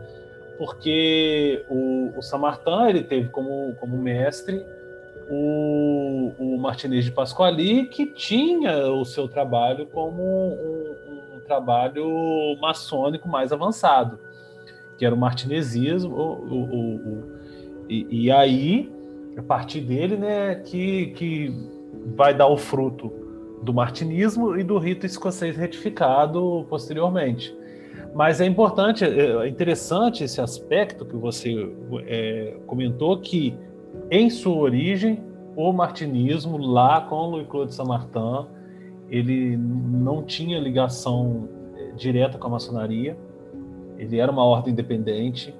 porque 0.57 1.65
o, 1.69 2.13
o 2.17 2.21
Samartin 2.21 2.87
ele 2.87 3.03
teve 3.03 3.27
como, 3.29 3.75
como 3.79 3.97
mestre 3.97 4.65
o, 5.29 6.31
o 6.39 6.57
Martinez 6.57 7.05
de 7.05 7.11
Pasquali, 7.11 7.85
que 7.87 8.05
tinha 8.05 8.87
o 8.87 9.03
seu 9.03 9.27
trabalho 9.27 9.85
como 9.87 10.21
um, 10.21 11.35
um 11.35 11.39
trabalho 11.41 12.55
maçônico 12.61 13.27
mais 13.27 13.51
avançado, 13.51 14.19
que 14.97 15.05
era 15.05 15.13
o 15.13 15.17
martinezismo, 15.17 16.15
o, 16.15 16.53
o, 16.53 16.95
o, 16.95 17.23
e, 17.89 18.25
e, 18.25 18.31
aí, 18.31 18.89
a 19.37 19.41
partir 19.41 19.81
dele, 19.81 20.15
né, 20.15 20.55
que, 20.55 21.07
que 21.07 21.82
vai 22.15 22.33
dar 22.33 22.47
o 22.47 22.57
fruto 22.57 23.11
do 23.61 23.73
martinismo 23.73 24.57
e 24.57 24.63
do 24.63 24.77
rito 24.77 25.05
escocês 25.05 25.55
retificado 25.55 26.65
posteriormente. 26.69 27.55
Mas 28.13 28.39
é 28.41 28.45
importante, 28.45 29.03
é 29.03 29.47
interessante 29.47 30.23
esse 30.23 30.39
aspecto 30.39 31.05
que 31.05 31.15
você 31.15 31.71
é, 32.05 32.57
comentou, 32.67 33.19
que 33.19 33.57
em 34.11 34.29
sua 34.29 34.55
origem, 34.55 35.23
o 35.55 35.71
martinismo, 35.71 36.57
lá 36.57 37.01
com 37.01 37.29
Louis 37.29 37.47
Claude 37.47 37.73
Saint-Martin, 37.73 38.47
ele 39.09 39.55
não 39.57 40.23
tinha 40.23 40.59
ligação 40.59 41.47
eh, 41.75 41.91
direta 41.95 42.37
com 42.37 42.47
a 42.47 42.51
maçonaria, 42.51 43.15
ele 43.97 44.17
era 44.17 44.31
uma 44.31 44.43
ordem 44.43 44.73
independente. 44.73 45.53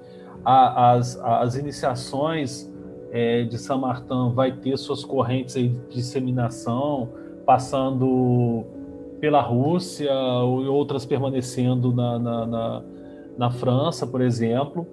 As, 0.44 1.18
as 1.22 1.56
iniciações 1.56 2.70
é, 3.14 3.44
de 3.44 3.56
Saint 3.58 3.80
Martin 3.80 4.32
vai 4.34 4.50
ter 4.50 4.76
suas 4.76 5.04
correntes 5.04 5.54
de 5.54 5.68
disseminação, 5.88 7.10
passando 7.46 8.64
pela 9.20 9.40
Rússia, 9.40 10.10
e 10.10 10.66
outras 10.66 11.06
permanecendo 11.06 11.94
na, 11.94 12.18
na, 12.18 12.46
na, 12.46 12.82
na 13.38 13.50
França, 13.52 14.04
por 14.04 14.20
exemplo. 14.20 14.84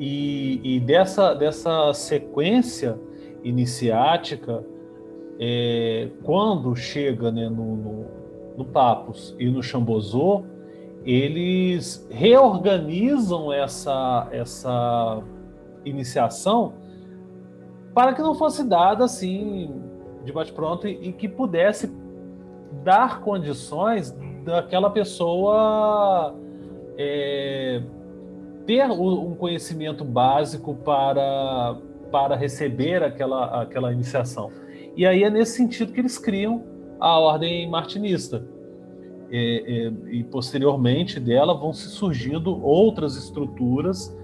E, 0.00 0.60
e 0.64 0.80
dessa, 0.80 1.32
dessa 1.32 1.92
sequência 1.94 2.98
iniciática, 3.44 4.64
é, 5.38 6.08
quando 6.24 6.74
chega 6.74 7.30
né, 7.30 7.48
no, 7.48 7.76
no, 7.76 8.04
no, 8.58 8.64
Papos 8.64 9.36
e 9.38 9.48
no 9.48 9.62
Chambozô, 9.62 10.42
eles 11.04 12.04
reorganizam 12.10 13.52
essa, 13.52 14.26
essa 14.32 15.22
iniciação 15.84 16.81
para 17.94 18.14
que 18.14 18.22
não 18.22 18.34
fosse 18.34 18.64
dada 18.64 19.04
assim 19.04 19.82
de 20.24 20.32
bate-pronto 20.32 20.86
e, 20.86 21.08
e 21.08 21.12
que 21.12 21.28
pudesse 21.28 21.92
dar 22.82 23.20
condições 23.20 24.16
daquela 24.44 24.90
pessoa 24.90 26.34
é, 26.96 27.82
ter 28.66 28.90
um 28.90 29.34
conhecimento 29.34 30.04
básico 30.04 30.74
para, 30.74 31.76
para 32.10 32.36
receber 32.36 33.02
aquela, 33.02 33.62
aquela 33.62 33.92
iniciação. 33.92 34.50
E 34.96 35.06
aí 35.06 35.24
é 35.24 35.30
nesse 35.30 35.56
sentido 35.56 35.92
que 35.92 36.00
eles 36.00 36.18
criam 36.18 36.64
a 37.00 37.18
ordem 37.18 37.68
martinista. 37.68 38.46
É, 39.34 39.86
é, 39.86 39.92
e 40.10 40.24
posteriormente 40.24 41.18
dela 41.18 41.54
vão 41.54 41.72
se 41.72 41.88
surgindo 41.88 42.62
outras 42.62 43.16
estruturas 43.16 44.14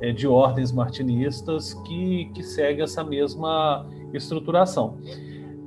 é, 0.00 0.12
de 0.12 0.26
ordens 0.26 0.72
martinistas 0.72 1.74
que, 1.74 2.30
que 2.34 2.42
seguem 2.42 2.82
essa 2.82 3.02
mesma 3.04 3.86
estruturação. 4.12 4.98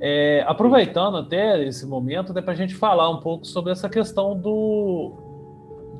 É, 0.00 0.42
aproveitando 0.46 1.16
até 1.18 1.62
esse 1.62 1.86
momento, 1.86 2.32
dá 2.32 2.42
para 2.42 2.52
a 2.52 2.56
gente 2.56 2.74
falar 2.74 3.08
um 3.08 3.20
pouco 3.20 3.46
sobre 3.46 3.70
essa 3.70 3.88
questão 3.88 4.36
do, 4.36 5.12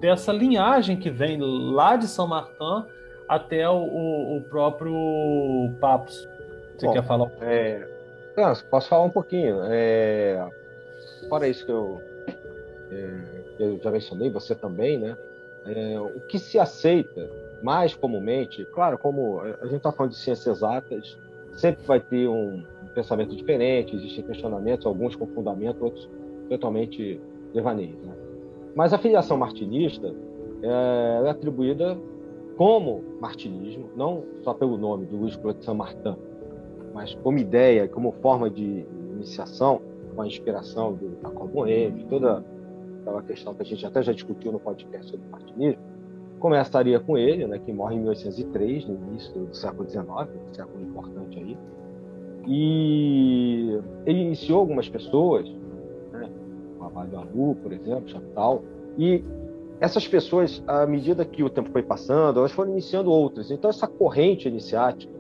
dessa 0.00 0.32
linhagem 0.32 0.96
que 0.96 1.08
vem 1.08 1.38
lá 1.40 1.96
de 1.96 2.08
São 2.08 2.26
Martin 2.26 2.84
até 3.28 3.68
o, 3.68 3.74
o, 3.74 4.36
o 4.38 4.42
próprio 4.50 4.92
Papos. 5.80 6.28
Você 6.76 6.86
Bom, 6.86 6.92
quer 6.92 7.04
falar? 7.04 7.30
É, 7.40 7.88
não, 8.36 8.52
posso 8.70 8.88
falar 8.88 9.04
um 9.04 9.10
pouquinho. 9.10 9.60
É, 9.64 10.44
fora 11.28 11.46
isso 11.46 11.64
que 11.64 11.70
eu, 11.70 12.02
é, 12.90 13.42
eu 13.60 13.78
já 13.80 13.90
mencionei, 13.90 14.30
você 14.30 14.54
também, 14.54 14.98
né? 14.98 15.16
É, 15.64 16.00
o 16.00 16.20
que 16.26 16.40
se 16.40 16.58
aceita 16.58 17.30
mais 17.62 17.94
comumente, 17.94 18.64
claro, 18.72 18.98
como 18.98 19.40
a 19.40 19.64
gente 19.64 19.76
está 19.76 19.92
falando 19.92 20.12
de 20.12 20.18
ciências 20.18 20.56
exatas, 20.56 21.18
sempre 21.54 21.84
vai 21.84 22.00
ter 22.00 22.28
um, 22.28 22.62
pensamento 22.94 23.34
diferente, 23.34 23.96
existem 23.96 24.24
questionamentos, 24.24 24.86
alguns 24.86 25.16
com 25.16 25.26
fundamento, 25.26 25.84
outros 25.84 26.08
totalmente 26.48 27.20
devaneios. 27.52 27.98
Né? 28.02 28.14
Mas 28.74 28.92
a 28.92 28.98
filiação 28.98 29.36
martinista 29.36 30.14
é, 30.62 31.22
é, 31.24 31.30
atribuída 31.30 31.98
como 32.56 33.02
martinismo, 33.20 33.88
não 33.96 34.24
só 34.42 34.54
pelo 34.54 34.76
nome 34.76 35.06
do 35.06 35.16
Luiz 35.16 35.36
Clotilde 35.36 35.64
Saint-Martin, 35.64 36.16
mas 36.92 37.14
como 37.14 37.38
ideia, 37.38 37.88
como 37.88 38.12
forma 38.12 38.50
de 38.50 38.86
iniciação, 39.14 39.80
com 40.14 40.22
a 40.22 40.26
inspiração 40.26 40.92
do 40.92 41.18
Jacob 41.22 41.50
Boehme, 41.50 42.04
toda 42.04 42.44
aquela 43.00 43.22
questão 43.22 43.54
que 43.54 43.62
a 43.62 43.64
gente 43.64 43.84
até 43.84 44.02
já 44.02 44.12
discutiu 44.12 44.52
no 44.52 44.60
podcast 44.60 45.10
sobre 45.10 45.26
martinismo, 45.28 45.82
começaria 46.42 46.98
com 46.98 47.16
ele, 47.16 47.46
né, 47.46 47.56
que 47.60 47.72
morre 47.72 47.94
em 47.94 48.00
1803, 48.00 48.86
no 48.86 48.96
início 49.08 49.32
do 49.32 49.54
século 49.54 49.88
XIX, 49.88 50.08
um 50.08 50.52
século 50.52 50.82
importante 50.82 51.38
aí, 51.38 51.56
e 52.48 53.80
ele 54.04 54.22
iniciou 54.22 54.58
algumas 54.58 54.88
pessoas, 54.88 55.48
né, 56.12 56.28
o 56.80 56.84
Avalio 56.84 57.16
Alu, 57.16 57.54
por 57.62 57.72
exemplo, 57.72 58.08
Chaptal, 58.08 58.64
e 58.98 59.24
essas 59.80 60.06
pessoas, 60.06 60.62
à 60.66 60.84
medida 60.84 61.24
que 61.24 61.44
o 61.44 61.48
tempo 61.48 61.70
foi 61.70 61.82
passando, 61.82 62.40
elas 62.40 62.52
foram 62.52 62.72
iniciando 62.72 63.10
outras. 63.10 63.50
Então, 63.50 63.70
essa 63.70 63.86
corrente 63.86 64.48
iniciática, 64.48 65.12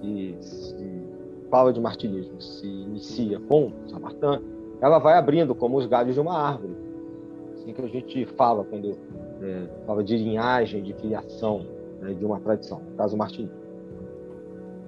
que 0.00 0.36
se 0.40 1.02
fala 1.50 1.72
de 1.72 1.80
martinismo, 1.80 2.40
se 2.40 2.66
inicia 2.66 3.40
com 3.40 3.72
Saint-Martin, 3.86 4.44
ela 4.80 4.98
vai 4.98 5.18
abrindo 5.18 5.54
como 5.54 5.76
os 5.78 5.86
galhos 5.86 6.14
de 6.14 6.20
uma 6.20 6.38
árvore. 6.38 6.74
Assim 7.54 7.72
que 7.72 7.82
a 7.82 7.86
gente 7.86 8.24
fala 8.26 8.64
quando 8.64 8.96
é, 9.42 9.66
fala 9.86 10.02
de 10.02 10.16
linhagem, 10.16 10.82
de 10.82 10.92
filiação 10.94 11.66
né, 12.00 12.14
de 12.14 12.24
uma 12.24 12.40
tradição, 12.40 12.80
no 12.80 12.96
caso 12.96 13.16
martinismo. 13.16 13.56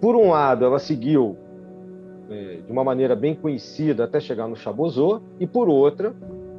Por 0.01 0.17
um 0.17 0.31
lado, 0.31 0.65
ela 0.65 0.79
seguiu 0.79 1.37
é, 2.31 2.61
de 2.67 2.73
uma 2.73 2.85
maneira 2.85 3.15
bem 3.15 3.35
conhecida 3.35 4.05
até 4.05 4.21
chegar 4.21 4.49
no 4.49 4.57
Chabozô, 4.57 5.21
e 5.39 5.47
por 5.47 5.69
outra, 5.69 6.15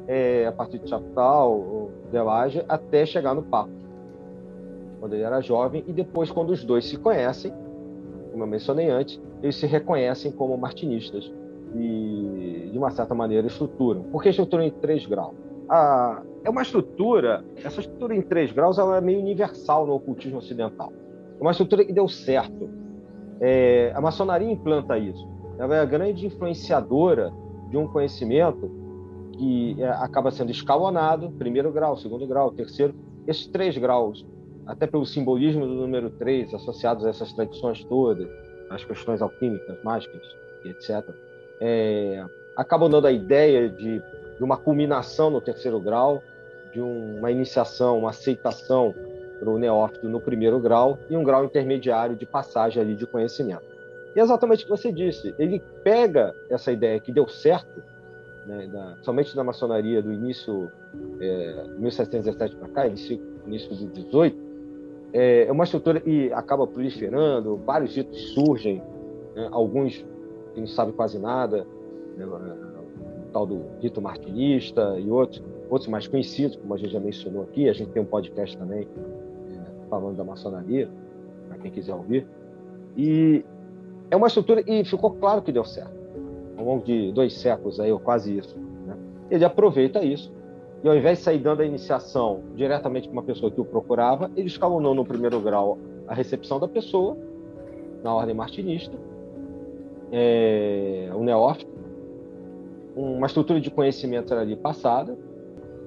é, 0.06 0.46
a 0.46 0.52
partir 0.52 0.78
de 0.78 0.88
Chaptal, 0.88 1.90
Delage, 2.10 2.64
até 2.68 3.04
chegar 3.04 3.34
no 3.34 3.42
Papo, 3.42 3.70
quando 5.00 5.14
ele 5.14 5.22
era 5.22 5.40
jovem, 5.40 5.84
e 5.86 5.92
depois, 5.92 6.30
quando 6.30 6.50
os 6.50 6.64
dois 6.64 6.86
se 6.86 6.96
conhecem, 6.96 7.52
como 8.30 8.44
eu 8.44 8.46
mencionei 8.46 8.90
antes, 8.90 9.20
eles 9.42 9.56
se 9.56 9.66
reconhecem 9.66 10.30
como 10.30 10.56
martinistas 10.56 11.30
e, 11.74 12.68
de 12.70 12.78
uma 12.78 12.90
certa 12.90 13.14
maneira, 13.14 13.46
estruturam. 13.46 14.02
Por 14.04 14.22
que 14.22 14.28
estruturam 14.28 14.64
em 14.64 14.70
três 14.70 15.06
graus? 15.06 15.34
Ah, 15.68 16.22
é 16.44 16.50
uma 16.50 16.62
estrutura, 16.62 17.44
essa 17.64 17.80
estrutura 17.80 18.14
em 18.14 18.22
três 18.22 18.52
graus 18.52 18.78
ela 18.78 18.98
é 18.98 19.00
meio 19.00 19.18
universal 19.20 19.86
no 19.86 19.94
ocultismo 19.94 20.38
ocidental. 20.38 20.92
É 21.38 21.42
uma 21.42 21.50
estrutura 21.50 21.84
que 21.84 21.92
deu 21.92 22.08
certo. 22.08 22.70
É, 23.40 23.92
a 23.94 24.00
maçonaria 24.00 24.50
implanta 24.50 24.96
isso 24.96 25.36
ela 25.58 25.76
é 25.76 25.80
a 25.80 25.84
grande 25.84 26.26
influenciadora 26.26 27.32
de 27.70 27.76
um 27.76 27.86
conhecimento 27.88 28.70
que 29.38 29.76
é, 29.82 29.88
acaba 29.88 30.30
sendo 30.30 30.50
escalonado, 30.50 31.30
primeiro 31.32 31.72
grau, 31.72 31.96
segundo 31.96 32.26
grau, 32.26 32.50
terceiro, 32.52 32.94
esses 33.26 33.46
três 33.46 33.76
graus, 33.76 34.24
até 34.66 34.86
pelo 34.86 35.04
simbolismo 35.04 35.66
do 35.66 35.74
número 35.74 36.10
três, 36.10 36.52
associados 36.54 37.04
a 37.04 37.10
essas 37.10 37.32
tradições 37.32 37.84
todas, 37.84 38.28
as 38.70 38.84
questões 38.84 39.22
alquímicas, 39.22 39.82
mágicas 39.82 40.22
etc., 40.64 41.04
é, 41.60 42.24
acabam 42.56 42.90
dando 42.90 43.06
a 43.06 43.12
ideia 43.12 43.68
de, 43.68 44.02
de 44.36 44.44
uma 44.44 44.56
culminação 44.56 45.30
no 45.30 45.40
terceiro 45.40 45.80
grau, 45.80 46.22
de 46.72 46.80
uma 46.80 47.30
iniciação, 47.30 47.98
uma 47.98 48.10
aceitação 48.10 48.94
para 49.38 49.50
o 49.50 49.58
neófito 49.58 50.08
no 50.08 50.20
primeiro 50.20 50.58
grau 50.58 50.98
e 51.08 51.16
um 51.16 51.24
grau 51.24 51.44
intermediário 51.44 52.16
de 52.16 52.26
passagem 52.26 52.82
ali 52.82 52.94
de 52.94 53.06
conhecimento. 53.06 53.64
E 54.14 54.20
é 54.20 54.22
exatamente 54.22 54.62
o 54.62 54.64
que 54.64 54.70
você 54.70 54.90
disse. 54.90 55.34
Ele 55.38 55.62
pega 55.84 56.34
essa 56.48 56.72
ideia 56.72 56.98
que 56.98 57.12
deu 57.12 57.28
certo, 57.28 57.82
né, 58.46 58.66
da, 58.66 58.96
somente 59.02 59.36
na 59.36 59.44
maçonaria 59.44 60.02
do 60.02 60.12
início 60.12 60.70
é, 61.20 61.64
1717 61.78 62.56
para 62.56 62.68
cá, 62.68 62.86
início, 62.86 63.20
início 63.46 63.74
do 63.74 63.86
18, 63.86 64.46
é, 65.12 65.46
é 65.46 65.52
uma 65.52 65.64
estrutura 65.64 66.02
e 66.06 66.32
acaba 66.32 66.66
proliferando, 66.66 67.56
vários 67.56 67.94
ritos 67.94 68.32
surgem, 68.32 68.82
né, 69.34 69.48
alguns 69.50 70.04
que 70.54 70.60
não 70.60 70.66
sabem 70.66 70.94
quase 70.94 71.18
nada, 71.18 71.66
né, 72.16 72.26
tal 73.36 73.46
do 73.46 73.66
rito 73.82 74.00
martinista 74.00 74.98
e 74.98 75.10
outros, 75.10 75.42
outros 75.68 75.90
mais 75.90 76.08
conhecidos, 76.08 76.56
como 76.56 76.72
a 76.72 76.78
gente 76.78 76.90
já 76.90 77.00
mencionou 77.00 77.42
aqui, 77.42 77.68
a 77.68 77.72
gente 77.74 77.90
tem 77.90 78.00
um 78.00 78.06
podcast 78.06 78.56
também 78.56 78.88
é, 79.50 79.88
falando 79.90 80.16
da 80.16 80.24
maçonaria, 80.24 80.88
para 81.46 81.58
quem 81.58 81.70
quiser 81.70 81.94
ouvir. 81.94 82.26
E 82.96 83.44
é 84.10 84.16
uma 84.16 84.28
estrutura 84.28 84.64
e 84.66 84.82
ficou 84.86 85.10
claro 85.10 85.42
que 85.42 85.52
deu 85.52 85.66
certo. 85.66 85.94
Ao 86.56 86.64
longo 86.64 86.82
de 86.82 87.12
dois 87.12 87.34
séculos 87.34 87.78
aí, 87.78 87.92
ou 87.92 88.00
quase 88.00 88.38
isso. 88.38 88.58
Né? 88.86 88.96
Ele 89.30 89.44
aproveita 89.44 90.02
isso 90.02 90.32
e 90.82 90.88
ao 90.88 90.96
invés 90.96 91.18
de 91.18 91.24
sair 91.24 91.38
dando 91.38 91.60
a 91.60 91.66
iniciação 91.66 92.40
diretamente 92.54 93.06
para 93.06 93.12
uma 93.12 93.22
pessoa 93.22 93.52
que 93.52 93.60
o 93.60 93.66
procurava, 93.66 94.30
ele 94.34 94.46
escalonou 94.46 94.94
no 94.94 95.04
primeiro 95.04 95.38
grau 95.40 95.76
a 96.08 96.14
recepção 96.14 96.58
da 96.58 96.68
pessoa, 96.68 97.18
na 98.02 98.14
ordem 98.14 98.34
martinista, 98.34 98.96
é, 100.10 101.10
o 101.14 101.22
neófito, 101.22 101.75
uma 102.96 103.26
estrutura 103.26 103.60
de 103.60 103.70
conhecimento 103.70 104.32
era 104.32 104.42
ali 104.42 104.56
passada, 104.56 105.16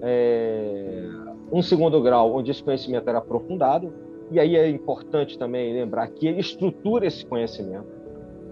é, 0.01 1.03
um 1.51 1.62
segundo 1.62 2.01
grau 2.01 2.36
onde 2.36 2.51
esse 2.51 2.64
conhecimento 2.64 3.10
era 3.10 3.18
aprofundado, 3.18 3.91
e 4.32 4.39
aí 4.39 4.55
é 4.55 4.70
importante 4.70 5.38
também 5.38 5.74
lembrar 5.74 6.07
que 6.07 6.28
ele 6.28 6.39
estrutura 6.39 7.07
esse 7.07 7.26
conhecimento 7.26 7.99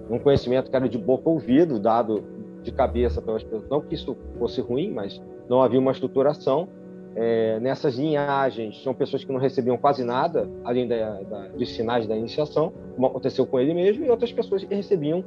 um 0.10 0.20
conhecimento 0.20 0.70
que 0.70 0.76
era 0.76 0.88
de 0.88 0.97
boca 0.97 1.30
ouvido, 1.30 1.80
dado 1.80 2.24
de 2.64 2.72
cabeça 2.72 3.22
pelas 3.22 3.43
pessoas. 3.43 3.70
Não 3.70 3.82
que 3.82 3.95
isso 3.95 4.18
fosse 4.38 4.62
ruim, 4.62 4.91
mas 4.91 5.22
não 5.49 5.62
havia 5.62 5.80
uma 5.80 5.91
estruturação. 5.91 6.68
É, 7.16 7.60
nessas 7.60 7.97
linhagens, 7.97 8.78
tinham 8.78 8.93
pessoas 8.93 9.24
que 9.24 9.32
não 9.32 9.39
recebiam 9.39 9.76
quase 9.76 10.03
nada, 10.03 10.47
além 10.64 10.88
da, 10.88 11.22
da, 11.24 11.47
dos 11.47 11.70
sinais 11.76 12.05
da 12.05 12.16
iniciação, 12.16 12.72
como 12.95 13.08
aconteceu 13.08 13.45
com 13.45 13.60
ele 13.60 13.74
mesmo, 13.74 14.05
e 14.05 14.10
outras 14.10 14.32
pessoas 14.32 14.64
que 14.64 14.74
recebiam 14.74 15.26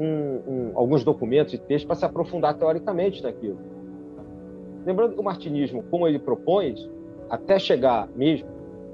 um, 0.00 0.40
um, 0.48 0.72
alguns 0.74 1.04
documentos 1.04 1.52
e 1.52 1.58
textos 1.58 1.84
para 1.84 1.94
se 1.94 2.04
aprofundar 2.06 2.54
teoricamente 2.54 3.22
naquilo. 3.22 3.58
Lembrando 4.86 5.14
que 5.14 5.20
o 5.20 5.22
martinismo, 5.22 5.84
como 5.90 6.08
ele 6.08 6.18
propõe, 6.18 6.74
até 7.28 7.58
chegar 7.58 8.08
mesmo 8.16 8.48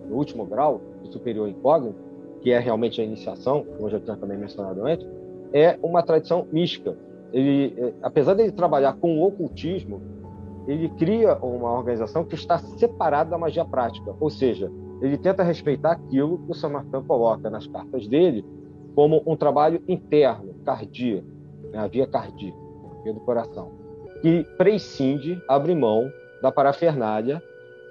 no 0.08 0.16
último 0.16 0.44
grau, 0.44 0.80
do 1.02 1.12
superior 1.12 1.48
incógnito, 1.48 1.96
que 2.40 2.50
é 2.50 2.58
realmente 2.58 3.00
a 3.00 3.04
iniciação, 3.04 3.64
como 3.64 3.86
eu 3.86 3.90
já 3.90 4.00
tinha 4.00 4.16
também 4.16 4.36
mencionado 4.36 4.84
antes, 4.84 5.06
é 5.52 5.78
uma 5.82 6.02
tradição 6.02 6.46
mística. 6.52 6.96
Ele, 7.32 7.74
é, 7.78 7.92
apesar 8.02 8.34
de 8.34 8.42
ele 8.42 8.52
trabalhar 8.52 8.94
com 8.94 9.18
o 9.18 9.26
ocultismo, 9.26 10.02
ele 10.66 10.88
cria 10.90 11.36
uma 11.36 11.72
organização 11.72 12.24
que 12.24 12.34
está 12.34 12.58
separada 12.58 13.30
da 13.30 13.38
magia 13.38 13.64
prática, 13.64 14.14
ou 14.18 14.28
seja, 14.28 14.70
ele 15.00 15.16
tenta 15.16 15.42
respeitar 15.42 15.92
aquilo 15.92 16.38
que 16.38 16.66
o 16.66 16.70
Martin 16.70 17.02
coloca 17.06 17.48
nas 17.48 17.66
cartas 17.66 18.08
dele 18.08 18.44
como 18.94 19.22
um 19.26 19.36
trabalho 19.36 19.82
interno, 19.86 20.55
cardíaco, 20.66 21.26
né, 21.70 21.78
a 21.78 21.86
via 21.86 22.06
cardíaca, 22.06 22.58
via 23.04 23.12
do 23.12 23.20
coração, 23.20 23.72
que 24.20 24.44
prescinde, 24.58 25.40
abre 25.46 25.74
mão 25.74 26.12
da 26.42 26.50
parafernália, 26.50 27.40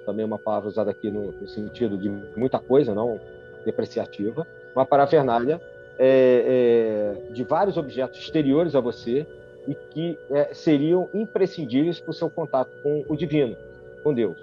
também 0.04 0.24
uma 0.24 0.38
palavra 0.38 0.68
usada 0.68 0.90
aqui 0.90 1.10
no, 1.10 1.32
no 1.32 1.48
sentido 1.48 1.96
de 1.96 2.08
muita 2.38 2.58
coisa, 2.58 2.94
não 2.94 3.18
depreciativa, 3.64 4.46
uma 4.74 4.84
parafernália 4.84 5.60
é, 5.98 7.16
é, 7.28 7.32
de 7.32 7.42
vários 7.42 7.76
objetos 7.76 8.20
exteriores 8.20 8.74
a 8.74 8.80
você 8.80 9.26
e 9.66 9.74
que 9.74 10.18
é, 10.30 10.54
seriam 10.54 11.08
imprescindíveis 11.12 11.98
para 11.98 12.10
o 12.10 12.14
seu 12.14 12.30
contato 12.30 12.70
com 12.82 13.04
o 13.08 13.16
divino, 13.16 13.56
com 14.04 14.14
Deus. 14.14 14.38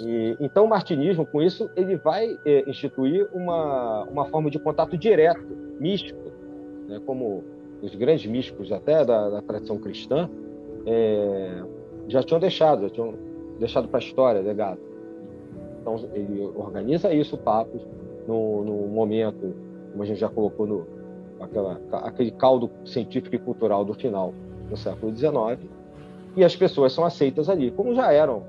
E, 0.00 0.36
então, 0.40 0.64
o 0.64 0.68
martinismo, 0.68 1.24
com 1.24 1.42
isso, 1.42 1.70
ele 1.76 1.96
vai 1.96 2.38
é, 2.44 2.68
instituir 2.68 3.26
uma, 3.32 4.02
uma 4.04 4.24
forma 4.26 4.50
de 4.50 4.58
contato 4.58 4.96
direto, 4.96 5.46
místico, 5.78 6.21
né, 6.92 7.00
como 7.06 7.42
os 7.80 7.94
grandes 7.94 8.26
místicos 8.26 8.70
até 8.70 9.04
da, 9.04 9.30
da 9.30 9.42
tradição 9.42 9.78
cristã 9.78 10.28
é, 10.86 11.62
já 12.06 12.22
tinham 12.22 12.38
deixado, 12.38 12.82
já 12.82 12.90
tinham 12.90 13.14
deixado 13.58 13.88
para 13.88 13.98
a 13.98 14.02
história 14.02 14.40
legado. 14.40 14.80
Então, 15.80 15.96
ele 16.14 16.40
organiza 16.54 17.12
isso, 17.12 17.36
Papos, 17.36 17.82
no, 18.28 18.62
no 18.62 18.88
momento, 18.88 19.54
como 19.90 20.02
a 20.02 20.06
gente 20.06 20.20
já 20.20 20.28
colocou 20.28 20.66
no 20.66 20.86
aquela, 21.40 21.80
aquele 22.04 22.30
caldo 22.30 22.70
científico 22.84 23.34
e 23.34 23.38
cultural 23.38 23.84
do 23.84 23.94
final 23.94 24.32
do 24.68 24.76
século 24.76 25.14
XIX, 25.14 25.58
e 26.36 26.44
as 26.44 26.54
pessoas 26.54 26.92
são 26.92 27.04
aceitas 27.04 27.48
ali, 27.48 27.72
como 27.72 27.94
já 27.94 28.12
eram, 28.12 28.44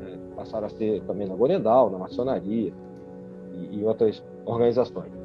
né, 0.00 0.18
passaram 0.34 0.66
a 0.66 0.70
ser 0.70 1.02
também 1.02 1.28
na 1.28 1.36
Gorendal, 1.36 1.88
na 1.88 1.98
maçonaria 1.98 2.72
e, 3.54 3.78
e 3.78 3.84
outras 3.84 4.22
organizações. 4.44 5.21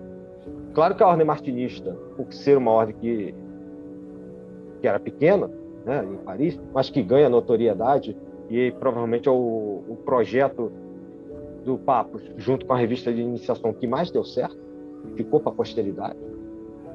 Claro 0.78 0.93
que 0.93 1.01
a 1.01 1.07
ordem 1.07 1.25
martinista, 1.25 1.97
por 2.15 2.32
ser 2.32 2.55
uma 2.55 2.69
ordem 2.69 2.95
que, 2.97 3.34
que 4.80 4.88
era 4.88 4.99
pequena, 4.99 5.49
né, 5.84 6.05
em 6.05 6.17
Paris, 6.17 6.61
mas 6.71 6.88
que 6.88 7.01
ganha 7.01 7.28
notoriedade, 7.28 8.15
e 8.47 8.71
provavelmente 8.73 9.28
é 9.28 9.32
o, 9.32 9.84
o 9.88 9.97
projeto 10.05 10.71
do 11.65 11.80
Papos, 11.80 12.21
junto 12.38 12.63
com 12.63 12.73
a 12.73 12.78
revista 12.78 13.11
de 13.11 13.19
iniciação 13.19 13.73
que 13.73 13.88
mais 13.88 14.11
deu 14.11 14.23
certo, 14.23 14.55
ficou 15.15 15.39
para 15.39 15.51
a 15.51 15.55
posteridade, 15.55 16.19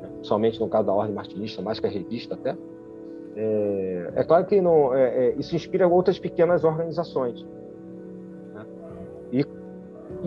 né? 0.00 0.08
somente 0.22 0.60
no 0.60 0.68
caso 0.68 0.86
da 0.86 0.92
Ordem 0.92 1.16
Martinista, 1.16 1.60
mais 1.60 1.80
que 1.80 1.86
a 1.88 1.90
revista 1.90 2.34
até. 2.34 2.56
É, 3.34 4.12
é 4.14 4.22
claro 4.22 4.46
que 4.46 4.60
não, 4.60 4.94
é, 4.94 5.26
é, 5.26 5.34
isso 5.34 5.56
inspira 5.56 5.88
outras 5.88 6.20
pequenas 6.20 6.62
organizações. 6.62 7.44
Né? 8.54 8.64
E 9.32 9.44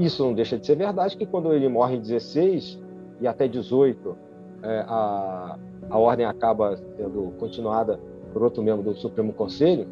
isso 0.05 0.25
não 0.25 0.33
deixa 0.33 0.57
de 0.57 0.65
ser 0.65 0.75
verdade 0.75 1.15
que 1.15 1.25
quando 1.25 1.53
ele 1.53 1.69
morre 1.69 1.95
em 1.95 2.01
16 2.01 2.83
e 3.21 3.27
até 3.27 3.47
18, 3.47 4.17
é, 4.63 4.85
a, 4.87 5.57
a 5.89 5.97
ordem 5.97 6.25
acaba 6.25 6.77
sendo 6.77 7.33
continuada 7.39 7.99
por 8.33 8.43
outro 8.43 8.61
membro 8.61 8.83
do 8.83 8.95
Supremo 8.95 9.31
Conselho, 9.33 9.87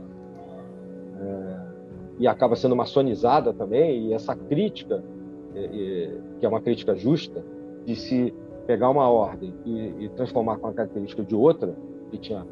é, 1.19 1.63
e 2.19 2.27
acaba 2.27 2.55
sendo 2.55 2.75
maçonizada 2.75 3.53
também, 3.53 4.07
e 4.07 4.13
essa 4.13 4.35
crítica, 4.35 5.03
é, 5.55 5.63
é, 5.63 6.17
que 6.39 6.45
é 6.45 6.49
uma 6.49 6.61
crítica 6.61 6.95
justa, 6.95 7.43
de 7.85 7.95
se 7.95 8.33
pegar 8.65 8.89
uma 8.89 9.09
ordem 9.09 9.53
e, 9.65 10.05
e 10.05 10.09
transformar 10.09 10.57
com 10.57 10.67
a 10.67 10.73
característica 10.73 11.23
de 11.23 11.35
outra, 11.35 11.75
que 12.11 12.17
tinha 12.17 12.45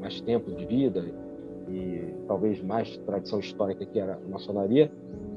mais 0.00 0.20
tempo 0.20 0.50
de 0.50 0.64
vida 0.64 1.04
e 1.68 2.14
talvez 2.26 2.62
mais 2.62 2.96
tradição 2.98 3.38
histórica 3.38 3.84
que 3.84 3.98
era 3.98 4.14
a 4.14 4.28
maçonaria. 4.30 4.90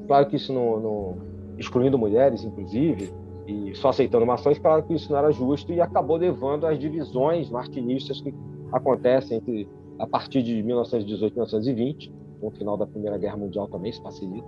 Claro 0.06 0.26
que 0.26 0.36
isso 0.36 0.52
não, 0.52 0.80
não 0.80 1.16
excluindo 1.58 1.98
mulheres, 1.98 2.44
inclusive, 2.44 3.12
e 3.46 3.74
só 3.74 3.90
aceitando 3.90 4.24
mações, 4.24 4.58
claro 4.58 4.82
que 4.82 4.94
isso 4.94 5.10
não 5.10 5.18
era 5.18 5.30
justo 5.30 5.72
e 5.72 5.80
acabou 5.80 6.16
levando 6.16 6.66
às 6.66 6.78
divisões 6.78 7.50
martinistas 7.50 8.20
que 8.20 8.34
acontecem 8.72 9.38
entre 9.38 9.68
a 9.98 10.06
partir 10.06 10.42
de 10.42 10.62
1918 10.62 11.32
e 11.32 11.34
1920, 11.34 12.12
com 12.40 12.48
o 12.48 12.50
final 12.50 12.76
da 12.76 12.86
Primeira 12.86 13.18
Guerra 13.18 13.36
Mundial 13.36 13.68
também 13.68 13.92
se 13.92 14.02
facilita. 14.02 14.46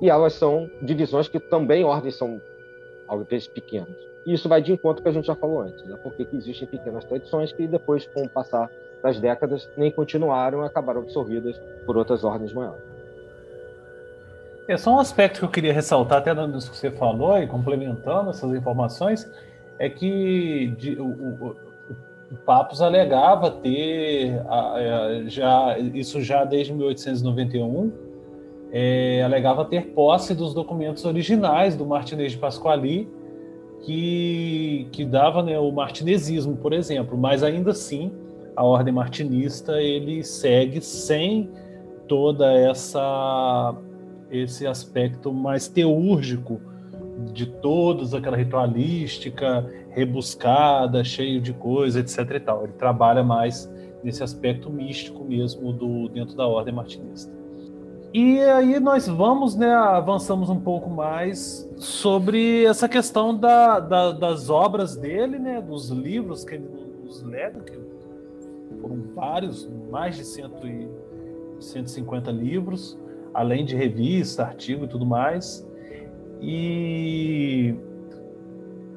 E 0.00 0.10
elas 0.10 0.34
são 0.34 0.68
divisões 0.82 1.28
que 1.28 1.38
também 1.38 1.84
ordens 1.84 2.16
são 2.16 2.40
às 3.08 3.26
vezes 3.28 3.48
pequenas. 3.48 3.96
E 4.26 4.34
isso 4.34 4.48
vai 4.48 4.60
de 4.60 4.72
encontro 4.72 5.02
que 5.02 5.08
a 5.08 5.12
gente 5.12 5.26
já 5.26 5.34
falou 5.34 5.60
antes, 5.60 5.84
né? 5.86 5.96
porque 6.02 6.26
existem 6.32 6.66
pequenas 6.66 7.04
tradições 7.04 7.52
que 7.52 7.66
depois, 7.66 8.06
com 8.08 8.22
o 8.22 8.28
passar 8.28 8.70
das 9.02 9.20
décadas, 9.20 9.68
nem 9.76 9.90
continuaram 9.90 10.62
e 10.62 10.66
acabaram 10.66 11.02
absorvidas 11.02 11.60
por 11.86 11.96
outras 11.96 12.24
ordens 12.24 12.52
maiores. 12.52 12.93
É 14.66 14.76
só 14.76 14.94
um 14.94 14.98
aspecto 14.98 15.40
que 15.40 15.44
eu 15.44 15.50
queria 15.50 15.72
ressaltar, 15.72 16.18
até 16.18 16.34
nisso 16.46 16.70
que 16.70 16.76
você 16.76 16.90
falou, 16.90 17.38
e 17.38 17.46
complementando 17.46 18.30
essas 18.30 18.50
informações, 18.54 19.30
é 19.78 19.90
que 19.90 20.74
de, 20.78 20.98
o, 20.98 21.04
o, 21.06 21.56
o 22.32 22.36
Papos 22.46 22.80
alegava 22.80 23.50
ter, 23.50 24.40
a, 24.48 25.24
já, 25.26 25.78
isso 25.78 26.22
já 26.22 26.44
desde 26.44 26.72
1891, 26.72 27.92
é, 28.72 29.22
alegava 29.22 29.64
ter 29.66 29.88
posse 29.88 30.34
dos 30.34 30.54
documentos 30.54 31.04
originais 31.04 31.76
do 31.76 31.84
Martinez 31.84 32.32
de 32.32 32.38
Pasquali, 32.38 33.08
que, 33.82 34.88
que 34.90 35.04
dava 35.04 35.42
né, 35.42 35.58
o 35.58 35.70
martinesismo, 35.70 36.56
por 36.56 36.72
exemplo, 36.72 37.18
mas 37.18 37.42
ainda 37.42 37.72
assim 37.72 38.10
a 38.56 38.64
ordem 38.64 38.94
martinista 38.94 39.80
ele 39.80 40.24
segue 40.24 40.80
sem 40.80 41.50
toda 42.08 42.52
essa 42.52 43.74
esse 44.36 44.66
aspecto 44.66 45.32
mais 45.32 45.68
teúrgico 45.68 46.60
de 47.32 47.46
todos, 47.46 48.14
aquela 48.14 48.36
ritualística 48.36 49.64
rebuscada, 49.90 51.04
cheio 51.04 51.40
de 51.40 51.52
coisa, 51.52 52.00
etc. 52.00 52.18
E 52.34 52.40
tal. 52.40 52.64
Ele 52.64 52.72
trabalha 52.72 53.22
mais 53.22 53.70
nesse 54.02 54.22
aspecto 54.22 54.70
místico 54.70 55.24
mesmo 55.24 55.72
do 55.72 56.08
dentro 56.08 56.36
da 56.36 56.46
ordem 56.46 56.74
martinista. 56.74 57.32
E 58.12 58.40
aí 58.40 58.78
nós 58.78 59.08
vamos, 59.08 59.56
né, 59.56 59.74
avançamos 59.74 60.48
um 60.48 60.60
pouco 60.60 60.88
mais 60.88 61.68
sobre 61.76 62.64
essa 62.64 62.88
questão 62.88 63.36
da, 63.36 63.80
da, 63.80 64.12
das 64.12 64.48
obras 64.48 64.96
dele, 64.96 65.36
né, 65.36 65.60
dos 65.60 65.90
livros 65.90 66.44
que 66.44 66.54
ele 66.54 66.68
nos 67.02 67.22
lega, 67.22 67.58
que 67.60 67.76
foram 68.80 69.02
vários, 69.16 69.68
mais 69.90 70.16
de 70.16 70.24
cento 70.24 70.64
e, 70.64 70.88
150 71.58 72.30
livros, 72.30 72.96
além 73.34 73.64
de 73.64 73.74
revista, 73.74 74.44
artigo 74.44 74.84
e 74.84 74.88
tudo 74.88 75.04
mais. 75.04 75.66
E 76.40 77.74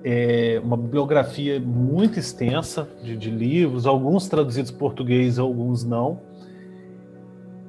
é 0.04 0.62
uma 0.64 0.78
bibliografia 0.78 1.60
muito 1.60 2.20
extensa 2.20 2.88
de, 3.02 3.18
de 3.18 3.30
livros, 3.30 3.86
alguns 3.86 4.28
traduzidos 4.30 4.72
português, 4.72 5.40
alguns 5.40 5.84
não. 5.84 6.22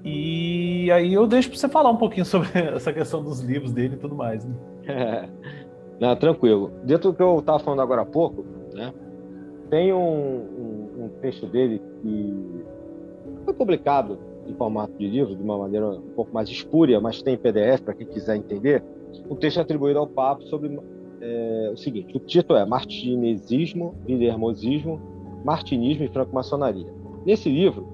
E 0.04 0.90
aí 0.92 1.12
eu 1.12 1.26
deixo 1.26 1.50
para 1.50 1.58
você 1.58 1.68
falar 1.68 1.90
um 1.90 1.96
pouquinho 1.96 2.24
sobre 2.24 2.48
essa 2.74 2.92
questão 2.92 3.22
dos 3.22 3.40
livros 3.40 3.72
dele 3.72 3.94
e 3.94 3.98
tudo 3.98 4.14
mais. 4.14 4.44
Né? 4.44 5.28
Não, 6.00 6.14
tranquilo. 6.14 6.70
Dentro 6.84 7.10
do 7.10 7.16
que 7.16 7.22
eu 7.22 7.40
estava 7.40 7.58
falando 7.58 7.82
agora 7.82 8.02
há 8.02 8.06
pouco, 8.06 8.44
né, 8.72 8.94
tem 9.68 9.92
um, 9.92 9.98
um, 9.98 11.04
um 11.04 11.08
texto 11.20 11.44
dele 11.46 11.82
que 12.00 12.64
foi 13.44 13.52
publicado 13.52 14.16
em 14.48 14.54
formato 14.54 14.92
de 14.98 15.06
livro, 15.06 15.36
de 15.36 15.42
uma 15.42 15.58
maneira 15.58 15.88
um 15.88 16.10
pouco 16.14 16.32
mais 16.32 16.48
espúria, 16.48 17.00
mas 17.00 17.22
tem 17.22 17.36
PDF 17.36 17.80
para 17.84 17.94
quem 17.94 18.06
quiser 18.06 18.36
entender. 18.36 18.82
Um 19.28 19.36
texto 19.36 19.60
atribuído 19.60 19.98
ao 19.98 20.06
Papa 20.06 20.42
sobre 20.42 20.78
é, 21.20 21.70
o 21.72 21.76
seguinte: 21.76 22.16
o 22.16 22.20
título 22.20 22.58
é 22.58 22.64
Martinesismo, 22.64 23.94
Guilhermosismo, 24.06 25.00
Martinismo 25.44 26.04
e 26.04 26.08
Franco-Maçonaria. 26.08 26.92
Nesse 27.24 27.48
livro, 27.48 27.86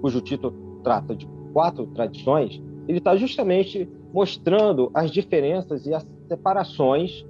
cujo 0.00 0.20
título 0.20 0.54
trata 0.82 1.14
de 1.14 1.26
quatro 1.52 1.86
tradições, 1.88 2.62
ele 2.88 2.98
está 2.98 3.16
justamente 3.16 3.88
mostrando 4.12 4.90
as 4.94 5.10
diferenças 5.10 5.86
e 5.86 5.92
as 5.92 6.06
separações 6.28 7.24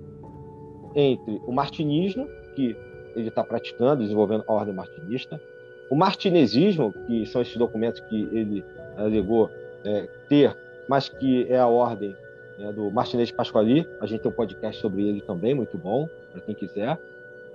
entre 0.95 1.41
o 1.47 1.53
martinismo, 1.53 2.27
que 2.55 2.77
ele 3.15 3.29
está 3.29 3.43
praticando, 3.43 4.03
desenvolvendo 4.03 4.45
a 4.47 4.53
ordem 4.53 4.75
martinista, 4.75 5.41
o 5.89 5.97
martinesismo, 5.97 6.93
que 7.07 7.27
são 7.27 7.43
esses 7.43 7.57
documentos 7.57 8.01
que 8.01 8.29
ele 8.33 8.65
alegou 8.97 9.51
é, 9.85 10.09
ter, 10.29 10.57
mas 10.89 11.09
que 11.09 11.47
é 11.49 11.59
a 11.59 11.67
ordem 11.67 12.15
né, 12.59 12.73
do 12.73 12.91
Martinez 12.91 13.31
Pasquali. 13.31 13.87
A 14.01 14.07
gente 14.07 14.21
tem 14.21 14.31
um 14.31 14.35
podcast 14.35 14.81
sobre 14.81 15.07
ele 15.07 15.21
também, 15.21 15.55
muito 15.55 15.77
bom, 15.79 16.09
para 16.33 16.41
quem 16.41 16.55
quiser. 16.55 16.99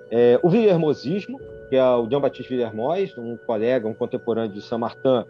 É, 0.09 0.39
o 0.41 0.49
Villermosismo, 0.49 1.39
que 1.69 1.75
é 1.75 1.83
o 1.83 2.09
Jean-Baptiste 2.09 2.49
Villermoz, 2.49 3.17
um 3.17 3.37
colega, 3.37 3.87
um 3.87 3.93
contemporâneo 3.93 4.51
de 4.51 4.61
Saint-Martin, 4.61 5.25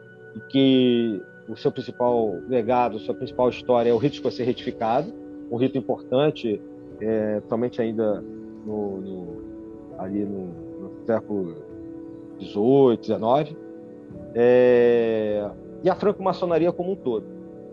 que 0.49 1.21
o 1.47 1.55
seu 1.55 1.71
principal 1.71 2.35
legado, 2.47 2.97
sua 2.99 3.13
principal 3.13 3.49
história 3.49 3.89
é 3.89 3.93
o 3.93 3.97
rito 3.97 4.15
escocês 4.15 4.47
retificado, 4.47 5.13
um 5.51 5.57
rito 5.57 5.77
importante, 5.77 6.61
é, 6.99 7.41
somente 7.49 7.81
ainda 7.81 8.23
no, 8.65 9.01
no, 9.01 9.43
ali 9.97 10.23
no, 10.23 10.47
no 10.79 11.05
século 11.05 11.70
18, 12.41 13.01
19, 13.01 13.57
é, 14.35 15.49
e 15.83 15.89
a 15.89 15.95
franco-maçonaria 15.95 16.71
como 16.71 16.91
um 16.91 16.95
todo. 16.95 17.25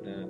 Né? 0.05 0.29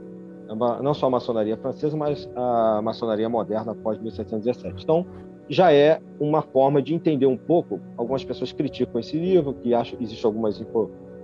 Não 0.82 0.94
só 0.94 1.06
a 1.06 1.10
maçonaria 1.10 1.56
francesa, 1.56 1.96
mas 1.96 2.28
a 2.34 2.80
maçonaria 2.82 3.28
moderna 3.28 3.72
após 3.72 3.98
1717. 3.98 4.82
Então, 4.82 5.06
já 5.48 5.72
é 5.72 6.00
uma 6.20 6.42
forma 6.42 6.82
de 6.82 6.94
entender 6.94 7.26
um 7.26 7.36
pouco. 7.36 7.80
Algumas 7.96 8.24
pessoas 8.24 8.52
criticam 8.52 9.00
esse 9.00 9.18
livro, 9.18 9.54
que 9.54 9.72
acham 9.74 9.96
que 9.96 10.04
existem 10.04 10.26
algumas 10.26 10.62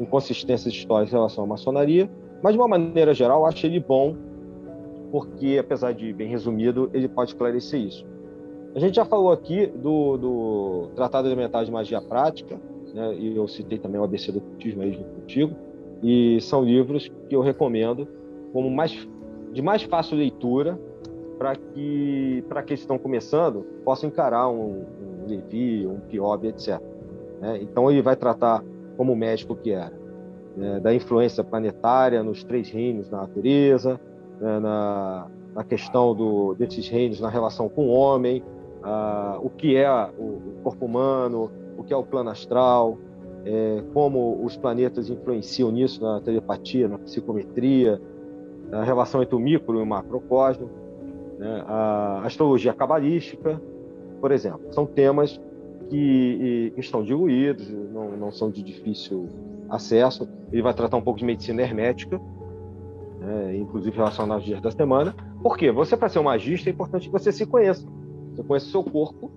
inconsistências 0.00 0.72
históricas 0.72 1.12
em 1.12 1.16
relação 1.16 1.44
à 1.44 1.46
maçonaria, 1.46 2.10
mas 2.42 2.52
de 2.52 2.58
uma 2.58 2.68
maneira 2.68 3.14
geral, 3.14 3.46
acho 3.46 3.66
ele 3.66 3.80
bom, 3.80 4.16
porque, 5.10 5.58
apesar 5.60 5.92
de 5.92 6.12
bem 6.12 6.28
resumido, 6.28 6.90
ele 6.92 7.08
pode 7.08 7.30
esclarecer 7.30 7.80
isso. 7.80 8.04
A 8.74 8.80
gente 8.80 8.96
já 8.96 9.04
falou 9.04 9.30
aqui 9.30 9.66
do, 9.66 10.16
do 10.16 10.88
Tratado 10.96 11.28
Elementar 11.28 11.64
de 11.64 11.70
Magia 11.70 12.00
Prática, 12.00 12.60
né, 12.94 13.14
e 13.16 13.36
eu 13.36 13.46
citei 13.48 13.78
também 13.78 14.00
o 14.00 14.04
ABC 14.04 14.32
do 14.32 14.38
Ocultismo 14.38 14.82
aí 14.82 14.96
contigo, 15.20 15.54
e 16.02 16.40
são 16.40 16.62
livros 16.62 17.10
que 17.28 17.34
eu 17.34 17.40
recomendo 17.40 18.06
como 18.52 18.70
mais, 18.70 19.08
de 19.52 19.60
mais 19.60 19.82
fácil 19.82 20.16
leitura 20.16 20.78
para 21.38 21.56
que 21.56 22.44
para 22.48 22.62
que 22.62 22.74
estão 22.74 22.96
começando 22.96 23.66
possam 23.84 24.08
encarar 24.08 24.48
um, 24.48 24.84
um 24.84 25.26
Levi, 25.26 25.86
um 25.86 25.98
Piob, 26.00 26.46
etc. 26.46 26.80
Né? 27.40 27.60
Então 27.62 27.90
ele 27.90 28.00
vai 28.00 28.14
tratar 28.14 28.62
como 28.96 29.16
médico 29.16 29.56
que 29.56 29.72
era, 29.72 29.92
né? 30.56 30.78
da 30.78 30.94
influência 30.94 31.42
planetária 31.42 32.22
nos 32.22 32.44
três 32.44 32.70
reinos 32.70 33.08
da 33.08 33.18
natureza, 33.18 34.00
né? 34.40 34.60
na, 34.60 35.26
na 35.54 35.64
questão 35.64 36.14
do, 36.14 36.54
desses 36.54 36.88
reinos 36.88 37.20
na 37.20 37.28
relação 37.28 37.68
com 37.68 37.88
o 37.88 37.90
homem, 37.90 38.42
uh, 38.82 39.44
o 39.44 39.50
que 39.50 39.76
é 39.76 39.90
o, 40.18 40.22
o, 40.22 40.60
corpo 40.62 40.86
humano, 40.86 41.50
o 41.76 41.84
que 41.84 41.92
é 41.92 41.96
o 41.96 42.02
plano 42.02 42.30
astral, 42.30 42.98
é, 43.44 43.82
como 43.92 44.42
os 44.44 44.56
planetas 44.56 45.10
influenciam 45.10 45.70
nisso 45.70 46.02
na 46.02 46.20
telepatia, 46.20 46.88
na 46.88 46.98
psicometria, 46.98 48.00
a 48.72 48.82
relação 48.82 49.22
entre 49.22 49.34
o 49.34 49.38
micro 49.38 49.78
e 49.78 49.82
o 49.82 49.86
macrocosmo, 49.86 50.70
né? 51.38 51.64
a 51.66 52.22
astrologia 52.24 52.72
cabalística, 52.72 53.60
por 54.20 54.32
exemplo. 54.32 54.72
São 54.72 54.86
temas 54.86 55.40
que, 55.88 56.72
que 56.74 56.80
estão 56.80 57.02
diluídos, 57.02 57.68
não, 57.70 58.16
não, 58.16 58.32
são 58.32 58.50
de 58.50 58.62
difícil 58.62 59.28
acesso. 59.68 60.28
Ele 60.50 60.62
vai 60.62 60.72
tratar 60.72 60.96
um 60.96 61.02
pouco 61.02 61.18
de 61.18 61.24
medicina 61.24 61.62
hermética, 61.62 62.20
né? 63.20 63.56
inclusive 63.56 63.96
relacionado 63.96 64.38
aos 64.38 64.44
dias 64.44 64.60
da 64.60 64.70
semana. 64.70 65.14
Por 65.42 65.58
quê? 65.58 65.70
Você, 65.70 65.96
para 65.96 66.08
ser 66.08 66.18
um 66.18 66.24
magista, 66.24 66.70
é 66.70 66.72
importante 66.72 67.06
que 67.06 67.12
você 67.12 67.30
se 67.30 67.44
conheça. 67.44 67.86
Você 68.34 68.42
conheça 68.42 68.66
o 68.66 68.70
seu 68.70 68.82
corpo, 68.82 69.30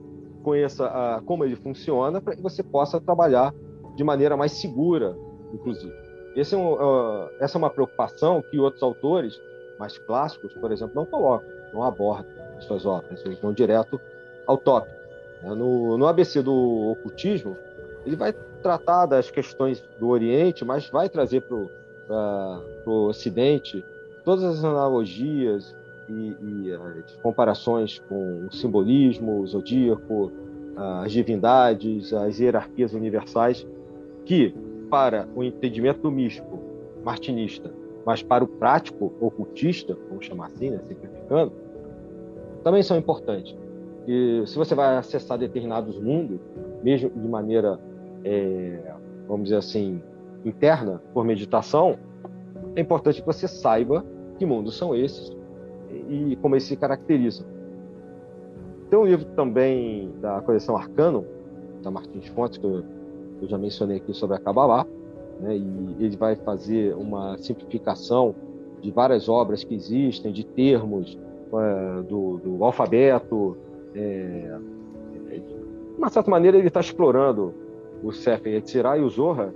conheça 0.48 0.86
a, 0.86 1.22
como 1.26 1.44
ele 1.44 1.58
funciona, 1.58 2.22
para 2.22 2.34
que 2.34 2.42
você 2.42 2.64
possa 2.64 3.02
trabalhar 3.02 3.54
de 3.98 4.04
maneira 4.04 4.38
mais 4.38 4.54
segura, 4.54 5.14
inclusive. 5.54 5.94
É 6.38 6.56
um, 6.56 6.74
uh, 6.74 7.30
essa 7.42 7.58
é 7.58 7.60
uma 7.60 7.70
preocupação 7.70 8.42
que 8.42 8.58
outros 8.58 8.82
autores 8.82 9.38
mais 9.78 9.98
clássicos, 9.98 10.54
por 10.54 10.72
exemplo, 10.72 10.96
não 10.96 11.06
colocam, 11.06 11.50
não 11.74 11.84
abordam 11.84 12.32
em 12.58 12.62
suas 12.62 12.86
obras, 12.86 13.26
eles 13.26 13.38
vão 13.42 13.52
direto 13.52 14.00
ao 14.46 14.58
tópico. 14.58 14.96
Né? 15.44 15.54
No, 15.54 15.98
no 15.98 16.08
ABC 16.08 16.42
do 16.42 16.92
ocultismo, 16.92 17.58
ele 18.06 18.16
vai 18.16 18.32
tratar 18.64 19.06
das 19.06 19.30
questões 19.30 19.82
do 20.00 20.08
Oriente, 20.08 20.64
mas 20.64 20.90
vai 20.90 21.10
trazer 21.10 21.42
para 21.42 21.58
o 22.86 23.08
Ocidente 23.10 23.84
todas 24.24 24.46
as 24.46 24.64
analogias 24.64 25.76
e, 26.10 26.36
e, 26.42 26.74
as 26.74 27.16
comparações 27.18 28.00
com 28.00 28.48
o 28.48 28.52
simbolismo, 28.52 29.42
o 29.42 29.48
zodíaco, 29.48 30.32
as 30.76 31.12
divindades, 31.12 32.14
as 32.14 32.40
hierarquias 32.40 32.94
universais 32.94 33.68
que, 34.26 34.54
para 34.90 35.28
o 35.36 35.44
entendimento 35.44 36.02
do 36.02 36.12
místico 36.12 36.60
martinista, 37.04 37.72
mas 38.06 38.22
para 38.22 38.44
o 38.44 38.48
prático 38.48 39.14
ocultista, 39.20 39.98
vamos 40.10 40.26
chamar 40.26 40.48
assim, 40.48 40.70
né, 40.70 40.80
simplificando, 40.84 41.52
também 42.64 42.84
são 42.84 42.98
importantes. 42.98 43.56
E 44.08 44.44
se 44.46 44.58
você 44.58 44.74
vai 44.74 44.98
acessar 44.98 45.38
determinados 45.38 46.00
mundos, 46.00 46.40
mesmo 46.84 47.10
de 47.10 47.28
maneira, 47.28 47.80
é, 48.24 48.94
vamos 49.28 49.46
dizer 49.46 49.58
assim, 49.58 50.02
interna, 50.46 51.02
por 51.14 51.26
meditação, 51.26 51.98
é 52.76 52.82
importante 52.82 53.22
que 53.22 53.26
você 53.26 53.48
saiba 53.48 54.06
que 54.38 54.46
mundos 54.46 54.78
são 54.78 54.96
esses 54.96 55.36
e 56.10 56.38
como 56.42 56.56
eles 56.56 56.64
se 56.64 56.76
caracterizam. 56.76 57.46
Tem 58.90 58.98
um 58.98 59.06
livro 59.06 59.26
também 59.36 60.12
da 60.22 60.42
coleção 60.42 60.78
Arcano, 60.78 61.26
da 61.84 61.92
Martins 61.92 62.28
Fontes, 62.30 62.58
que 62.58 62.66
eu 62.66 62.84
eu 63.42 63.48
já 63.48 63.58
mencionei 63.58 63.98
aqui 63.98 64.14
sobre 64.14 64.36
a 64.36 64.40
Kabbalah, 64.40 64.86
né, 65.40 65.56
e 65.56 65.96
ele 66.04 66.16
vai 66.18 66.36
fazer 66.36 66.96
uma 66.96 67.38
simplificação 67.38 68.34
de 68.82 68.92
várias 68.92 69.30
obras 69.30 69.64
que 69.64 69.76
existem, 69.76 70.32
de 70.32 70.46
termos 70.46 71.18
é, 71.54 72.02
do, 72.04 72.38
do, 72.38 72.64
alfabeto. 72.64 73.58
É, 73.96 74.58
de 75.32 75.56
uma 75.98 76.10
certa 76.10 76.30
maneira, 76.30 76.58
ele 76.58 76.68
está 76.68 76.80
explorando 76.80 77.54
o 78.04 78.12
Sefer 78.12 78.54
Yetzirah 78.54 78.98
e 78.98 79.02
o 79.02 79.10
Zohar 79.10 79.52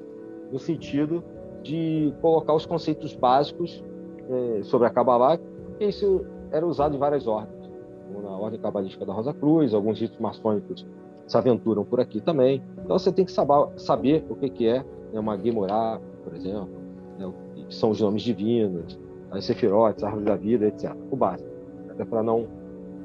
no 0.52 0.60
sentido 0.60 1.24
de 1.62 2.14
colocar 2.22 2.54
os 2.54 2.66
conceitos 2.66 3.16
básicos 3.16 3.84
é, 4.30 4.64
sobre 4.64 4.88
a 4.88 4.90
Kabbalah, 4.90 5.40
que 5.82 5.86
isso 5.86 6.24
era 6.52 6.64
usado 6.64 6.96
em 6.96 7.00
várias 7.00 7.26
ordens, 7.26 7.68
como 8.06 8.22
na 8.22 8.38
ordem 8.38 8.60
cabalística 8.60 9.04
da 9.04 9.14
Rosa 9.14 9.34
Cruz, 9.34 9.74
alguns 9.74 10.00
ritos 10.00 10.20
maçônicos 10.20 10.86
se 11.26 11.36
aventuram 11.36 11.84
por 11.84 12.00
aqui 12.00 12.22
também. 12.22 12.62
Então 12.84 13.00
você 13.00 13.12
tem 13.12 13.26
que 13.26 13.32
saber, 13.32 14.24
o 14.30 14.36
que, 14.36 14.68
é 14.68 14.86
né, 15.12 15.20
uma 15.20 15.36
Gemorá, 15.40 16.00
por 16.24 16.36
exemplo, 16.36 16.70
né, 17.18 17.34
que 17.68 17.74
são 17.74 17.90
os 17.90 18.00
nomes 18.00 18.22
divinos, 18.22 19.00
as 19.32 19.44
sefirotes, 19.44 20.04
a 20.04 20.08
árvore 20.08 20.26
da 20.26 20.36
vida, 20.36 20.68
etc. 20.68 20.96
O 21.10 21.16
básico, 21.16 21.50
até 21.90 22.06
para 22.06 22.22
não 22.22 22.46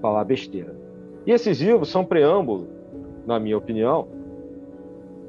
falar 0.02 0.24
besteira. 0.24 0.76
E 1.24 1.30
esses 1.30 1.62
livros 1.62 1.88
são 1.88 2.04
preâmbulo, 2.04 2.68
na 3.26 3.40
minha 3.40 3.56
opinião, 3.56 4.06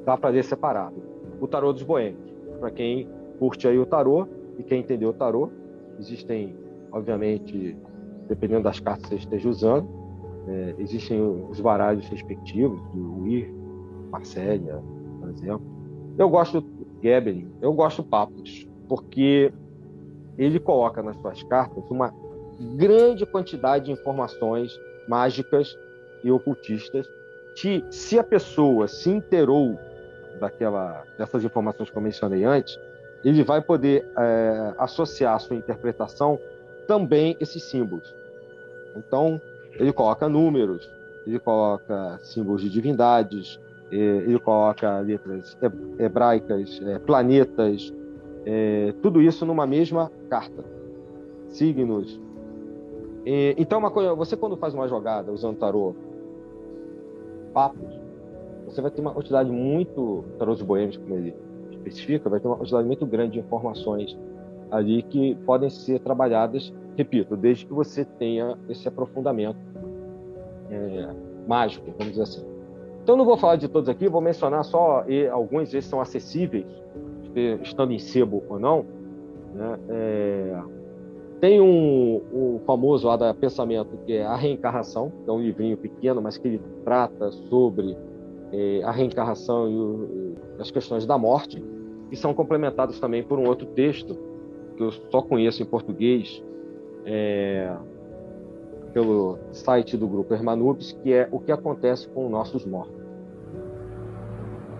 dá 0.03 0.17
para 0.17 0.31
ler 0.31 0.43
separado. 0.43 1.01
O 1.39 1.47
Tarô 1.47 1.71
dos 1.71 1.83
Boêmios, 1.83 2.29
para 2.59 2.71
quem 2.71 3.07
curte 3.39 3.69
aí 3.69 3.79
o 3.79 3.85
tarô 3.85 4.27
e 4.57 4.63
quem 4.63 4.81
entendeu 4.81 5.11
o 5.11 5.13
tarô, 5.13 5.49
existem, 5.97 6.53
obviamente, 6.97 7.77
dependendo 8.27 8.63
das 8.63 8.79
cartas 8.79 9.03
que 9.03 9.09
você 9.09 9.15
esteja 9.15 9.49
usando, 9.49 9.87
é, 10.47 10.75
existem 10.79 11.21
os 11.21 11.59
baralhos 11.59 12.07
respectivos, 12.07 12.81
do 12.93 13.21
Weir, 13.21 13.53
Marcélia, 14.09 14.81
por 15.19 15.29
exemplo. 15.29 15.65
Eu 16.17 16.29
gosto 16.29 16.61
do 16.61 16.87
Gebelin, 17.01 17.47
eu 17.61 17.73
gosto 17.73 18.01
do 18.01 18.07
Papos, 18.07 18.67
porque 18.87 19.53
ele 20.37 20.59
coloca 20.59 21.03
nas 21.03 21.17
suas 21.17 21.43
cartas 21.43 21.83
uma 21.89 22.13
grande 22.75 23.25
quantidade 23.25 23.85
de 23.85 23.91
informações 23.91 24.71
mágicas 25.07 25.77
e 26.23 26.31
ocultistas 26.31 27.07
que, 27.55 27.83
se 27.91 28.17
a 28.17 28.23
pessoa 28.23 28.87
se 28.87 29.09
inteirou 29.09 29.77
daquela, 30.39 31.03
dessas 31.17 31.43
informações 31.43 31.89
que 31.89 31.97
eu 31.97 32.01
mencionei 32.01 32.43
antes, 32.43 32.79
ele 33.23 33.43
vai 33.43 33.61
poder 33.61 34.07
é, 34.17 34.73
associar 34.77 35.35
à 35.35 35.39
sua 35.39 35.55
interpretação 35.55 36.39
também 36.87 37.35
esses 37.39 37.63
símbolos. 37.63 38.15
Então, 38.95 39.39
ele 39.73 39.93
coloca 39.93 40.27
números, 40.27 40.89
ele 41.25 41.39
coloca 41.39 42.19
símbolos 42.23 42.61
de 42.61 42.69
divindades, 42.69 43.59
ele 43.91 44.39
coloca 44.39 44.99
letras 44.99 45.57
hebraicas, 45.99 46.81
é, 46.83 46.99
planetas, 46.99 47.93
é, 48.45 48.93
tudo 49.01 49.21
isso 49.21 49.45
numa 49.45 49.67
mesma 49.67 50.11
carta. 50.29 50.63
Signos. 51.49 52.19
Então, 53.57 53.79
uma 53.79 53.91
coisa, 53.91 54.13
você 54.13 54.37
quando 54.37 54.55
faz 54.55 54.73
uma 54.73 54.87
jogada 54.87 55.31
usando 55.31 55.57
tarô, 55.57 55.93
papos, 57.53 57.99
você 58.65 58.81
vai 58.81 58.91
ter 58.91 59.01
uma 59.01 59.13
quantidade 59.13 59.49
muito, 59.49 60.23
tarô 60.37 60.53
dos 60.53 60.61
boêmios, 60.61 60.95
como 60.97 61.15
ele 61.15 61.33
especifica, 61.71 62.29
vai 62.29 62.39
ter 62.39 62.47
uma 62.47 62.55
quantidade 62.55 62.87
muito 62.87 63.05
grande 63.05 63.33
de 63.33 63.39
informações 63.39 64.17
ali 64.71 65.01
que 65.03 65.35
podem 65.45 65.69
ser 65.69 65.99
trabalhadas, 65.99 66.73
repito, 66.95 67.35
desde 67.35 67.65
que 67.65 67.73
você 67.73 68.03
tenha 68.03 68.57
esse 68.69 68.87
aprofundamento 68.87 69.59
é, 70.69 71.09
mágico, 71.47 71.91
vamos 71.97 72.09
dizer 72.09 72.23
assim. 72.23 72.45
Então 73.03 73.15
não 73.15 73.23
vou 73.23 73.37
falar 73.37 73.55
de 73.55 73.67
todos 73.67 73.87
aqui, 73.87 74.09
vou 74.09 74.21
mencionar 74.21 74.65
só 74.65 75.05
alguns 75.31 75.71
desses 75.71 75.89
são 75.89 76.01
acessíveis, 76.01 76.65
estando 77.61 77.93
em 77.93 77.99
sebo 77.99 78.43
ou 78.49 78.59
não. 78.59 78.85
Né? 79.53 79.79
É, 79.89 80.61
tem 81.39 81.61
um, 81.61 82.21
um 82.33 82.59
famoso 82.65 83.07
lá 83.07 83.15
da 83.15 83.33
Pensamento, 83.33 83.97
que 84.05 84.13
é 84.13 84.25
A 84.25 84.35
Reencarnação, 84.35 85.11
que 85.23 85.29
é 85.29 85.33
um 85.33 85.39
livrinho 85.39 85.77
pequeno, 85.77 86.21
mas 86.21 86.37
que 86.37 86.47
ele 86.47 86.61
trata 86.83 87.31
sobre 87.31 87.95
é, 88.51 88.81
a 88.83 88.91
reencarnação 88.91 89.69
e, 89.69 89.75
o, 89.75 90.35
as 90.59 90.71
questões 90.71 91.05
da 91.05 91.17
morte, 91.17 91.63
e 92.11 92.15
são 92.15 92.33
complementados 92.33 92.99
também 92.99 93.23
por 93.23 93.37
um 93.37 93.47
outro 93.47 93.67
texto 93.67 94.17
que 94.77 94.83
eu 94.83 94.91
só 95.11 95.21
conheço 95.21 95.61
em 95.61 95.65
português, 95.65 96.41
é, 97.05 97.75
pelo 98.93 99.37
site 99.51 99.97
do 99.97 100.07
grupo 100.07 100.33
Hermanubis, 100.33 100.93
que 101.03 101.11
é 101.11 101.27
o 101.31 101.39
que 101.39 101.51
acontece 101.51 102.07
com 102.09 102.29
nossos 102.29 102.65
mortos. 102.65 102.95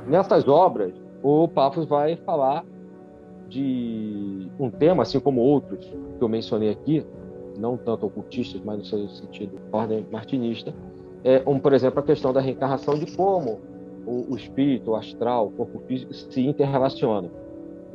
Nessas 0.07 0.47
obras, 0.47 0.93
o 1.21 1.47
Paphos 1.47 1.85
vai 1.85 2.15
falar 2.17 2.63
de 3.49 4.47
um 4.59 4.69
tema, 4.69 5.03
assim 5.03 5.19
como 5.19 5.41
outros 5.41 5.85
que 5.85 6.23
eu 6.23 6.29
mencionei 6.29 6.69
aqui, 6.69 7.05
não 7.57 7.75
tanto 7.75 8.05
ocultistas, 8.05 8.61
mas 8.63 8.77
no 8.77 8.85
seu 8.85 9.07
sentido 9.09 9.57
ordem 9.71 10.05
martinista, 10.11 10.73
é, 11.23 11.41
um, 11.45 11.59
por 11.59 11.73
exemplo, 11.73 11.99
a 11.99 12.03
questão 12.03 12.31
da 12.31 12.39
reencarnação, 12.39 12.95
de 12.95 13.15
como 13.15 13.59
o, 14.05 14.33
o 14.33 14.35
espírito, 14.35 14.91
o 14.91 14.95
astral, 14.95 15.47
o 15.47 15.51
corpo 15.51 15.79
físico 15.79 16.13
se 16.13 16.41
interrelacionam. 16.45 17.29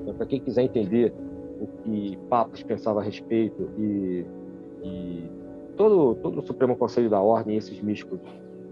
Então, 0.00 0.14
para 0.14 0.26
quem 0.26 0.40
quiser 0.40 0.62
entender 0.64 1.14
o 1.62 1.66
que 1.82 2.18
Papos 2.28 2.62
pensava 2.62 3.00
a 3.00 3.02
respeito 3.02 3.68
e, 3.78 4.26
e 4.82 5.30
todo, 5.76 6.16
todo 6.16 6.40
o 6.40 6.42
Supremo 6.42 6.76
Conselho 6.76 7.08
da 7.08 7.20
Ordem, 7.20 7.56
esses 7.56 7.80
místicos 7.80 8.20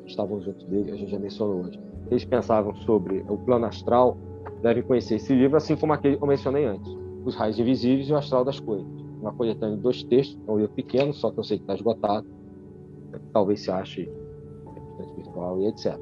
estavam 0.07 0.41
juntos 0.41 0.65
dele, 0.67 0.91
a 0.91 0.97
gente 0.97 1.11
já 1.11 1.19
mencionou 1.19 1.65
hoje, 1.65 1.81
eles 2.11 2.25
pensavam 2.25 2.75
sobre 2.75 3.25
o 3.29 3.39
plano 3.39 3.67
astral, 3.67 4.17
devem 4.61 4.83
conhecer 4.83 5.17
esse 5.17 5.33
livro, 5.33 5.57
assim 5.57 5.77
como 5.77 5.93
aquele 5.93 6.17
que 6.17 6.23
eu 6.23 6.27
mencionei 6.27 6.65
antes, 6.65 6.93
Os 7.25 7.37
Raios 7.37 7.59
Invisíveis 7.59 8.09
e 8.09 8.13
o 8.13 8.17
Astral 8.17 8.45
das 8.45 8.59
Coisas. 8.59 8.87
Uma 9.21 9.33
coletânea 9.33 9.77
de 9.77 9.83
dois 9.83 10.03
textos, 10.03 10.39
é 10.49 10.51
um 10.51 10.57
livro 10.57 10.73
pequeno, 10.75 11.13
só 11.13 11.31
que 11.31 11.39
eu 11.39 11.45
sei 11.45 11.59
que 11.59 11.65
está 11.65 11.75
esgotado, 11.75 12.27
talvez 13.33 13.61
se 13.61 13.71
ache 13.71 14.11
virtual 15.17 15.61
e 15.61 15.67
etc. 15.67 15.99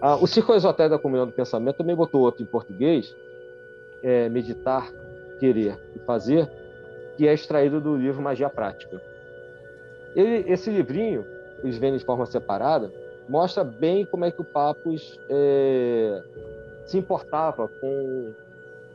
Ah, 0.00 0.16
o 0.16 0.26
Círculo 0.26 0.56
Esotérico 0.56 0.96
da 0.96 1.02
Comunhão 1.02 1.26
do 1.26 1.32
Pensamento 1.32 1.76
também 1.76 1.96
botou 1.96 2.20
outro 2.20 2.42
em 2.42 2.46
português, 2.46 3.12
é, 4.02 4.28
Meditar, 4.28 4.92
Querer 5.38 5.78
e 5.94 5.98
Fazer, 6.00 6.50
que 7.16 7.26
é 7.26 7.34
extraído 7.34 7.80
do 7.80 7.96
livro 7.96 8.22
Magia 8.22 8.48
Prática. 8.48 9.00
Ele, 10.14 10.50
esse 10.50 10.70
livrinho, 10.70 11.24
eles 11.62 11.78
vendem 11.78 11.98
de 11.98 12.04
forma 12.04 12.26
separada, 12.26 12.92
mostra 13.28 13.62
bem 13.62 14.06
como 14.06 14.24
é 14.24 14.30
que 14.30 14.40
o 14.40 14.44
Papus 14.44 15.20
é, 15.28 16.22
se 16.86 16.96
importava 16.96 17.68
com 17.80 18.32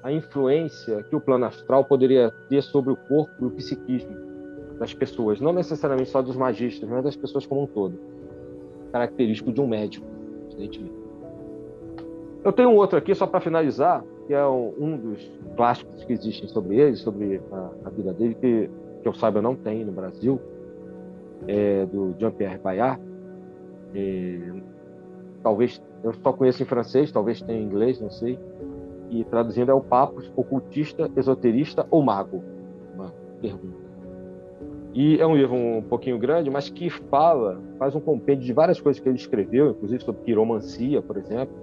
a 0.02 0.12
influência 0.12 1.04
que 1.04 1.16
o 1.16 1.22
plano 1.22 1.46
astral 1.46 1.86
poderia 1.86 2.34
ter 2.50 2.62
sobre 2.62 2.92
o 2.92 2.96
corpo 2.96 3.32
e 3.42 3.46
o 3.46 3.52
psiquismo 3.52 4.16
das 4.80 4.94
pessoas, 4.94 5.40
não 5.40 5.54
necessariamente 5.54 6.10
só 6.10 6.22
dos 6.22 6.36
magistas, 6.36 6.90
mas 6.90 7.04
das 7.04 7.16
pessoas 7.16 7.46
como 7.46 7.64
um 7.64 7.68
todo. 7.68 7.98
Característico 8.92 9.52
de 9.52 9.62
um 9.62 9.68
médico, 9.68 10.06
evidentemente. 10.52 11.04
Eu 12.44 12.52
tenho 12.52 12.70
um 12.70 12.76
outro 12.76 12.98
aqui, 12.98 13.16
só 13.16 13.26
para 13.26 13.40
finalizar, 13.40 14.04
que 14.26 14.34
é 14.34 14.46
um 14.46 14.98
dos 14.98 15.32
clássicos 15.56 16.04
que 16.04 16.14
existem 16.14 16.48
sobre 16.48 16.78
ele, 16.78 16.96
sobre 16.96 17.42
a, 17.52 17.70
a 17.86 17.90
vida 17.90 18.14
dele, 18.14 18.36
que, 18.36 18.70
que 19.02 19.08
eu 19.08 19.14
saiba 19.14 19.42
não 19.42 19.56
tem 19.56 19.84
no 19.84 19.92
Brasil, 19.92 20.40
é 21.48 21.86
do 21.86 22.16
Jean-Pierre 22.18 22.60
Bayard. 22.60 23.02
É, 23.94 24.40
talvez, 25.42 25.82
eu 26.04 26.14
só 26.14 26.32
conheço 26.32 26.64
em 26.64 26.66
francês, 26.66 27.12
talvez 27.12 27.42
tenha 27.42 27.60
em 27.60 27.64
inglês, 27.64 28.00
não 28.00 28.10
sei. 28.10 28.40
E 29.10 29.24
traduzindo 29.26 29.70
é 29.70 29.74
o 29.74 29.82
Papos, 29.82 30.32
ocultista, 30.36 31.12
esoterista 31.16 31.86
ou 31.92 32.02
mago? 32.02 32.44
Uma 32.96 33.14
pergunta. 33.42 33.84
E 34.94 35.20
é 35.20 35.26
um 35.26 35.36
livro 35.36 35.56
um 35.56 35.82
pouquinho 35.82 36.20
grande, 36.20 36.50
mas 36.50 36.70
que 36.70 36.90
fala, 36.90 37.60
faz 37.78 37.96
um 37.96 38.00
compêndio 38.00 38.46
de 38.46 38.54
várias 38.54 38.80
coisas 38.80 39.02
que 39.02 39.10
ele 39.10 39.18
escreveu, 39.18 39.72
inclusive 39.72 40.04
sobre 40.04 40.22
quiromancia, 40.22 41.02
por 41.02 41.18
exemplo, 41.18 41.56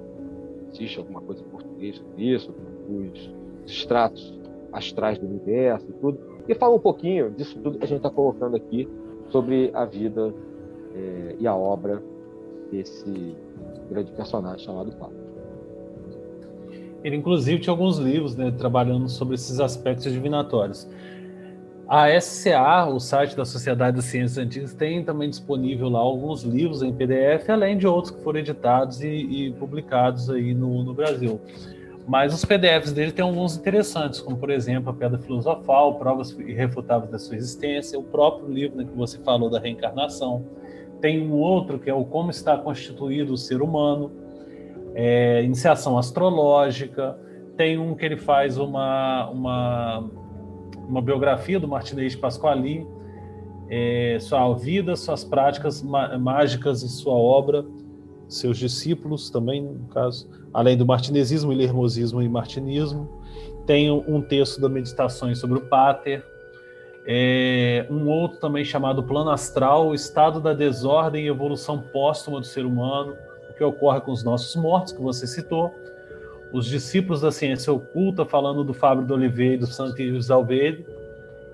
existe 0.72 0.98
alguma 0.98 1.20
coisa 1.20 1.42
em 1.42 1.69
português 1.80 1.96
sobre 1.96 2.34
isso, 2.34 2.54
os 2.88 3.30
estratos 3.66 4.38
astrais 4.72 5.18
do 5.18 5.26
universo 5.26 5.86
e 5.88 5.92
tudo, 5.94 6.20
e 6.48 6.54
fala 6.54 6.74
um 6.74 6.80
pouquinho 6.80 7.30
disso 7.30 7.58
tudo 7.60 7.78
que 7.78 7.84
a 7.84 7.88
gente 7.88 7.98
está 7.98 8.10
colocando 8.10 8.56
aqui 8.56 8.88
sobre 9.30 9.70
a 9.72 9.84
vida 9.84 10.34
é, 10.94 11.36
e 11.38 11.46
a 11.46 11.54
obra 11.54 12.02
desse 12.70 13.34
grande 13.88 14.12
personagem 14.12 14.64
chamado 14.64 14.92
Paulo. 14.92 15.14
Ele, 17.02 17.16
inclusive, 17.16 17.60
tinha 17.60 17.72
alguns 17.72 17.98
livros 17.98 18.36
né, 18.36 18.50
trabalhando 18.50 19.08
sobre 19.08 19.34
esses 19.34 19.58
aspectos 19.58 20.12
divinatórios. 20.12 20.86
A 21.90 22.08
SCA, 22.20 22.86
o 22.86 23.00
site 23.00 23.36
da 23.36 23.44
Sociedade 23.44 23.96
das 23.96 24.04
Ciências 24.04 24.38
Antigas, 24.38 24.72
tem 24.72 25.02
também 25.02 25.28
disponível 25.28 25.88
lá 25.88 25.98
alguns 25.98 26.44
livros 26.44 26.84
em 26.84 26.92
PDF, 26.92 27.50
além 27.50 27.76
de 27.76 27.84
outros 27.84 28.14
que 28.14 28.22
foram 28.22 28.38
editados 28.38 29.02
e, 29.02 29.08
e 29.08 29.52
publicados 29.54 30.30
aí 30.30 30.54
no, 30.54 30.84
no, 30.84 30.94
Brasil. 30.94 31.40
Mas 32.06 32.32
os 32.32 32.44
PDFs 32.44 32.92
dele 32.92 33.10
tem 33.10 33.24
alguns 33.24 33.56
interessantes, 33.56 34.20
como 34.20 34.36
por 34.36 34.50
exemplo 34.50 34.90
a 34.90 34.94
Pedra 34.94 35.18
Filosofal, 35.18 35.96
Provas 35.96 36.30
Irrefutáveis 36.38 37.10
da 37.10 37.18
Sua 37.18 37.34
Existência, 37.34 37.98
o 37.98 38.04
próprio 38.04 38.48
livro 38.48 38.78
né, 38.78 38.84
que 38.84 38.96
você 38.96 39.18
falou 39.18 39.50
da 39.50 39.58
reencarnação. 39.58 40.44
Tem 41.00 41.20
um 41.20 41.32
outro 41.32 41.76
que 41.76 41.90
é 41.90 41.94
o 41.94 42.04
Como 42.04 42.30
Está 42.30 42.56
Constituído 42.56 43.32
o 43.32 43.36
Ser 43.36 43.60
Humano, 43.60 44.12
é, 44.94 45.42
Iniciação 45.42 45.98
Astrológica. 45.98 47.18
Tem 47.56 47.78
um 47.78 47.96
que 47.96 48.04
ele 48.06 48.16
faz 48.16 48.58
uma, 48.58 49.28
uma 49.28 50.19
uma 50.90 51.00
biografia 51.00 51.60
do 51.60 51.68
Martinez 51.68 52.16
Pasqualini, 52.16 52.86
é, 53.68 54.18
sua 54.20 54.52
vida, 54.54 54.96
suas 54.96 55.22
práticas 55.22 55.82
mágicas 55.82 56.82
e 56.82 56.88
sua 56.88 57.14
obra, 57.14 57.64
seus 58.28 58.58
discípulos 58.58 59.30
também, 59.30 59.62
no 59.62 59.86
caso, 59.88 60.28
além 60.52 60.76
do 60.76 60.84
martinezismo, 60.84 61.52
ilermosismo 61.52 62.20
e 62.20 62.28
martinismo. 62.28 63.08
Tem 63.66 63.90
um 63.90 64.20
texto 64.20 64.60
da 64.60 64.68
Meditações 64.68 65.38
sobre 65.38 65.58
o 65.58 65.62
Pater, 65.62 66.24
é, 67.06 67.86
um 67.88 68.08
outro 68.08 68.38
também 68.40 68.64
chamado 68.64 69.02
Plano 69.02 69.30
Astral, 69.30 69.88
o 69.88 69.94
estado 69.94 70.40
da 70.40 70.52
desordem 70.52 71.24
e 71.24 71.28
evolução 71.28 71.80
póstuma 71.92 72.40
do 72.40 72.46
ser 72.46 72.66
humano, 72.66 73.14
o 73.48 73.54
que 73.54 73.62
ocorre 73.62 74.00
com 74.00 74.10
os 74.10 74.24
nossos 74.24 74.54
mortos, 74.60 74.92
que 74.92 75.00
você 75.00 75.26
citou, 75.26 75.72
os 76.52 76.66
discípulos 76.66 77.20
da 77.20 77.30
ciência 77.30 77.72
oculta, 77.72 78.24
falando 78.24 78.64
do 78.64 78.74
Fábio 78.74 79.04
de 79.04 79.12
Oliveira 79.12 79.54
e 79.54 79.58
do 79.58 79.66
Santos 79.66 80.30
Alveire, 80.30 80.84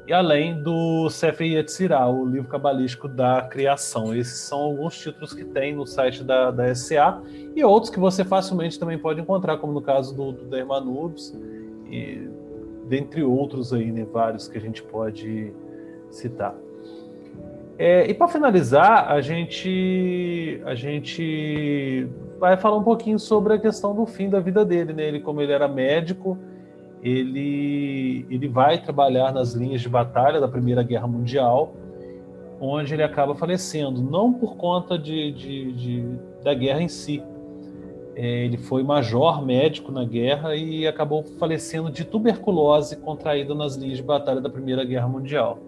e 0.07 0.13
além 0.13 0.63
do 0.63 1.11
Sefer 1.11 1.49
Yetzirah, 1.49 2.09
o 2.09 2.25
livro 2.25 2.49
cabalístico 2.49 3.09
da 3.09 3.43
criação. 3.43 4.15
Esses 4.15 4.39
são 4.39 4.61
alguns 4.61 4.97
títulos 4.97 5.33
que 5.33 5.45
tem 5.45 5.75
no 5.75 5.85
site 5.85 6.23
da, 6.23 6.53
da 6.53 6.73
SCA 6.73 7.21
e 7.57 7.65
outros 7.65 7.91
que 7.91 7.99
você 7.99 8.25
facilmente 8.25 8.79
também 8.79 8.97
pode 8.97 9.21
encontrar, 9.21 9.59
como 9.59 9.73
no 9.73 9.83
caso 9.83 10.15
do, 10.15 10.31
do 10.31 10.45
Dermanubis, 10.45 11.37
e 11.91 12.29
dentre 12.89 13.25
outros 13.25 13.73
aí, 13.73 13.91
né, 13.91 14.05
vários 14.05 14.47
que 14.47 14.57
a 14.57 14.61
gente 14.61 14.81
pode 14.81 15.53
citar. 16.09 16.55
É, 17.79 18.09
e 18.09 18.15
para 18.15 18.29
finalizar, 18.29 19.11
a 19.13 19.21
gente, 19.21 20.61
a 20.65 20.75
gente 20.75 22.09
vai 22.39 22.57
falar 22.57 22.79
um 22.79 22.83
pouquinho 22.83 23.19
sobre 23.19 23.55
a 23.55 23.59
questão 23.59 23.95
do 23.95 24.07
fim 24.07 24.31
da 24.31 24.41
vida 24.41 24.65
dele, 24.65 24.95
né? 24.95 25.07
Ele, 25.09 25.21
como 25.21 25.43
ele 25.43 25.53
era 25.53 25.69
médico, 25.69 26.39
ele, 27.03 28.27
ele 28.31 28.49
vai 28.49 28.81
trabalhar 28.81 29.33
nas 29.33 29.53
linhas 29.53 29.83
de 29.83 29.89
batalha 29.89 30.41
da 30.41 30.49
Primeira 30.49 30.83
Guerra 30.83 31.07
Mundial, 31.07 31.75
onde 32.59 32.95
ele 32.95 33.03
acaba 33.03 33.35
falecendo, 33.35 34.01
não 34.01 34.33
por 34.33 34.57
conta 34.57 34.99
de, 34.99 35.31
de, 35.33 35.73
de 35.73 36.19
da 36.43 36.55
guerra 36.55 36.81
em 36.81 36.89
si. 36.89 37.23
É, 38.15 38.47
ele 38.47 38.57
foi 38.57 38.83
major 38.83 39.45
médico 39.45 39.93
na 39.93 40.03
guerra 40.03 40.57
e 40.57 40.87
acabou 40.87 41.23
falecendo 41.39 41.91
de 41.91 42.03
tuberculose 42.03 42.97
contraída 42.97 43.55
nas 43.55 43.77
linhas 43.77 43.99
de 43.99 44.03
batalha 44.03 44.41
da 44.41 44.49
Primeira 44.49 44.83
Guerra 44.83 45.07
Mundial. 45.07 45.59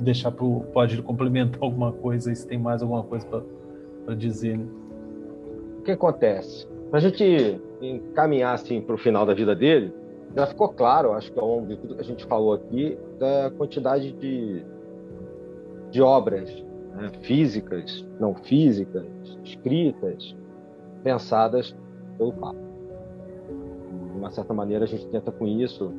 Deixar 0.00 0.30
para 0.30 0.44
o 0.44 0.60
pode 0.72 1.00
complementar 1.02 1.62
alguma 1.62 1.92
coisa, 1.92 2.34
se 2.34 2.46
tem 2.46 2.58
mais 2.58 2.82
alguma 2.82 3.02
coisa 3.02 3.26
para 4.04 4.14
dizer. 4.14 4.58
Né? 4.58 4.66
o 5.78 5.82
que 5.84 5.90
acontece? 5.90 6.66
Para 6.90 6.98
a 6.98 7.02
gente 7.02 7.60
encaminhar 7.82 8.54
assim, 8.54 8.80
para 8.80 8.94
o 8.94 8.98
final 8.98 9.26
da 9.26 9.34
vida 9.34 9.54
dele, 9.54 9.92
já 10.34 10.46
ficou 10.46 10.70
claro, 10.70 11.12
acho 11.12 11.30
que 11.30 11.38
ao 11.38 11.46
longo 11.46 11.66
de 11.66 11.76
tudo 11.76 11.94
que 11.94 12.00
a 12.00 12.04
gente 12.04 12.24
falou 12.24 12.54
aqui, 12.54 12.98
da 13.18 13.50
quantidade 13.56 14.12
de, 14.12 14.64
de 15.90 16.00
obras 16.00 16.50
né, 16.94 17.10
físicas, 17.20 18.04
não 18.18 18.34
físicas, 18.34 19.04
escritas, 19.44 20.34
pensadas 21.02 21.76
pelo 22.16 22.32
Papa. 22.32 22.56
De 24.12 24.18
uma 24.18 24.30
certa 24.30 24.54
maneira, 24.54 24.84
a 24.84 24.88
gente 24.88 25.06
tenta 25.08 25.30
com 25.30 25.46
isso 25.46 25.92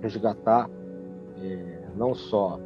resgatar 0.00 0.70
é, 1.42 1.82
não 1.96 2.14
só 2.14 2.60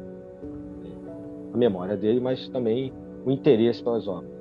a 1.53 1.57
memória 1.57 1.95
dele, 1.95 2.19
mas 2.19 2.47
também 2.49 2.93
o 3.25 3.31
interesse 3.31 3.83
pelas 3.83 4.07
obras. 4.07 4.37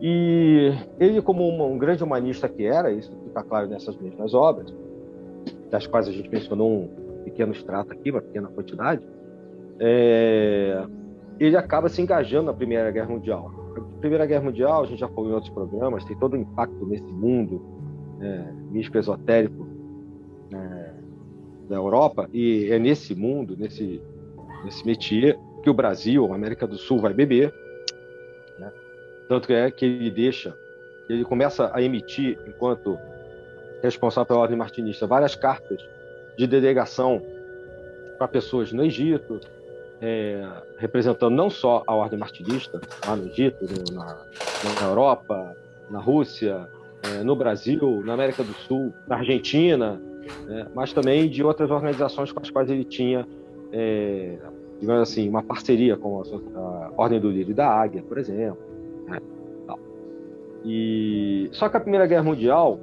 E 0.00 0.72
ele, 0.98 1.22
como 1.22 1.48
um, 1.48 1.74
um 1.74 1.78
grande 1.78 2.02
humanista 2.02 2.48
que 2.48 2.64
era, 2.64 2.90
isso 2.90 3.12
fica 3.24 3.42
claro 3.44 3.68
nessas 3.68 3.96
mesmas 3.96 4.34
obras, 4.34 4.74
das 5.70 5.86
quais 5.86 6.08
a 6.08 6.12
gente 6.12 6.28
mencionou 6.28 6.68
um 6.68 6.88
pequeno 7.24 7.52
extrato 7.52 7.92
aqui, 7.92 8.10
uma 8.10 8.20
pequena 8.20 8.48
quantidade, 8.48 9.02
é, 9.78 10.84
ele 11.38 11.56
acaba 11.56 11.88
se 11.88 12.02
engajando 12.02 12.46
na 12.46 12.52
Primeira 12.52 12.90
Guerra 12.90 13.08
Mundial. 13.08 13.52
A 13.76 13.98
Primeira 14.00 14.26
Guerra 14.26 14.44
Mundial, 14.44 14.82
a 14.82 14.86
gente 14.86 14.98
já 14.98 15.08
falou 15.08 15.30
em 15.30 15.34
outros 15.34 15.52
programas, 15.52 16.04
tem 16.04 16.16
todo 16.16 16.34
o 16.34 16.36
impacto 16.36 16.84
nesse 16.86 17.12
mundo 17.12 17.62
é, 18.20 18.52
místico 18.70 18.98
esotérico 18.98 19.66
é, 20.52 20.90
da 21.68 21.76
Europa, 21.76 22.28
e 22.32 22.68
é 22.70 22.78
nesse 22.78 23.14
mundo, 23.14 23.56
nesse, 23.56 24.02
nesse 24.64 24.84
métier, 24.84 25.38
que 25.62 25.70
o 25.70 25.74
Brasil, 25.74 26.30
a 26.32 26.34
América 26.34 26.66
do 26.66 26.76
Sul, 26.76 26.98
vai 26.98 27.14
beber, 27.14 27.54
tanto 29.32 29.46
que 29.46 29.54
é 29.54 29.70
que 29.70 29.86
ele 29.86 30.10
deixa, 30.10 30.54
ele 31.08 31.24
começa 31.24 31.70
a 31.72 31.80
emitir, 31.80 32.38
enquanto 32.46 32.98
responsável 33.82 34.26
pela 34.26 34.40
ordem 34.40 34.58
martinista, 34.58 35.06
várias 35.06 35.34
cartas 35.34 35.82
de 36.36 36.46
delegação 36.46 37.22
para 38.18 38.28
pessoas 38.28 38.72
no 38.72 38.84
Egito, 38.84 39.40
é, 40.02 40.46
representando 40.76 41.34
não 41.34 41.48
só 41.48 41.82
a 41.86 41.94
ordem 41.94 42.18
martinista, 42.18 42.78
lá 43.06 43.16
no 43.16 43.26
Egito, 43.26 43.64
no, 43.64 43.94
na, 43.94 44.22
na, 44.80 44.86
Europa, 44.86 45.56
na 45.88 45.98
Rússia, 45.98 46.68
é, 47.02 47.22
no 47.22 47.34
Brasil, 47.34 48.02
na 48.04 48.12
América 48.12 48.44
do 48.44 48.52
Sul, 48.52 48.92
na 49.08 49.16
Argentina, 49.16 49.98
né, 50.44 50.66
mas 50.74 50.92
também 50.92 51.26
de 51.26 51.42
outras 51.42 51.70
organizações 51.70 52.30
com 52.30 52.40
as 52.40 52.50
quais 52.50 52.68
ele 52.68 52.84
tinha, 52.84 53.26
é, 53.72 54.36
digamos 54.82 55.02
assim, 55.02 55.28
uma 55.28 55.44
parceria 55.44 55.96
com 55.96 56.20
a, 56.20 56.58
a 56.58 56.92
Ordem 56.96 57.20
do 57.20 57.30
Lírio 57.30 57.54
da 57.54 57.68
Águia, 57.68 58.02
por 58.02 58.18
exemplo. 58.18 58.58
Né? 59.06 59.20
E 60.64 61.48
só 61.52 61.68
que 61.68 61.76
a 61.76 61.80
Primeira 61.80 62.04
Guerra 62.04 62.24
Mundial 62.24 62.80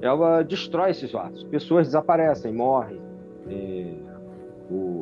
ela 0.00 0.42
destrói 0.42 0.92
esses 0.92 1.10
laços. 1.10 1.42
Pessoas 1.42 1.88
desaparecem, 1.88 2.52
morrem. 2.52 3.00
É, 3.50 3.94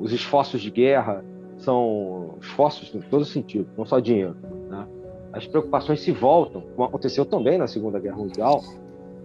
os 0.01 0.11
esforços 0.11 0.63
de 0.63 0.71
guerra 0.71 1.23
são 1.59 2.37
esforços 2.41 2.95
em 2.95 3.01
todo 3.03 3.27
sentido, 3.27 3.69
não 3.77 3.85
só 3.85 4.01
dinheiro. 4.01 4.37
Né? 4.71 4.87
As 5.35 5.47
preocupações 5.47 6.01
se 6.01 6.13
voltam, 6.13 6.63
como 6.75 6.89
aconteceu 6.89 7.27
também 7.27 7.59
na 7.59 7.67
Segunda 7.67 8.01
Guerra 8.01 8.17
Mundial, 8.17 8.63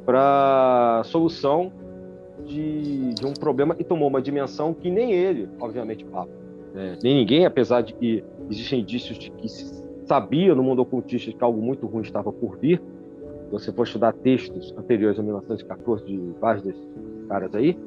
para 0.06 1.00
a 1.00 1.04
solução 1.06 1.72
de, 2.46 3.14
de, 3.14 3.26
um 3.26 3.32
problema 3.32 3.78
e 3.80 3.84
tomou 3.86 4.10
uma 4.10 4.22
dimensão 4.22 4.74
que 4.74 4.90
nem 4.92 5.14
ele, 5.14 5.48
obviamente, 5.58 6.04
papa, 6.04 6.41
né? 6.74 6.98
nem 7.04 7.16
ninguém, 7.16 7.46
apesar 7.46 7.82
de 7.82 7.94
que 7.94 8.24
existem 8.50 8.82
indícios 8.82 9.18
de 9.18 9.32
que 9.32 9.50
se 9.50 9.82
sabia 10.06 10.54
no 10.54 10.64
mundo 10.64 10.82
ocultista 10.82 11.32
que 11.32 11.44
algo 11.44 11.62
muito 11.62 11.86
ruim 11.88 12.02
estava 12.02 12.32
por 12.32 12.58
vir. 12.58 12.82
Se 13.46 13.52
você 13.52 13.72
for 13.72 13.84
estudar 13.84 14.14
textos 14.14 14.74
anteriores 14.78 15.20
a 15.20 15.24
1914 15.24 16.06
de 16.06 16.18
vários 16.40 16.64
desses 16.64 16.88
caras 17.28 17.54
aí, 17.56 17.78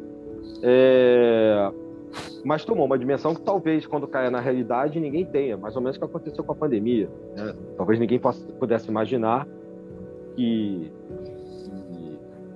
é... 0.62 1.70
mas 2.45 2.64
tomou 2.64 2.87
uma 2.87 2.99
dimensão 2.99 3.35
que 3.35 3.43
talvez 3.43 3.87
quando 3.87 4.07
caia 4.07 4.30
na 4.30 4.41
realidade 4.41 5.01
ninguém 5.01 5.24
tenha, 5.24 5.57
mais 5.57 5.74
ou 5.76 5.82
menos 5.82 5.97
o 5.97 5.99
que 6.01 6.05
aconteceu 6.05 6.45
com 6.45 6.53
a 6.53 6.55
pandemia. 6.55 7.09
Né? 7.37 7.55
Talvez 7.76 7.99
ninguém 7.99 8.20
pudesse 8.59 8.89
imaginar 8.89 9.47
que 10.37 10.91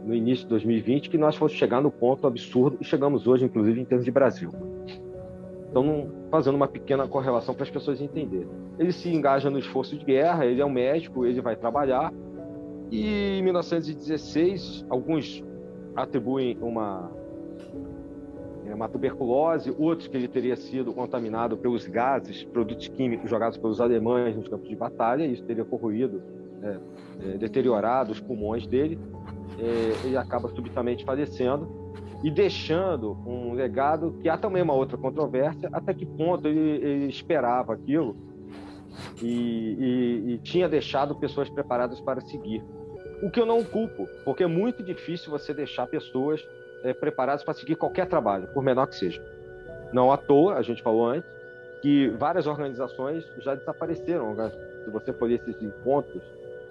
no 0.04 0.14
início 0.14 0.44
de 0.44 0.50
2020 0.50 1.10
que 1.10 1.18
nós 1.18 1.36
fosse 1.36 1.54
chegar 1.54 1.82
no 1.82 1.90
ponto 1.90 2.26
absurdo 2.26 2.78
e 2.80 2.84
chegamos 2.84 3.26
hoje, 3.26 3.44
inclusive 3.44 3.80
em 3.80 3.84
termos 3.84 4.04
de 4.04 4.10
Brasil. 4.10 4.50
Então, 5.70 6.10
fazendo 6.30 6.54
uma 6.54 6.68
pequena 6.68 7.06
correlação 7.06 7.54
para 7.54 7.64
as 7.64 7.70
pessoas 7.70 8.00
entenderem. 8.00 8.48
Ele 8.78 8.92
se 8.92 9.08
engaja 9.12 9.50
no 9.50 9.58
esforço 9.58 9.96
de 9.98 10.04
guerra, 10.04 10.46
ele 10.46 10.60
é 10.60 10.64
um 10.64 10.70
médico, 10.70 11.26
ele 11.26 11.40
vai 11.40 11.56
trabalhar. 11.56 12.12
E 12.90 13.38
em 13.38 13.42
1916, 13.42 14.86
alguns 14.88 15.44
atribuem 15.94 16.56
uma, 16.62 17.10
é, 18.66 18.74
uma 18.74 18.88
tuberculose, 18.88 19.74
outros 19.78 20.08
que 20.08 20.16
ele 20.16 20.28
teria 20.28 20.56
sido 20.56 20.94
contaminado 20.94 21.56
pelos 21.56 21.86
gases, 21.86 22.44
produtos 22.44 22.88
químicos 22.88 23.28
jogados 23.28 23.58
pelos 23.58 23.80
alemães 23.80 24.36
nos 24.36 24.48
campos 24.48 24.68
de 24.68 24.76
batalha, 24.76 25.26
isso 25.26 25.44
teria 25.44 25.64
corroído, 25.64 26.22
é, 26.62 26.78
é, 27.20 27.36
deteriorado 27.36 28.10
os 28.12 28.20
pulmões 28.20 28.66
dele 28.66 28.98
é, 29.58 30.06
ele 30.06 30.16
acaba 30.16 30.48
subitamente 30.48 31.04
falecendo 31.04 31.66
e 32.22 32.30
deixando 32.30 33.16
um 33.26 33.52
legado 33.52 34.16
que 34.20 34.28
há 34.28 34.36
também 34.36 34.62
uma 34.62 34.74
outra 34.74 34.96
controvérsia, 34.96 35.68
até 35.72 35.94
que 35.94 36.04
ponto 36.04 36.48
ele, 36.48 36.58
ele 36.58 37.06
esperava 37.06 37.72
aquilo 37.72 38.16
e, 39.22 39.26
e, 39.26 40.32
e, 40.34 40.38
tinha 40.38 40.68
deixado 40.68 41.14
pessoas 41.14 41.48
preparadas 41.48 42.00
para 42.00 42.20
seguir. 42.20 42.64
O 43.22 43.30
que 43.30 43.40
eu 43.40 43.46
não 43.46 43.62
culpo, 43.64 44.08
porque 44.24 44.42
é 44.42 44.46
muito 44.46 44.82
difícil 44.82 45.30
você 45.30 45.54
deixar 45.54 45.86
pessoas 45.86 46.44
é, 46.82 46.92
preparadas 46.92 47.44
para 47.44 47.54
seguir 47.54 47.76
qualquer 47.76 48.06
trabalho, 48.06 48.48
por 48.48 48.62
menor 48.62 48.86
que 48.86 48.96
seja. 48.96 49.22
Não 49.92 50.12
à 50.12 50.16
toa, 50.16 50.54
a 50.54 50.62
gente 50.62 50.82
falou 50.82 51.06
antes, 51.06 51.30
que 51.80 52.08
várias 52.10 52.46
organizações 52.46 53.24
já 53.38 53.54
desapareceram. 53.54 54.34
Né? 54.34 54.50
Se 54.84 54.90
você 54.90 55.12
for 55.12 55.30
esses 55.30 55.60
encontros 55.62 56.22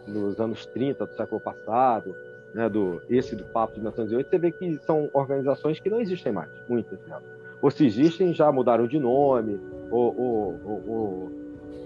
nos 0.06 0.40
anos 0.40 0.66
30 0.68 1.06
do 1.06 1.14
século 1.16 1.42
passado, 1.42 2.16
né, 2.54 2.70
do 2.70 3.02
esse 3.10 3.36
do 3.36 3.44
Papo 3.46 3.74
de 3.74 3.80
1908, 3.80 4.30
você 4.30 4.38
vê 4.38 4.52
que 4.52 4.78
são 4.80 5.10
organizações 5.14 5.80
que 5.80 5.90
não 5.90 6.00
existem 6.00 6.32
mais, 6.32 6.50
muitas 6.68 7.00
delas. 7.02 7.24
Ou 7.62 7.72
se 7.72 7.86
existem, 7.86 8.34
já 8.34 8.52
mudaram 8.52 8.88
de 8.88 9.00
nome, 9.00 9.60
ou, 9.90 10.16
ou, 10.18 10.60
ou, 10.66 11.32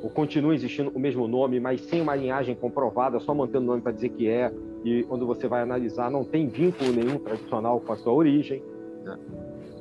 ou 0.04 0.10
continua 0.10 0.54
existindo 0.54 0.90
o 0.90 1.00
mesmo 1.00 1.28
nome, 1.28 1.60
mas 1.60 1.82
sem 1.82 2.02
uma 2.02 2.16
linhagem 2.16 2.56
comprovada, 2.56 3.20
só 3.20 3.34
mantendo 3.34 3.66
o 3.66 3.68
nome 3.68 3.82
para 3.82 3.92
dizer 3.92 4.10
que 4.10 4.28
é, 4.28 4.52
e 4.84 5.04
quando 5.04 5.26
você 5.26 5.48
vai 5.48 5.62
analisar, 5.62 6.10
não 6.10 6.24
tem 6.24 6.48
vínculo 6.48 6.92
nenhum 6.92 7.20
tradicional 7.20 7.80
com 7.80 7.94
a 7.94 7.96
sua 7.96 8.14
origem. 8.14 8.64
Né? 9.04 9.18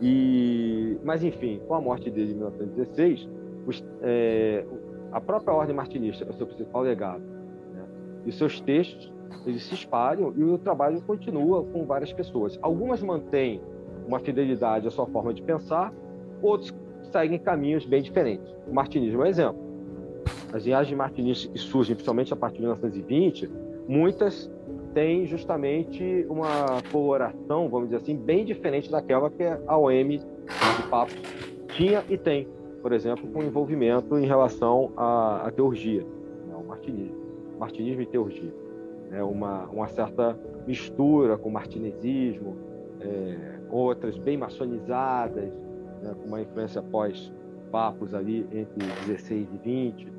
E, 0.02 0.98
mas, 1.02 1.24
enfim, 1.24 1.60
com 1.66 1.74
a 1.74 1.80
morte 1.80 2.10
dele 2.10 2.32
em 2.32 2.34
1916, 2.34 3.28
os, 3.66 3.84
é, 4.02 4.64
a 5.10 5.20
própria 5.20 5.54
Ordem 5.54 5.74
Martinista 5.74 6.24
é 6.24 6.30
o 6.30 6.34
seu 6.34 6.46
principal 6.46 6.82
legado. 6.82 7.22
Né? 7.74 7.84
E 8.26 8.32
seus 8.32 8.60
textos 8.60 9.12
eles 9.46 9.62
se 9.64 9.74
espalham 9.74 10.32
e 10.36 10.42
o 10.42 10.58
trabalho 10.58 11.00
continua 11.02 11.64
com 11.64 11.84
várias 11.84 12.12
pessoas. 12.12 12.58
Algumas 12.62 13.02
mantêm 13.02 13.60
uma 14.06 14.18
fidelidade 14.18 14.86
à 14.86 14.90
sua 14.90 15.06
forma 15.06 15.32
de 15.32 15.42
pensar, 15.42 15.92
outros 16.42 16.74
seguem 17.10 17.38
caminhos 17.38 17.84
bem 17.86 18.02
diferentes. 18.02 18.52
O 18.66 18.74
martinismo 18.74 19.22
é 19.22 19.24
um 19.24 19.28
exemplo. 19.28 19.60
As 20.52 20.64
linhagens 20.64 20.96
martinistas 20.96 21.50
que 21.50 21.58
surgem, 21.58 21.94
principalmente 21.94 22.32
a 22.32 22.36
partir 22.36 22.56
de 22.56 22.62
1920, 22.62 23.50
muitas 23.88 24.50
têm 24.92 25.26
justamente 25.26 26.26
uma 26.28 26.82
coloração, 26.90 27.68
vamos 27.68 27.88
dizer 27.88 28.02
assim, 28.02 28.16
bem 28.16 28.44
diferente 28.44 28.90
daquela 28.90 29.30
que 29.30 29.44
a 29.44 29.78
OM 29.78 30.08
de 30.08 30.88
Papo 30.90 31.12
tinha 31.76 32.04
e 32.08 32.18
tem, 32.18 32.48
por 32.82 32.92
exemplo, 32.92 33.28
com 33.30 33.42
envolvimento 33.42 34.18
em 34.18 34.26
relação 34.26 34.92
à, 34.96 35.46
à 35.46 35.50
teurgia, 35.52 36.02
né, 36.46 36.54
ao 36.54 36.64
martinismo, 36.64 37.16
martinismo 37.58 38.02
e 38.02 38.06
teurgia 38.06 38.52
né, 39.10 39.22
uma, 39.22 39.64
uma 39.66 39.88
certa 39.88 40.38
mistura 40.66 41.36
com 41.36 41.50
martinesismo, 41.50 42.56
é, 43.00 43.58
outras 43.70 44.16
bem 44.16 44.36
maçonizadas, 44.36 45.52
né, 46.02 46.14
com 46.14 46.28
uma 46.28 46.40
influência 46.40 46.80
pós-papos 46.80 48.14
ali 48.14 48.46
entre 48.52 48.86
16 49.06 49.48
e 49.52 49.58
20. 49.58 50.12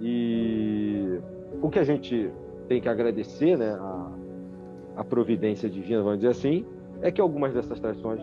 E 0.00 1.20
o 1.62 1.70
que 1.70 1.78
a 1.78 1.84
gente 1.84 2.30
tem 2.68 2.80
que 2.80 2.88
agradecer 2.88 3.56
né, 3.56 3.70
a, 3.70 4.12
a 4.96 5.04
providência 5.04 5.68
divina, 5.68 6.02
vamos 6.02 6.18
dizer 6.18 6.30
assim, 6.30 6.66
é 7.00 7.10
que 7.10 7.20
algumas 7.20 7.54
dessas 7.54 7.78
tradições, 7.78 8.20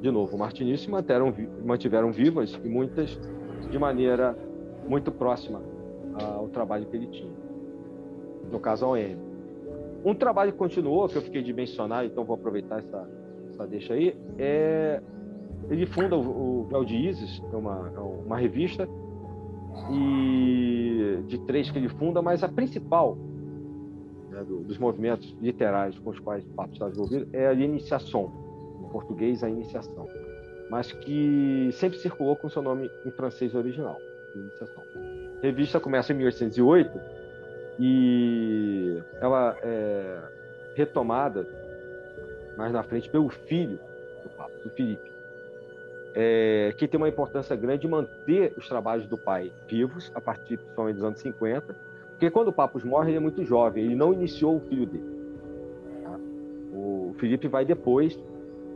de 0.00 0.10
novo, 0.10 0.36
o 0.36 0.38
martinismo 0.38 0.78
se 0.78 0.90
mantiveram, 0.90 1.34
mantiveram 1.64 2.12
vivas 2.12 2.58
e 2.62 2.68
muitas 2.68 3.18
de 3.70 3.78
maneira 3.78 4.36
muito 4.86 5.10
próxima 5.10 5.60
ao 6.18 6.48
trabalho 6.48 6.86
que 6.86 6.96
ele 6.96 7.06
tinha. 7.06 7.32
No 8.50 8.58
caso, 8.58 8.86
a 8.86 8.88
OM. 8.90 9.27
Um 10.04 10.14
trabalho 10.14 10.52
que 10.52 10.58
continuou, 10.58 11.08
que 11.08 11.16
eu 11.16 11.22
fiquei 11.22 11.42
de 11.42 11.52
mencionar, 11.52 12.04
então 12.04 12.24
vou 12.24 12.34
aproveitar 12.34 12.78
essa, 12.78 13.08
essa 13.50 13.66
deixa 13.66 13.94
aí, 13.94 14.16
é 14.38 15.00
ele 15.70 15.86
funda 15.86 16.16
o, 16.16 16.62
o 16.62 16.64
Véu 16.64 16.84
de 16.84 16.96
Isis, 16.96 17.42
é 17.52 17.56
uma, 17.56 17.92
é 17.94 17.98
uma 17.98 18.38
revista, 18.38 18.88
e 19.90 21.22
de 21.26 21.38
três 21.38 21.70
que 21.70 21.78
ele 21.78 21.88
funda, 21.88 22.22
mas 22.22 22.42
a 22.42 22.48
principal 22.48 23.16
né, 24.30 24.42
do, 24.44 24.60
dos 24.60 24.78
movimentos 24.78 25.36
literários 25.40 25.98
com 25.98 26.10
os 26.10 26.18
quais 26.18 26.44
o 26.44 26.48
Papa 26.50 26.72
está 26.72 26.88
envolvido 26.88 27.28
é 27.32 27.46
a 27.46 27.52
Iniciação, 27.52 28.32
em 28.82 28.88
português, 28.88 29.44
a 29.44 29.48
Iniciação, 29.48 30.06
mas 30.70 30.92
que 30.92 31.70
sempre 31.72 31.98
circulou 31.98 32.36
com 32.36 32.48
seu 32.48 32.62
nome 32.62 32.90
em 33.04 33.10
francês 33.10 33.54
original, 33.54 33.96
Iniciação. 34.34 34.82
A 35.38 35.42
revista 35.42 35.78
começa 35.78 36.12
em 36.12 36.16
1808 36.16 37.17
e 37.78 39.00
ela 39.20 39.56
é 39.62 40.20
retomada 40.74 41.46
mais 42.56 42.72
na 42.72 42.82
frente 42.82 43.08
pelo 43.08 43.28
filho 43.28 43.78
do 44.22 44.28
Papa, 44.30 44.52
do 44.64 44.70
Felipe, 44.70 45.10
é, 46.14 46.74
que 46.76 46.88
tem 46.88 46.98
uma 46.98 47.08
importância 47.08 47.54
grande 47.54 47.82
de 47.82 47.88
manter 47.88 48.52
os 48.56 48.68
trabalhos 48.68 49.06
do 49.06 49.16
pai 49.16 49.52
vivos 49.68 50.10
a 50.14 50.20
partir 50.20 50.56
principalmente 50.56 50.96
dos 50.96 51.04
anos 51.04 51.20
50, 51.20 51.76
porque 52.10 52.30
quando 52.30 52.48
o 52.48 52.52
Papa 52.52 52.80
morre 52.84 53.10
ele 53.10 53.18
é 53.18 53.20
muito 53.20 53.44
jovem, 53.44 53.84
ele 53.84 53.94
não 53.94 54.12
iniciou 54.12 54.56
o 54.56 54.60
filho 54.60 54.86
dele. 54.86 55.18
Tá? 56.02 56.18
O 56.74 57.14
Felipe 57.18 57.46
vai 57.46 57.64
depois, 57.64 58.18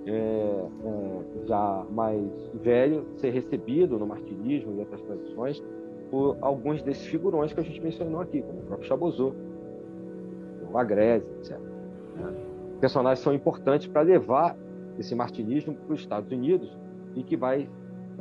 é, 0.07 0.13
é, 0.13 1.47
já 1.49 1.85
mais 1.91 2.25
velho, 2.55 3.05
ser 3.17 3.31
recebido 3.31 3.99
no 3.99 4.07
martirismo 4.07 4.77
e 4.77 4.79
outras 4.79 5.01
tradições, 5.01 5.61
por 6.13 6.37
alguns 6.43 6.83
desses 6.83 7.07
figurões 7.07 7.55
que 7.55 7.61
a 7.61 7.63
gente 7.63 7.81
mencionou 7.81 8.21
aqui, 8.21 8.43
como 8.43 8.59
o 8.59 8.63
próprio 8.65 8.87
Chabozot, 8.87 9.35
o 10.71 10.77
Agrese, 10.77 11.27
etc. 11.39 11.59
Né? 11.59 12.35
Personagens 12.83 13.21
são 13.21 13.33
importantes 13.33 13.87
para 13.87 14.03
levar 14.03 14.55
esse 14.99 15.15
martinismo 15.15 15.75
para 15.75 15.95
os 15.95 16.01
Estados 16.01 16.31
Unidos 16.31 16.71
e 17.15 17.23
que 17.23 17.35
vai, 17.35 17.67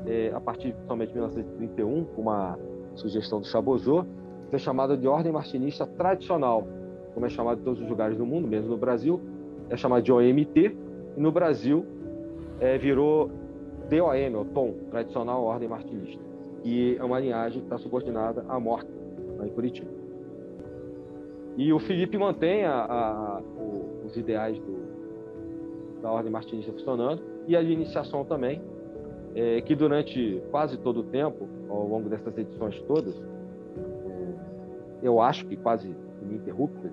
é, 0.06 0.32
a 0.34 0.40
partir 0.40 0.74
somente 0.88 1.10
de 1.10 1.16
1931, 1.16 2.06
com 2.06 2.22
uma 2.22 2.58
sugestão 2.96 3.42
do 3.42 3.48
Chabozot, 3.48 4.08
ser 4.50 4.60
chamada 4.60 4.96
de 4.96 5.06
ordem 5.06 5.34
martinista 5.34 5.86
tradicional, 5.86 6.66
como 7.14 7.26
é 7.26 7.30
chamado 7.30 7.60
em 7.60 7.64
todos 7.66 7.82
os 7.82 7.90
lugares 7.90 8.18
do 8.18 8.26
mundo, 8.26 8.48
mesmo 8.48 8.70
no 8.70 8.78
Brasil, 8.78 9.20
é 9.70 9.76
chamada 9.76 10.02
de 10.02 10.14
OMT, 10.14 10.78
e 11.18 11.20
no 11.20 11.30
Brasil 11.30 11.86
é, 12.58 12.78
virou 12.78 13.30
DOM, 13.90 14.40
o 14.40 14.46
tom, 14.46 14.76
tradicional 14.90 15.44
ordem 15.44 15.68
martinista 15.68 16.31
e 16.64 16.96
é 17.00 17.04
uma 17.04 17.20
linhagem 17.20 17.60
que 17.60 17.66
está 17.66 17.78
subordinada 17.78 18.46
à 18.48 18.60
morte 18.60 18.90
lá 19.38 19.48
em 19.48 19.50
Curitiba. 19.50 19.92
E 21.58 21.74
o 21.74 21.80
Felipe 21.80 22.18
mantém 22.18 22.66
a, 22.66 22.86
a, 22.86 23.42
os 24.06 24.16
ideais 24.16 24.58
do, 24.60 26.02
da 26.02 26.12
ordem 26.12 26.32
martinista 26.32 26.72
funcionando 26.72 27.22
e 27.48 27.56
a 27.56 27.62
iniciação 27.62 28.24
também, 28.24 28.62
é, 29.36 29.62
que 29.62 29.76
durante 29.76 30.42
quase 30.52 30.78
todo 30.78 31.02
o 31.02 31.04
tempo, 31.04 31.48
ao 31.70 31.88
longo 31.88 32.10
dessas 32.10 32.38
edições 32.38 32.80
todas, 32.84 33.16
é, 33.16 34.34
eu 35.04 35.20
acho 35.20 35.46
que 35.46 35.56
quase 35.58 35.94
ininterruptas, 36.22 36.92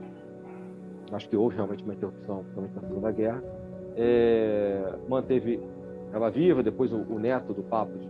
acho 1.12 1.28
que 1.28 1.36
houve 1.36 1.56
realmente 1.56 1.84
uma 1.84 1.94
interrupção, 1.94 2.38
principalmente 2.38 2.74
na 2.74 2.82
Segunda 2.82 3.12
Guerra, 3.12 3.42
é, 3.96 4.94
manteve 5.08 5.60
ela 6.12 6.30
viva, 6.30 6.62
depois 6.62 6.92
o, 6.92 6.96
o 6.96 7.18
neto 7.18 7.52
do 7.52 7.62
Papos 7.62 8.00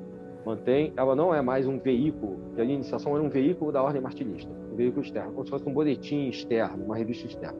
mantém, 0.48 0.94
ela 0.96 1.14
não 1.14 1.34
é 1.34 1.42
mais 1.42 1.66
um 1.66 1.78
veículo, 1.78 2.38
que 2.54 2.60
a 2.60 2.64
iniciação 2.64 3.14
era 3.14 3.22
um 3.22 3.28
veículo 3.28 3.70
da 3.70 3.82
ordem 3.82 4.00
martinista, 4.00 4.50
um 4.72 4.76
veículo 4.76 5.02
externo, 5.02 5.32
como 5.32 5.44
se 5.44 5.50
fosse 5.50 5.68
um 5.68 5.74
boletim 5.74 6.28
externo, 6.28 6.86
uma 6.86 6.96
revista 6.96 7.26
externa. 7.26 7.58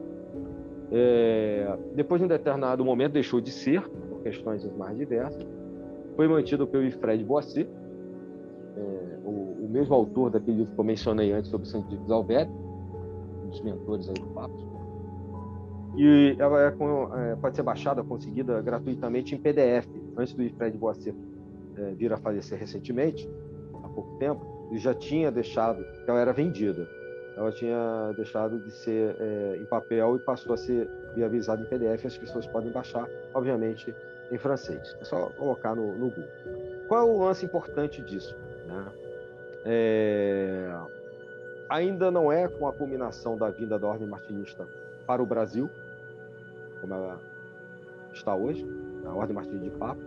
É, 0.91 1.77
depois 1.93 2.19
de 2.19 2.25
um 2.25 2.27
determinado 2.27 2.83
momento 2.83 3.13
deixou 3.13 3.39
de 3.39 3.51
ser, 3.51 3.87
por 3.87 4.23
questões 4.23 4.65
mais 4.75 4.97
diversas, 4.97 5.45
foi 6.15 6.27
mantido 6.27 6.65
pelo 6.65 6.91
Fred 6.93 7.23
Boissy, 7.23 7.61
é, 8.75 9.19
o, 9.23 9.65
o, 9.65 9.69
mesmo 9.69 9.93
autor 9.93 10.31
daquele 10.31 10.57
livro 10.57 10.73
que 10.73 10.79
eu 10.79 10.83
mencionei 10.83 11.31
antes 11.31 11.51
sobre 11.51 11.67
Santo 11.67 11.95
de 11.95 12.11
Alberto, 12.11 12.51
um 13.45 13.49
dos 13.49 13.61
mentores 13.61 14.07
aí 14.09 14.15
do 14.15 14.27
Papo. 14.33 14.67
E 15.95 16.35
ela 16.39 16.63
é, 16.63 16.67
é, 16.67 17.35
pode 17.35 17.55
ser 17.55 17.61
baixada, 17.61 18.03
conseguida 18.03 18.59
gratuitamente 18.61 19.35
em 19.35 19.37
PDF. 19.37 19.87
Antes 20.17 20.33
do 20.33 20.49
Fred 20.55 20.77
Boissy 20.77 21.13
é, 21.79 21.93
vir 21.93 22.11
a 22.11 22.17
falecer 22.17 22.59
recentemente, 22.59 23.29
há 23.83 23.89
pouco 23.89 24.17
tempo, 24.17 24.67
ele 24.69 24.79
já 24.79 24.93
tinha 24.93 25.31
deixado, 25.31 25.85
ela 26.05 26.19
era 26.19 26.33
vendida, 26.33 26.87
ela 27.35 27.51
tinha 27.51 28.11
deixado 28.17 28.59
de 28.59 28.69
ser 28.69 29.15
é, 29.17 29.57
em 29.61 29.65
papel 29.65 30.17
e 30.17 30.19
passou 30.19 30.53
a 30.53 30.57
ser 30.57 30.89
viabilizada 31.15 31.61
em 31.61 31.65
PDF. 31.65 32.05
As 32.05 32.17
pessoas 32.17 32.45
podem 32.45 32.69
baixar, 32.69 33.07
obviamente, 33.33 33.95
em 34.29 34.37
francês. 34.37 34.95
É 34.99 35.05
só 35.05 35.29
colocar 35.37 35.73
no, 35.73 35.93
no 35.93 36.09
Google. 36.09 36.27
Qual 36.89 36.99
é 36.99 37.09
o 37.09 37.23
lance 37.23 37.45
importante 37.45 38.01
disso? 38.01 38.35
Né? 38.67 38.85
É... 39.65 40.69
Ainda 41.69 42.11
não 42.11 42.31
é 42.31 42.47
com 42.47 42.67
a 42.67 42.73
culminação 42.73 43.37
da 43.37 43.49
vinda 43.49 43.79
da 43.79 43.87
ordem 43.87 44.07
martinista 44.07 44.67
para 45.07 45.23
o 45.23 45.25
Brasil, 45.25 45.69
como 46.81 46.93
ela 46.93 47.19
está 48.11 48.35
hoje, 48.35 48.65
a 49.05 49.13
ordem 49.13 49.35
martinista 49.35 49.69
de 49.69 49.77
Papa, 49.77 50.01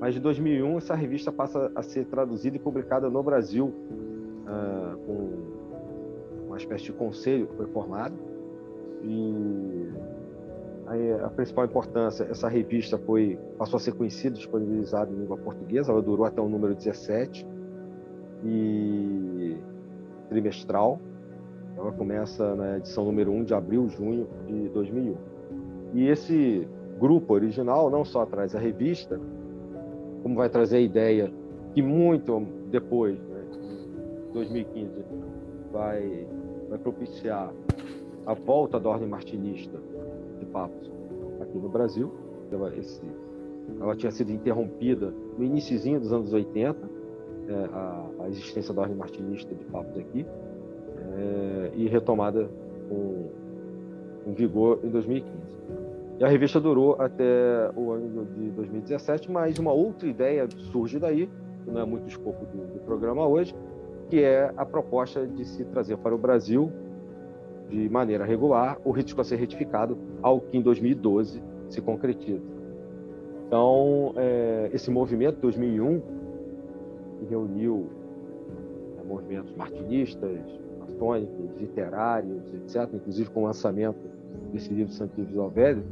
mas 0.00 0.14
de 0.14 0.20
2001 0.20 0.78
essa 0.78 0.94
revista 0.94 1.32
passa 1.32 1.70
a 1.74 1.82
ser 1.82 2.06
traduzida 2.06 2.56
e 2.56 2.60
publicada 2.60 3.08
no 3.08 3.22
Brasil 3.22 3.66
uh, 3.66 4.96
com 5.06 6.46
uma 6.46 6.56
espécie 6.56 6.84
de 6.84 6.92
conselho 6.92 7.46
que 7.46 7.56
foi 7.56 7.66
formado 7.66 8.14
e 9.02 9.64
a 11.24 11.30
principal 11.30 11.64
importância, 11.64 12.24
essa 12.24 12.48
revista 12.48 12.98
foi 12.98 13.38
passou 13.58 13.78
a 13.78 13.80
ser 13.80 13.92
conhecida, 13.92 14.36
disponibilizada 14.36 15.10
em 15.10 15.16
língua 15.16 15.36
portuguesa, 15.36 15.90
ela 15.90 16.02
durou 16.02 16.26
até 16.26 16.40
o 16.40 16.48
número 16.48 16.74
17 16.74 17.46
e 18.44 19.56
trimestral. 20.28 21.00
Ela 21.76 21.90
começa 21.90 22.54
na 22.54 22.76
edição 22.76 23.04
número 23.04 23.32
1 23.32 23.44
de 23.44 23.54
abril, 23.54 23.88
junho 23.88 24.28
de 24.46 24.68
2001. 24.68 25.16
E 25.94 26.08
esse 26.08 26.68
grupo 26.98 27.34
original 27.34 27.90
não 27.90 28.04
só 28.04 28.24
traz 28.26 28.54
a 28.54 28.58
revista, 28.58 29.18
como 30.24 30.36
vai 30.36 30.48
trazer 30.48 30.78
a 30.78 30.80
ideia 30.80 31.30
que 31.74 31.82
muito 31.82 32.40
depois, 32.70 33.18
né, 33.28 33.44
2015, 34.32 35.04
vai, 35.70 36.26
vai 36.70 36.78
propiciar 36.78 37.52
a 38.24 38.32
volta 38.32 38.80
da 38.80 38.88
ordem 38.88 39.06
martinista 39.06 39.78
de 40.40 40.46
Papos 40.46 40.90
aqui 41.42 41.58
no 41.58 41.68
Brasil. 41.68 42.10
Ela, 42.50 42.74
esse, 42.74 43.02
ela 43.78 43.94
tinha 43.94 44.10
sido 44.10 44.32
interrompida 44.32 45.12
no 45.36 45.44
iníciozinho 45.44 46.00
dos 46.00 46.10
anos 46.10 46.32
80, 46.32 46.78
é, 47.46 47.52
a, 47.70 48.06
a, 48.20 48.28
existência 48.28 48.72
da 48.72 48.80
Ordem 48.80 48.96
Martinista 48.96 49.54
de 49.54 49.64
Papos 49.66 49.98
aqui, 49.98 50.24
é, 51.18 51.70
e 51.74 51.86
retomada 51.86 52.48
com, 52.88 53.28
com 54.24 54.32
vigor 54.32 54.80
em 54.82 54.88
2015. 54.88 55.54
E 56.18 56.24
a 56.24 56.28
revista 56.28 56.60
durou 56.60 56.96
até 57.00 57.70
o 57.74 57.90
ano 57.90 58.24
de 58.26 58.50
2017, 58.50 59.30
mas 59.30 59.58
uma 59.58 59.72
outra 59.72 60.08
ideia 60.08 60.46
surge 60.70 60.98
daí, 60.98 61.28
que 61.64 61.70
não 61.70 61.80
é 61.80 61.84
muito 61.84 62.08
escopo 62.08 62.46
do, 62.46 62.74
do 62.74 62.80
programa 62.80 63.26
hoje, 63.26 63.54
que 64.08 64.22
é 64.22 64.52
a 64.56 64.64
proposta 64.64 65.26
de 65.26 65.44
se 65.44 65.64
trazer 65.64 65.96
para 65.96 66.14
o 66.14 66.18
Brasil 66.18 66.70
de 67.68 67.88
maneira 67.88 68.24
regular 68.24 68.78
o 68.84 68.92
risco 68.92 69.20
a 69.20 69.24
ser 69.24 69.36
retificado, 69.36 69.98
ao 70.22 70.40
que 70.40 70.56
em 70.56 70.62
2012 70.62 71.42
se 71.68 71.80
concretiza. 71.80 72.42
Então, 73.46 74.12
é, 74.16 74.70
esse 74.72 74.90
movimento 74.90 75.36
de 75.36 75.42
2001, 75.42 76.00
que 77.18 77.24
reuniu 77.28 77.88
né, 78.96 79.02
movimentos 79.06 79.52
martinistas, 79.56 80.40
maçônicos, 80.78 81.60
literários, 81.60 82.42
etc., 82.54 82.88
inclusive 82.94 83.30
com 83.30 83.42
o 83.42 83.46
lançamento 83.46 83.98
desse 84.52 84.72
livro 84.72 84.92
Santo 84.92 85.12
Livro 85.20 85.48
Velho, 85.48 85.82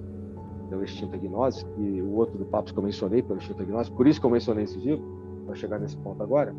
pela 0.72 0.84
Extinta 0.84 1.18
Gnose, 1.18 1.66
e 1.76 2.00
o 2.00 2.14
outro 2.14 2.38
do 2.38 2.46
Papo 2.46 2.72
que 2.72 2.78
eu 2.78 2.82
mencionei, 2.82 3.22
pela 3.22 3.38
Extinta 3.38 3.62
Gnose, 3.62 3.90
por 3.90 4.06
isso 4.06 4.18
que 4.18 4.24
eu 4.24 4.30
mencionei 4.30 4.64
esse 4.64 4.78
livro, 4.78 5.04
para 5.44 5.54
chegar 5.54 5.78
nesse 5.78 5.98
ponto 5.98 6.22
agora, 6.22 6.54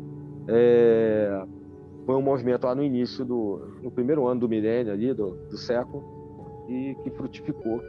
é, 0.46 1.44
foi 2.06 2.14
um 2.14 2.22
movimento 2.22 2.64
lá 2.64 2.76
no 2.76 2.84
início 2.84 3.24
do 3.24 3.60
no 3.82 3.90
primeiro 3.90 4.26
ano 4.28 4.40
do 4.40 4.48
milênio 4.48 4.92
ali 4.92 5.12
do, 5.12 5.30
do 5.50 5.56
século 5.56 6.04
e 6.68 6.94
que 7.02 7.10
frutificou 7.10 7.80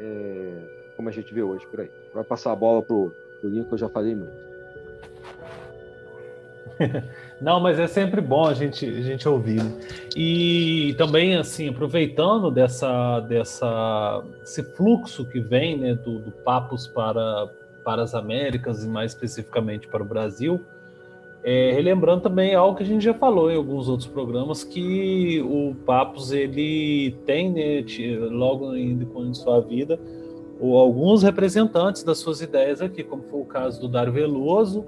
é, 0.00 0.94
como 0.96 1.08
a 1.08 1.12
gente 1.12 1.32
vê 1.32 1.42
hoje 1.42 1.64
por 1.68 1.80
aí. 1.80 1.90
Vai 2.12 2.24
passar 2.24 2.50
a 2.50 2.56
bola 2.56 2.82
pro, 2.82 3.12
pro 3.40 3.48
Lincoln, 3.48 3.74
eu 3.74 3.78
já 3.78 3.88
falei 3.88 4.16
muito. 4.16 4.51
Não, 7.40 7.60
mas 7.60 7.78
é 7.78 7.86
sempre 7.86 8.20
bom 8.20 8.46
a 8.46 8.54
gente, 8.54 8.86
a 8.86 9.02
gente 9.02 9.28
ouvir. 9.28 9.62
Né? 9.62 9.72
E 10.16 10.94
também, 10.96 11.36
assim, 11.36 11.68
aproveitando 11.68 12.50
dessa, 12.50 13.20
dessa, 13.20 14.22
esse 14.42 14.62
fluxo 14.62 15.24
que 15.24 15.40
vem 15.40 15.78
né, 15.78 15.94
do, 15.94 16.18
do 16.18 16.30
Papos 16.30 16.86
para, 16.86 17.48
para 17.84 18.02
as 18.02 18.14
Américas 18.14 18.84
e 18.84 18.88
mais 18.88 19.12
especificamente 19.12 19.88
para 19.88 20.02
o 20.02 20.06
Brasil, 20.06 20.60
é, 21.44 21.72
relembrando 21.72 22.22
também 22.22 22.54
algo 22.54 22.76
que 22.76 22.84
a 22.84 22.86
gente 22.86 23.04
já 23.04 23.14
falou 23.14 23.50
em 23.50 23.56
alguns 23.56 23.88
outros 23.88 24.08
programas, 24.08 24.62
que 24.62 25.40
o 25.42 25.74
Papos 25.84 26.30
ele 26.30 27.16
tem, 27.26 27.50
né, 27.50 27.84
logo 28.30 28.70
ainda 28.70 29.04
em 29.04 29.34
sua 29.34 29.60
vida, 29.60 29.98
ou 30.60 30.78
alguns 30.78 31.24
representantes 31.24 32.04
das 32.04 32.18
suas 32.18 32.40
ideias 32.40 32.80
aqui, 32.80 33.02
como 33.02 33.24
foi 33.24 33.40
o 33.40 33.44
caso 33.44 33.80
do 33.80 33.88
Dário 33.88 34.12
Veloso, 34.12 34.84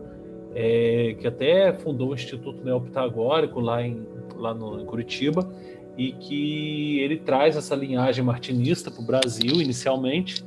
é, 0.54 1.16
que 1.18 1.26
até 1.26 1.72
fundou 1.72 2.10
o 2.10 2.14
Instituto 2.14 2.64
Neopitagórico 2.64 3.60
lá 3.60 3.82
em, 3.82 4.06
lá 4.36 4.54
no, 4.54 4.80
em 4.80 4.84
Curitiba, 4.84 5.48
e 5.96 6.12
que 6.12 6.98
ele 7.00 7.18
traz 7.18 7.56
essa 7.56 7.74
linhagem 7.74 8.24
martinista 8.24 8.90
para 8.90 9.00
o 9.00 9.04
Brasil 9.04 9.60
inicialmente, 9.60 10.44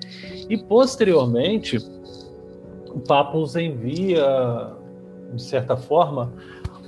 e 0.50 0.58
posteriormente 0.58 1.78
o 2.90 3.00
Papos 3.00 3.56
envia 3.56 4.76
de 5.34 5.42
certa 5.42 5.76
forma, 5.76 6.32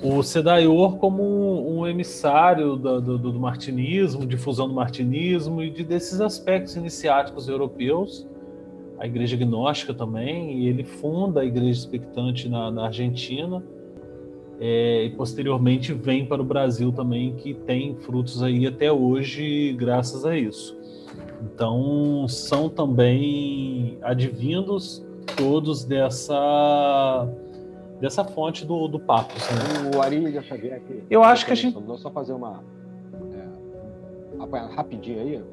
o 0.01 0.23
Sedaior 0.23 0.97
como 0.97 1.23
um, 1.23 1.79
um 1.79 1.87
emissário 1.87 2.75
do, 2.75 3.01
do, 3.01 3.17
do, 3.17 3.39
martinismo, 3.39 4.25
difusão 4.25 4.67
do 4.67 4.73
martinismo 4.73 5.61
e 5.61 5.69
de, 5.69 5.83
desses 5.83 6.21
aspectos 6.21 6.75
iniciáticos 6.75 7.49
europeus, 7.49 8.25
a 8.99 9.07
Igreja 9.07 9.37
Gnóstica 9.37 9.93
também, 9.93 10.59
e 10.59 10.67
ele 10.67 10.83
funda 10.83 11.41
a 11.41 11.45
Igreja 11.45 11.79
Expectante 11.79 12.49
na, 12.49 12.69
na 12.69 12.85
Argentina, 12.85 13.63
é, 14.59 15.05
e 15.05 15.09
posteriormente 15.11 15.93
vem 15.93 16.25
para 16.25 16.41
o 16.41 16.45
Brasil 16.45 16.91
também, 16.91 17.33
que 17.35 17.53
tem 17.53 17.95
frutos 17.95 18.43
aí 18.43 18.67
até 18.67 18.91
hoje 18.91 19.73
graças 19.73 20.25
a 20.25 20.37
isso. 20.37 20.77
Então, 21.41 22.27
são 22.27 22.67
também 22.67 23.97
advindos 24.01 25.05
todos 25.37 25.85
dessa 25.85 27.27
dessa 27.99 28.23
fonte 28.23 28.65
do, 28.65 28.87
do 28.87 28.99
papo. 28.99 29.33
Assim. 29.35 29.95
O 29.95 30.01
Ari 30.01 30.41
Xavier 30.41 30.75
aqui. 30.75 31.03
Eu 31.09 31.23
acho 31.23 31.45
que 31.45 31.51
a 31.51 31.55
gente. 31.55 31.79
Vou 31.79 31.97
só 31.97 32.09
fazer 32.09 32.33
uma. 32.33 32.63
É, 34.53 34.75
rapidinho 34.75 35.21
aí. 35.21 35.43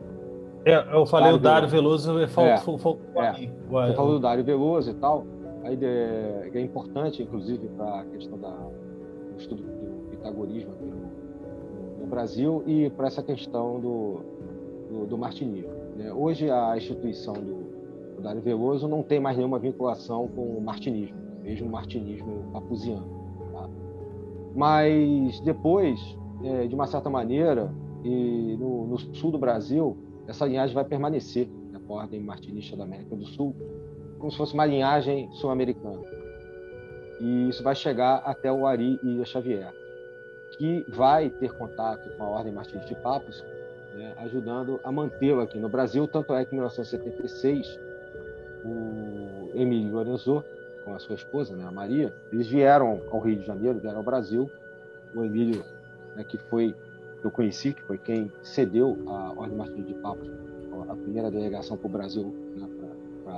É, 0.67 0.97
eu 0.97 1.07
falei 1.07 1.27
Dário 1.29 1.39
o 1.39 1.41
Dário 1.41 1.69
Veloso, 1.69 2.19
eu 2.19 2.29
falo, 2.29 2.49
é, 2.49 2.57
falo, 2.59 2.79
falo, 2.79 2.99
é. 3.15 3.33
Você 3.33 3.95
falou 3.95 4.13
do 4.15 4.21
Dário 4.21 4.45
Veloso 4.45 4.91
e 4.91 4.95
tal. 4.95 5.25
Aí 5.63 5.79
é, 5.81 6.51
é 6.53 6.61
importante, 6.61 7.23
inclusive, 7.23 7.69
para 7.69 8.01
a 8.01 8.05
questão 8.05 8.37
da, 8.37 8.51
do 8.51 9.39
estudo 9.39 9.63
do 9.63 10.11
pitagorismo 10.11 10.73
aqui 10.73 10.85
no, 10.85 12.01
no 12.01 12.07
Brasil 12.07 12.65
e 12.67 12.91
para 12.91 13.07
essa 13.07 13.23
questão 13.23 13.81
do, 13.81 14.21
do, 14.91 15.07
do 15.07 15.17
martinismo. 15.17 15.71
Né? 15.97 16.13
Hoje, 16.13 16.51
a 16.51 16.77
instituição 16.77 17.35
do, 17.35 18.17
do 18.17 18.23
Dário 18.23 18.43
Veloso 18.43 18.89
não 18.89 19.03
tem 19.03 19.21
mais 19.21 19.37
nenhuma 19.37 19.59
vinculação 19.59 20.29
com 20.29 20.43
o 20.43 20.61
martinismo 20.61 21.27
mesmo 21.47 21.71
martinismo 21.71 22.45
papuziano. 22.53 23.07
Tá? 23.53 23.69
Mas 24.55 25.39
depois, 25.41 26.01
é, 26.43 26.67
de 26.67 26.75
uma 26.75 26.87
certa 26.87 27.09
maneira, 27.09 27.73
e 28.03 28.57
no, 28.59 28.87
no, 28.87 28.99
sul 28.99 29.31
do 29.31 29.39
Brasil, 29.39 29.97
essa 30.27 30.47
linhagem 30.47 30.75
vai 30.75 30.85
permanecer 30.85 31.49
né, 31.71 31.81
ordem 31.89 32.21
martinista 32.21 32.77
da 32.77 32.85
América 32.85 33.15
do 33.15 33.27
Sul, 33.27 33.55
como 34.19 34.31
se 34.31 34.37
fosse 34.37 34.55
uma 34.55 34.67
linhagem 34.67 35.31
sul-americana. 35.35 36.03
E 37.21 37.49
isso 37.49 37.63
vai 37.63 37.75
chegar 37.75 38.17
até 38.19 38.53
o 38.53 38.67
Ari 38.67 38.99
e 39.03 39.25
Xavier, 39.25 39.73
que 40.59 40.85
vai 40.89 41.31
ter 41.31 41.53
contato 41.53 42.09
com 42.17 42.25
a 42.25 42.29
ordem 42.29 42.53
martinista 42.53 42.95
de 42.95 43.01
Papos 43.01 43.45
né, 43.97 44.15
ajudando 44.19 44.79
a 44.85 44.93
mantê-lo 44.93 45.41
aqui 45.41 45.59
no 45.59 45.69
Brasil. 45.69 46.07
Tanto 46.07 46.35
é 46.35 46.45
que 46.45 46.55
em 46.55 46.59
1976, 46.59 47.81
o 48.65 49.51
Emílio 49.55 49.93
Lorenzo, 49.93 50.45
com 50.85 50.95
a 50.95 50.99
sua 50.99 51.15
esposa, 51.15 51.57
né, 51.57 51.65
a 51.67 51.73
Maria, 51.73 52.15
eles 52.33 52.47
vieram 52.47 53.01
ao 53.11 53.21
Rio 53.21 53.37
de 53.37 53.47
Janeiro, 53.47 53.79
vieram 53.79 53.99
ao 53.99 54.05
Brasil. 54.05 54.51
O 55.15 55.25
Emílio, 55.25 55.65
né, 56.15 56.23
que 56.25 56.37
foi, 56.37 56.75
eu 57.27 57.31
conheci, 57.31 57.75
que 57.75 57.83
foi 57.83 57.99
quem 57.99 58.31
cedeu 58.43 58.97
a 59.07 59.33
Ordem 59.37 59.57
Martins 59.57 59.87
de 59.87 59.95
Papos, 59.95 60.31
a 60.89 60.95
primeira 60.95 61.31
delegação 61.31 61.77
para 61.77 61.87
o 61.87 61.91
Brasil, 61.91 62.35
né, 62.57 62.69
para 63.25 63.33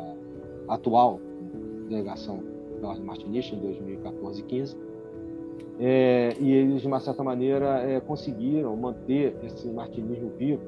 a 0.69 0.75
atual 0.75 1.21
delegação 1.89 2.43
da 2.81 2.89
Ordem 2.89 3.05
Martinista, 3.05 3.55
em 3.55 3.61
2014 3.61 4.41
e 4.41 4.45
15 4.45 4.89
é, 5.81 6.35
e 6.41 6.51
eles, 6.53 6.83
de 6.83 6.89
uma 6.89 6.99
certa 6.99 7.23
maneira, 7.23 7.79
é, 7.83 8.01
conseguiram 8.01 8.77
manter 8.77 9.37
esse 9.45 9.69
martinismo 9.69 10.31
vivo. 10.37 10.61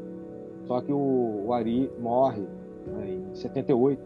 Só 0.66 0.80
que 0.80 0.92
o, 0.92 1.46
o 1.46 1.52
Ari 1.52 1.90
morre 1.98 2.46
né, 2.86 3.10
em 3.10 3.34
78 3.34 4.00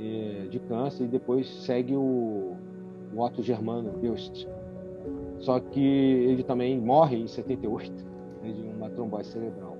é, 0.00 0.46
de 0.50 0.58
câncer 0.60 1.04
e 1.04 1.08
depois 1.08 1.48
segue 1.64 1.94
o, 1.94 2.56
o 3.14 3.20
Otto 3.20 3.40
Germano 3.40 3.92
Beust. 3.92 4.48
Só 5.38 5.60
que 5.60 5.80
ele 5.80 6.42
também 6.42 6.78
morre 6.78 7.16
em 7.16 7.28
78 7.28 8.09
né, 8.42 8.52
de 8.52 8.62
uma 8.62 8.90
trombose 8.90 9.30
cerebral. 9.30 9.76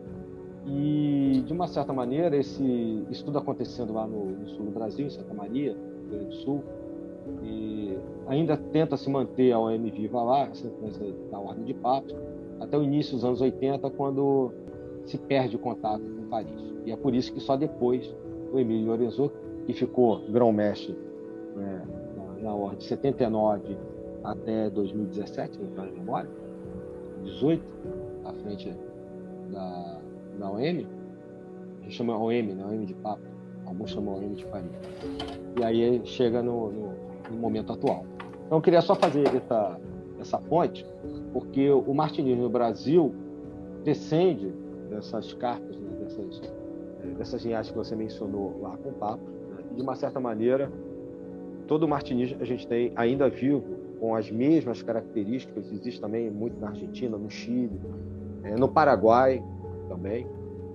E, 0.66 1.43
de 1.47 1.53
uma 1.53 1.66
certa 1.66 1.93
maneira, 1.93 2.37
esse, 2.37 3.05
isso 3.11 3.24
tudo 3.24 3.39
acontecendo 3.39 3.93
lá 3.93 4.07
no, 4.07 4.27
no 4.27 4.49
sul 4.49 4.66
do 4.66 4.70
Brasil, 4.70 5.07
em 5.07 5.11
Santa 5.11 5.32
Maria, 5.32 5.74
no 5.74 6.01
Rio 6.01 6.11
Grande 6.11 6.27
do 6.27 6.35
Sul, 6.35 6.62
e 7.43 7.99
ainda 8.27 8.57
tenta 8.57 8.97
se 8.97 9.09
manter 9.09 9.53
a 9.53 9.59
OM 9.59 9.91
viva 9.91 10.23
lá, 10.23 10.45
a 10.45 10.55
sequência 10.55 11.15
da 11.31 11.39
Ordem 11.39 11.65
de 11.65 11.74
Papos, 11.74 12.15
até 12.61 12.77
o 12.77 12.82
início 12.82 13.15
dos 13.15 13.24
anos 13.24 13.41
80, 13.41 13.89
quando 13.91 14.53
se 15.05 15.16
perde 15.19 15.57
o 15.57 15.59
contato 15.59 16.03
com 16.03 16.28
Paris. 16.28 16.74
E 16.85 16.93
é 16.93 16.97
por 16.97 17.15
isso 17.15 17.32
que 17.32 17.41
só 17.41 17.57
depois 17.57 18.15
o 18.53 18.59
Emílio 18.59 18.87
Lorenzo, 18.87 19.31
que 19.66 19.73
ficou 19.73 20.20
grão-mestre 20.31 20.97
né, 21.57 21.82
na, 22.16 22.43
na 22.43 22.55
Ordem 22.55 22.78
de 22.78 22.85
79 22.85 23.77
até 24.23 24.69
2017, 24.70 25.59
não 25.59 25.70
tenho 25.70 25.93
memória, 25.95 26.28
18, 27.24 27.62
à 27.62 27.99
frente 28.43 28.75
da, 29.51 29.99
da 30.39 30.51
OM, 30.51 30.61
a 30.61 31.83
gente 31.83 31.95
chama 31.95 32.17
OM, 32.17 32.55
né, 32.55 32.65
OM 32.65 32.85
de 32.85 32.95
Papo, 32.95 33.23
alguns 33.67 33.91
chamam 33.91 34.15
OM 34.15 34.35
de 34.35 34.45
Paris. 34.47 34.71
E 35.59 35.65
aí 35.65 36.01
chega 36.05 36.43
no, 36.43 36.71
no 36.71 37.11
no 37.31 37.39
momento 37.39 37.73
atual. 37.73 38.05
Então, 38.47 38.59
eu 38.59 38.62
queria 38.62 38.83
só 38.83 38.95
fazer 38.95 39.27
essa, 39.35 39.81
essa 40.19 40.39
ponte, 40.39 40.85
porque 41.33 41.71
o 41.71 41.95
martinismo 41.95 42.43
no 42.43 42.51
Brasil 42.51 43.15
descende 43.85 44.53
dessas 44.91 45.33
cartas, 45.35 45.79
né, 45.79 45.91
dessas, 46.01 46.43
é, 47.05 47.07
dessas 47.17 47.45
linhagens 47.45 47.71
que 47.71 47.79
você 47.79 47.95
mencionou 47.95 48.61
lá 48.61 48.77
com 48.77 48.89
o 48.89 48.93
Papa, 48.93 49.23
né, 49.23 49.65
de 49.77 49.83
uma 49.83 49.95
certa 49.95 50.19
maneira, 50.19 50.71
todo 51.69 51.85
o 51.85 51.89
martinismo 51.89 52.39
a 52.41 52.45
gente 52.45 52.67
tem 52.67 52.93
ainda 52.97 53.29
vivo, 53.29 53.62
com 54.01 54.15
as 54.15 54.31
mesmas 54.31 54.83
características, 54.83 55.71
existe 55.71 56.01
também 56.01 56.31
muito 56.31 56.59
na 56.59 56.69
Argentina, 56.69 57.19
no 57.19 57.31
Chile, 57.31 57.79
é, 58.43 58.57
no 58.57 58.69
Paraguai 58.69 59.43
também, 59.89 60.27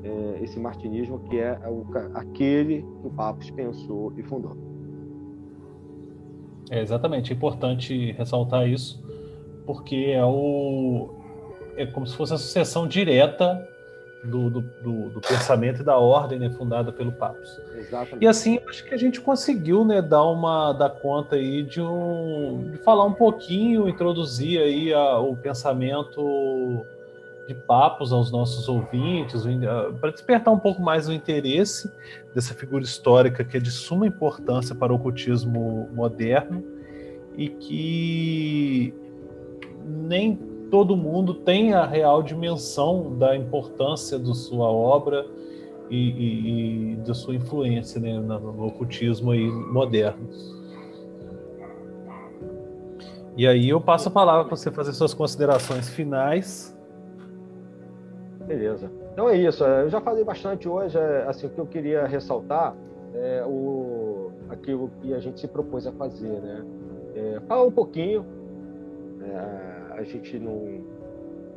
é, 0.04 0.44
esse 0.44 0.60
martinismo 0.60 1.20
que 1.20 1.40
é 1.40 1.58
o, 1.68 1.86
aquele 2.14 2.82
que 2.82 3.08
o 3.08 3.10
Papa 3.10 3.40
pensou 3.56 4.14
e 4.18 4.24
fundou. 4.24 4.56
É 6.70 6.82
exatamente, 6.82 7.32
é 7.32 7.36
importante 7.36 8.12
ressaltar 8.14 8.68
isso, 8.68 9.04
porque 9.66 10.12
é 10.14 10.26
o 10.26 11.10
é 11.78 11.86
como 11.86 12.08
se 12.08 12.16
fosse 12.16 12.34
a 12.34 12.38
sucessão 12.38 12.88
direta 12.88 13.68
do, 14.24 14.50
do, 14.50 14.62
do, 14.62 15.10
do 15.10 15.22
pensamento 15.22 15.82
e 15.82 15.84
da 15.84 15.98
ordem 15.98 16.40
né, 16.40 16.50
fundada 16.50 16.92
pelo 16.92 17.12
Papos. 17.12 17.60
Exatamente. 17.76 18.24
E 18.24 18.28
assim, 18.28 18.60
acho 18.68 18.84
que 18.86 18.94
a 18.94 18.98
gente 18.98 19.22
conseguiu 19.22 19.86
né, 19.86 20.02
dar 20.02 20.24
uma 20.24 20.74
dar 20.74 20.90
conta 20.90 21.36
aí 21.36 21.64
de, 21.64 21.82
um, 21.82 22.72
de 22.72 22.78
falar 22.80 23.06
um 23.06 23.14
pouquinho, 23.14 23.88
introduzir 23.88 24.60
aí 24.60 24.94
a, 24.94 25.20
o 25.20 25.36
pensamento 25.36 26.86
de 27.48 27.54
papos 27.54 28.12
aos 28.12 28.32
nossos 28.32 28.68
ouvintes, 28.68 29.44
para 30.02 30.12
despertar 30.12 30.54
um 30.54 30.60
pouco 30.60 30.82
mais 30.82 31.08
o 31.08 31.14
interesse 31.14 31.92
dessa 32.34 32.54
figura 32.54 32.84
histórica 32.84 33.44
que 33.44 33.58
é 33.58 33.60
de 33.60 33.72
suma 33.72 34.08
importância 34.08 34.74
para 34.74 34.92
o 34.92 34.96
ocultismo 34.96 35.88
moderno 35.94 36.64
e 37.38 37.50
que 37.50 38.94
nem 39.86 40.36
todo 40.72 40.98
mundo 40.98 41.34
tem 41.34 41.74
a 41.74 41.86
real 41.86 42.24
dimensão 42.24 43.16
da 43.18 43.36
importância 43.36 44.18
da 44.18 44.34
sua 44.34 44.68
obra 44.68 45.26
e, 45.90 45.98
e, 45.98 46.94
e 46.94 46.96
da 46.98 47.14
sua 47.14 47.36
influência 47.36 48.02
né, 48.02 48.20
no 48.20 48.66
ocultismo 48.66 49.32
aí 49.32 49.46
moderno. 49.46 50.28
E 53.38 53.46
aí 53.46 53.70
eu 53.70 53.82
passo 53.82 54.08
a 54.08 54.12
palavra 54.12 54.46
para 54.46 54.56
você 54.56 54.72
fazer 54.72 54.94
suas 54.94 55.14
considerações 55.14 55.90
finais 55.90 56.75
Beleza. 58.46 58.92
Então 59.14 59.30
é 59.30 59.38
isso. 59.38 59.64
É, 59.64 59.84
eu 59.84 59.90
já 59.90 60.02
falei 60.02 60.24
bastante 60.24 60.68
hoje. 60.68 60.98
É, 60.98 61.26
assim, 61.28 61.48
o 61.48 61.50
que 61.50 61.60
eu 61.60 61.66
queria 61.66 62.06
ressaltar 62.06 62.76
é 63.14 63.44
o, 63.46 64.32
aquilo 64.50 64.90
que 65.02 65.14
a 65.14 65.20
gente 65.20 65.40
se 65.40 65.48
propôs 65.48 65.88
a 65.88 65.92
fazer, 65.92 66.42
né? 66.42 66.66
É, 67.16 67.40
falar 67.48 67.64
um 67.64 67.72
pouquinho. 67.72 68.26
É, 69.24 69.94
a 69.94 70.04
gente 70.04 70.38
não 70.38 70.82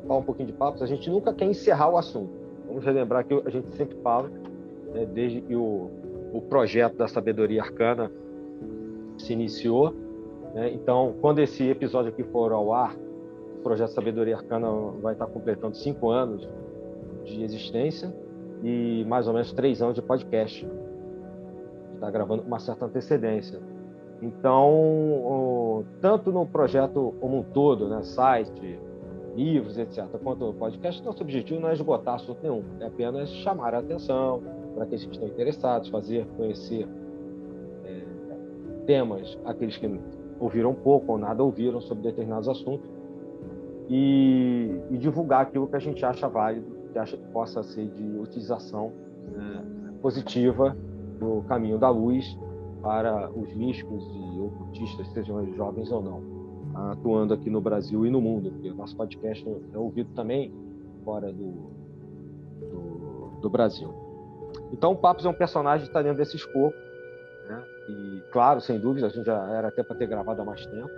fala 0.07 0.21
um 0.21 0.25
pouquinho 0.25 0.47
de 0.47 0.53
papos. 0.53 0.83
A 0.83 0.87
gente 0.87 1.11
nunca 1.11 1.33
quer 1.33 1.45
encerrar 1.45 1.91
o 1.91 1.99
assunto. 1.99 2.31
Vamos 2.67 2.85
relembrar 2.85 3.25
que 3.25 3.35
a 3.35 3.51
gente 3.51 3.75
sempre 3.75 3.97
fala, 4.03 4.31
né, 4.93 5.07
desde 5.07 5.41
que 5.41 5.57
o, 5.57 5.91
o 6.33 6.43
projeto 6.43 6.97
da 6.97 7.09
sabedoria 7.09 7.63
arcana 7.63 8.11
se 9.19 9.33
iniciou. 9.33 9.95
Né? 10.55 10.73
Então, 10.73 11.15
quando 11.21 11.41
esse 11.41 11.69
episódio 11.69 12.11
aqui 12.11 12.23
for 12.23 12.53
ao 12.53 12.73
ar, 12.73 12.95
o 13.59 13.63
projeto 13.63 13.91
Sabedoria 13.91 14.37
Arcana 14.37 14.71
vai 15.03 15.15
estar 15.15 15.27
completando 15.27 15.77
cinco 15.77 16.11
anos 16.11 16.49
de 17.31 17.43
existência 17.43 18.13
e 18.63 19.05
mais 19.07 19.27
ou 19.27 19.33
menos 19.33 19.53
três 19.53 19.81
anos 19.83 19.95
de 19.95 20.03
podcast. 20.03 20.67
Está 21.95 22.11
gravando 22.11 22.43
com 22.43 22.49
uma 22.49 22.59
certa 22.59 22.87
antecedência. 22.87 23.61
Então, 24.21 25.85
tanto 26.01 26.33
no 26.33 26.45
projeto 26.47 27.15
como 27.21 27.39
um 27.39 27.43
todo, 27.43 27.89
né, 27.89 28.03
site, 28.03 28.79
livros, 29.37 29.79
etc., 29.79 30.07
quanto 30.23 30.45
no 30.47 30.55
podcast, 30.55 31.05
nosso 31.05 31.23
objetivo 31.23 31.61
não 31.61 31.69
é 31.69 31.73
esgotar 31.73 32.17
assunto 32.17 32.39
nenhum, 32.43 32.65
é 32.81 32.87
apenas 32.87 33.31
chamar 33.31 33.75
a 33.75 33.79
atenção 33.79 34.43
para 34.75 34.85
aqueles 34.85 35.05
que 35.05 35.13
estão 35.13 35.29
interessados, 35.29 35.89
fazer 35.89 36.27
conhecer 36.37 36.89
é, 37.85 38.03
temas, 38.87 39.39
aqueles 39.45 39.77
que 39.77 40.01
ouviram 40.41 40.75
pouco 40.75 41.13
ou 41.13 41.19
nada 41.19 41.43
ouviram 41.43 41.81
sobre 41.81 42.03
determinados 42.03 42.49
assuntos, 42.49 42.89
e, 43.89 44.81
e 44.91 44.99
divulgar 44.99 45.43
aquilo 45.43 45.67
que 45.67 45.77
a 45.77 45.81
gente 45.81 46.05
acha 46.05 46.29
válido 46.29 46.78
que 46.99 47.01
acha 47.01 47.17
que 47.17 47.27
possa 47.29 47.63
ser 47.63 47.87
de 47.87 48.19
utilização 48.19 48.93
né, 49.31 49.65
positiva 50.03 50.77
do 51.19 51.43
caminho 51.47 51.79
da 51.79 51.89
luz 51.89 52.37
para 52.83 53.31
os 53.31 53.55
místicos 53.55 54.05
e 54.05 54.41
ocultistas, 54.41 55.09
sejam 55.13 55.41
eles 55.43 55.57
jovens 55.57 55.91
ou 55.91 56.03
não, 56.03 56.23
atuando 56.91 57.35
aqui 57.35 57.51
no 57.51 57.61
Brasil 57.61 58.05
e 58.07 58.11
no 58.11 58.21
mundo, 58.21 58.51
porque 58.51 58.71
o 58.71 58.75
nosso 58.75 58.97
podcast 58.97 59.49
é 59.73 59.79
ouvido 59.79 60.11
também 60.15 60.53
fora 61.05 61.33
do, 61.33 61.71
do, 62.71 63.41
do 63.41 63.51
Brasil. 63.51 63.93
Então, 64.73 64.93
o 64.93 64.97
Papos 64.97 65.25
é 65.25 65.29
um 65.29 65.35
personagem 65.35 65.85
que 65.85 65.91
está 65.91 66.03
dentro 66.03 66.19
desse 66.19 66.37
escopo, 66.37 66.77
né? 67.49 67.65
e, 67.89 68.23
claro, 68.33 68.61
sem 68.61 68.79
dúvida, 68.79 69.07
a 69.07 69.11
gente 69.11 69.27
já 69.27 69.49
era 69.51 69.69
até 69.69 69.83
para 69.83 69.97
ter 69.97 70.07
gravado 70.07 70.41
há 70.41 70.45
mais 70.45 70.65
tempo, 70.67 70.91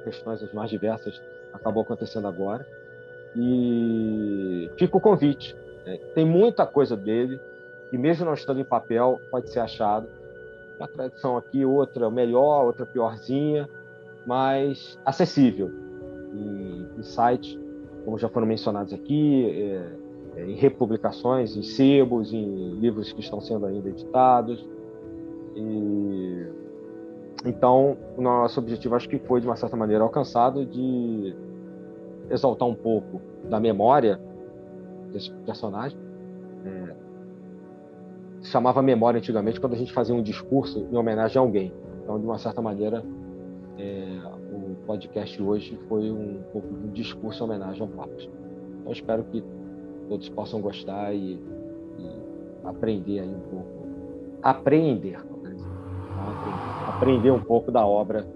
e 0.00 0.04
questões 0.04 0.42
as 0.42 0.52
mais 0.52 0.70
diversas 0.70 1.20
acabou 1.52 1.82
acontecendo 1.82 2.28
agora. 2.28 2.66
E 3.40 4.68
fica 4.76 4.96
o 4.96 5.00
convite. 5.00 5.56
Né? 5.86 5.96
Tem 6.12 6.24
muita 6.24 6.66
coisa 6.66 6.96
dele, 6.96 7.40
e 7.92 7.96
mesmo 7.96 8.26
não 8.26 8.34
estando 8.34 8.60
em 8.60 8.64
papel, 8.64 9.20
pode 9.30 9.48
ser 9.50 9.60
achado. 9.60 10.08
Uma 10.76 10.88
tradição 10.88 11.36
aqui, 11.36 11.64
outra 11.64 12.10
melhor, 12.10 12.66
outra 12.66 12.84
piorzinha, 12.84 13.68
mas 14.26 14.98
acessível. 15.04 15.70
Em, 16.34 16.86
em 16.98 17.02
sites, 17.02 17.58
como 18.04 18.18
já 18.18 18.28
foram 18.28 18.46
mencionados 18.46 18.92
aqui, 18.92 19.46
é, 19.50 19.92
é, 20.36 20.44
em 20.44 20.54
republicações, 20.54 21.56
em 21.56 21.62
sebos, 21.62 22.32
em 22.32 22.74
livros 22.80 23.12
que 23.12 23.20
estão 23.20 23.40
sendo 23.40 23.66
ainda 23.66 23.88
editados. 23.88 24.64
E, 25.54 26.46
então, 27.46 27.96
o 28.16 28.20
nosso 28.20 28.58
objetivo 28.58 28.96
acho 28.96 29.08
que 29.08 29.18
foi, 29.20 29.40
de 29.40 29.46
uma 29.46 29.56
certa 29.56 29.76
maneira, 29.76 30.02
alcançado 30.02 30.66
de 30.66 31.34
exaltar 32.30 32.68
um 32.68 32.74
pouco 32.74 33.20
da 33.48 33.58
memória 33.60 34.20
desse 35.12 35.30
personagem. 35.44 35.98
É, 36.64 36.94
chamava 38.42 38.82
memória 38.82 39.18
antigamente 39.18 39.60
quando 39.60 39.74
a 39.74 39.76
gente 39.76 39.92
fazia 39.92 40.14
um 40.14 40.22
discurso 40.22 40.86
em 40.90 40.96
homenagem 40.96 41.38
a 41.38 41.40
alguém. 41.40 41.72
Então, 42.02 42.18
de 42.18 42.24
uma 42.24 42.38
certa 42.38 42.62
maneira, 42.62 43.04
é, 43.76 44.06
o 44.52 44.76
podcast 44.86 45.42
hoje 45.42 45.78
foi 45.88 46.10
um 46.10 46.42
pouco 46.52 46.68
de 46.68 46.86
um 46.86 46.92
discurso 46.92 47.42
em 47.42 47.46
homenagem 47.46 47.82
ao 47.82 47.88
Papa. 47.88 48.12
Então, 48.80 48.92
espero 48.92 49.24
que 49.24 49.42
todos 50.08 50.28
possam 50.30 50.60
gostar 50.60 51.12
e, 51.12 51.34
e 51.98 52.10
aprender 52.64 53.20
aí 53.20 53.28
um 53.28 53.40
pouco. 53.40 53.88
Aprender, 54.42 55.18
aprender 56.86 57.30
um 57.30 57.40
pouco 57.40 57.72
da 57.72 57.84
obra 57.84 58.26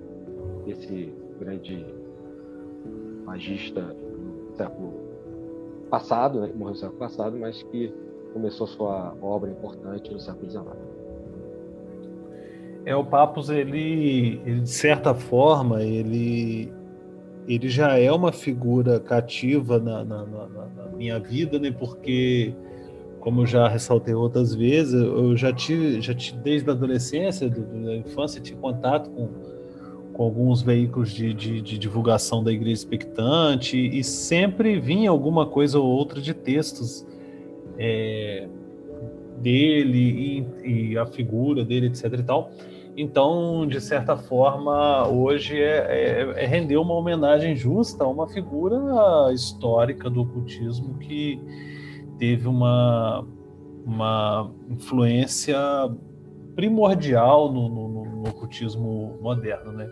desse 0.64 1.14
grande 1.38 2.01
magista 3.32 3.80
do 3.80 4.56
século 4.56 4.92
passado, 5.90 6.40
né, 6.40 6.48
que 6.48 6.56
morreu 6.56 6.74
no 6.74 6.78
século 6.78 6.98
passado, 6.98 7.36
mas 7.38 7.62
que 7.64 7.92
começou 8.32 8.66
sua 8.66 9.14
obra 9.22 9.50
importante 9.50 10.12
no 10.12 10.20
século 10.20 10.50
XIX. 10.50 10.66
É, 12.84 12.94
o 12.94 13.04
Papos, 13.04 13.48
ele, 13.48 14.40
ele, 14.44 14.60
de 14.60 14.70
certa 14.70 15.14
forma, 15.14 15.82
ele, 15.82 16.72
ele 17.48 17.68
já 17.68 17.98
é 17.98 18.10
uma 18.12 18.32
figura 18.32 19.00
cativa 19.00 19.78
na, 19.78 20.04
na, 20.04 20.26
na, 20.26 20.46
na 20.48 20.86
minha 20.96 21.18
vida, 21.18 21.58
né? 21.58 21.70
Porque, 21.70 22.52
como 23.20 23.46
já 23.46 23.68
ressaltei 23.68 24.14
outras 24.14 24.54
vezes, 24.54 24.94
eu 24.94 25.36
já 25.36 25.52
tive, 25.52 26.00
já 26.00 26.12
tive 26.12 26.38
desde 26.38 26.68
a 26.68 26.72
adolescência, 26.72 27.48
da 27.48 27.94
infância, 27.94 28.40
tive 28.40 28.58
contato 28.58 29.08
com, 29.10 29.28
com 30.12 30.22
alguns 30.22 30.62
veículos 30.62 31.10
de, 31.10 31.32
de, 31.32 31.60
de, 31.60 31.78
divulgação 31.78 32.42
da 32.44 32.52
Igreja 32.52 32.74
Expectante 32.74 33.76
e 33.76 34.04
sempre 34.04 34.78
vinha 34.78 35.10
alguma 35.10 35.46
coisa 35.46 35.78
ou 35.78 35.86
outra 35.86 36.20
de 36.20 36.34
textos 36.34 37.06
é, 37.78 38.46
dele 39.38 40.46
e, 40.64 40.90
e, 40.92 40.98
a 40.98 41.06
figura 41.06 41.64
dele, 41.64 41.86
etc. 41.86 42.04
e 42.18 42.22
tal. 42.22 42.50
Então, 42.96 43.66
de 43.66 43.80
certa 43.80 44.16
forma, 44.16 45.08
hoje 45.08 45.58
é, 45.58 46.34
é, 46.36 46.44
é 46.44 46.46
render 46.46 46.76
uma 46.76 46.94
homenagem 46.94 47.56
justa 47.56 48.04
a 48.04 48.06
uma 48.06 48.28
figura 48.28 49.32
histórica 49.32 50.10
do 50.10 50.22
ocultismo 50.22 50.98
que 50.98 51.40
teve 52.18 52.46
uma, 52.46 53.26
uma 53.86 54.50
influência 54.68 55.56
primordial 56.54 57.50
no, 57.50 57.68
no, 57.68 57.88
no 57.88 58.28
ocultismo 58.28 59.18
moderno, 59.20 59.72
né? 59.72 59.90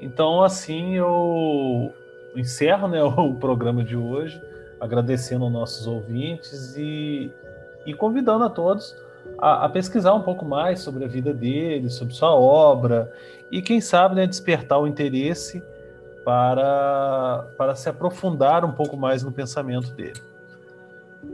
Então, 0.00 0.42
assim, 0.42 0.94
eu 0.94 1.92
encerro 2.34 2.88
né, 2.88 3.02
o 3.04 3.34
programa 3.34 3.84
de 3.84 3.96
hoje, 3.96 4.40
agradecendo 4.80 5.44
aos 5.44 5.52
nossos 5.52 5.86
ouvintes 5.86 6.76
e, 6.76 7.30
e 7.84 7.92
convidando 7.92 8.44
a 8.44 8.50
todos 8.50 8.96
a, 9.38 9.66
a, 9.66 9.68
pesquisar 9.68 10.14
um 10.14 10.22
pouco 10.22 10.44
mais 10.44 10.80
sobre 10.80 11.04
a 11.04 11.08
vida 11.08 11.32
dele, 11.32 11.90
sobre 11.90 12.14
sua 12.14 12.34
obra 12.34 13.12
e, 13.50 13.60
quem 13.60 13.80
sabe, 13.80 14.14
né, 14.14 14.26
despertar 14.26 14.78
o 14.78 14.86
interesse 14.86 15.62
para, 16.24 17.46
para 17.56 17.74
se 17.74 17.88
aprofundar 17.88 18.64
um 18.64 18.72
pouco 18.72 18.96
mais 18.96 19.22
no 19.22 19.32
pensamento 19.32 19.92
dele. 19.92 20.20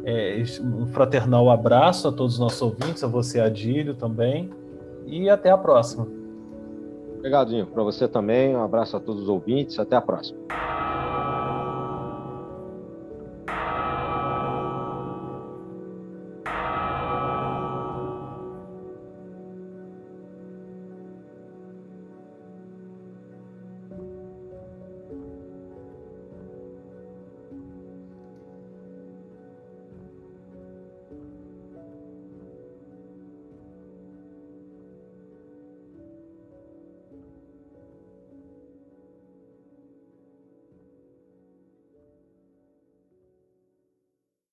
É, 0.05 0.43
um 0.61 0.87
fraternal 0.87 1.51
abraço 1.51 2.09
a 2.09 2.13
todos 2.13 2.35
os 2.35 2.41
nossos 2.41 2.63
ouvintes, 2.63 3.05
a 3.05 3.07
você, 3.07 3.41
Adílio, 3.41 3.95
também, 3.95 4.51
e 5.05 5.29
até 5.29 5.51
a 5.51 5.59
próxima. 5.59 6.07
Obrigadinho. 7.27 7.67
Para 7.67 7.83
você 7.83 8.07
também, 8.07 8.55
um 8.55 8.63
abraço 8.63 8.97
a 8.97 9.01
todos 9.01 9.23
os 9.23 9.29
ouvintes, 9.29 9.81
até 9.81 9.97
a 9.97 10.01
próxima. 10.01 10.39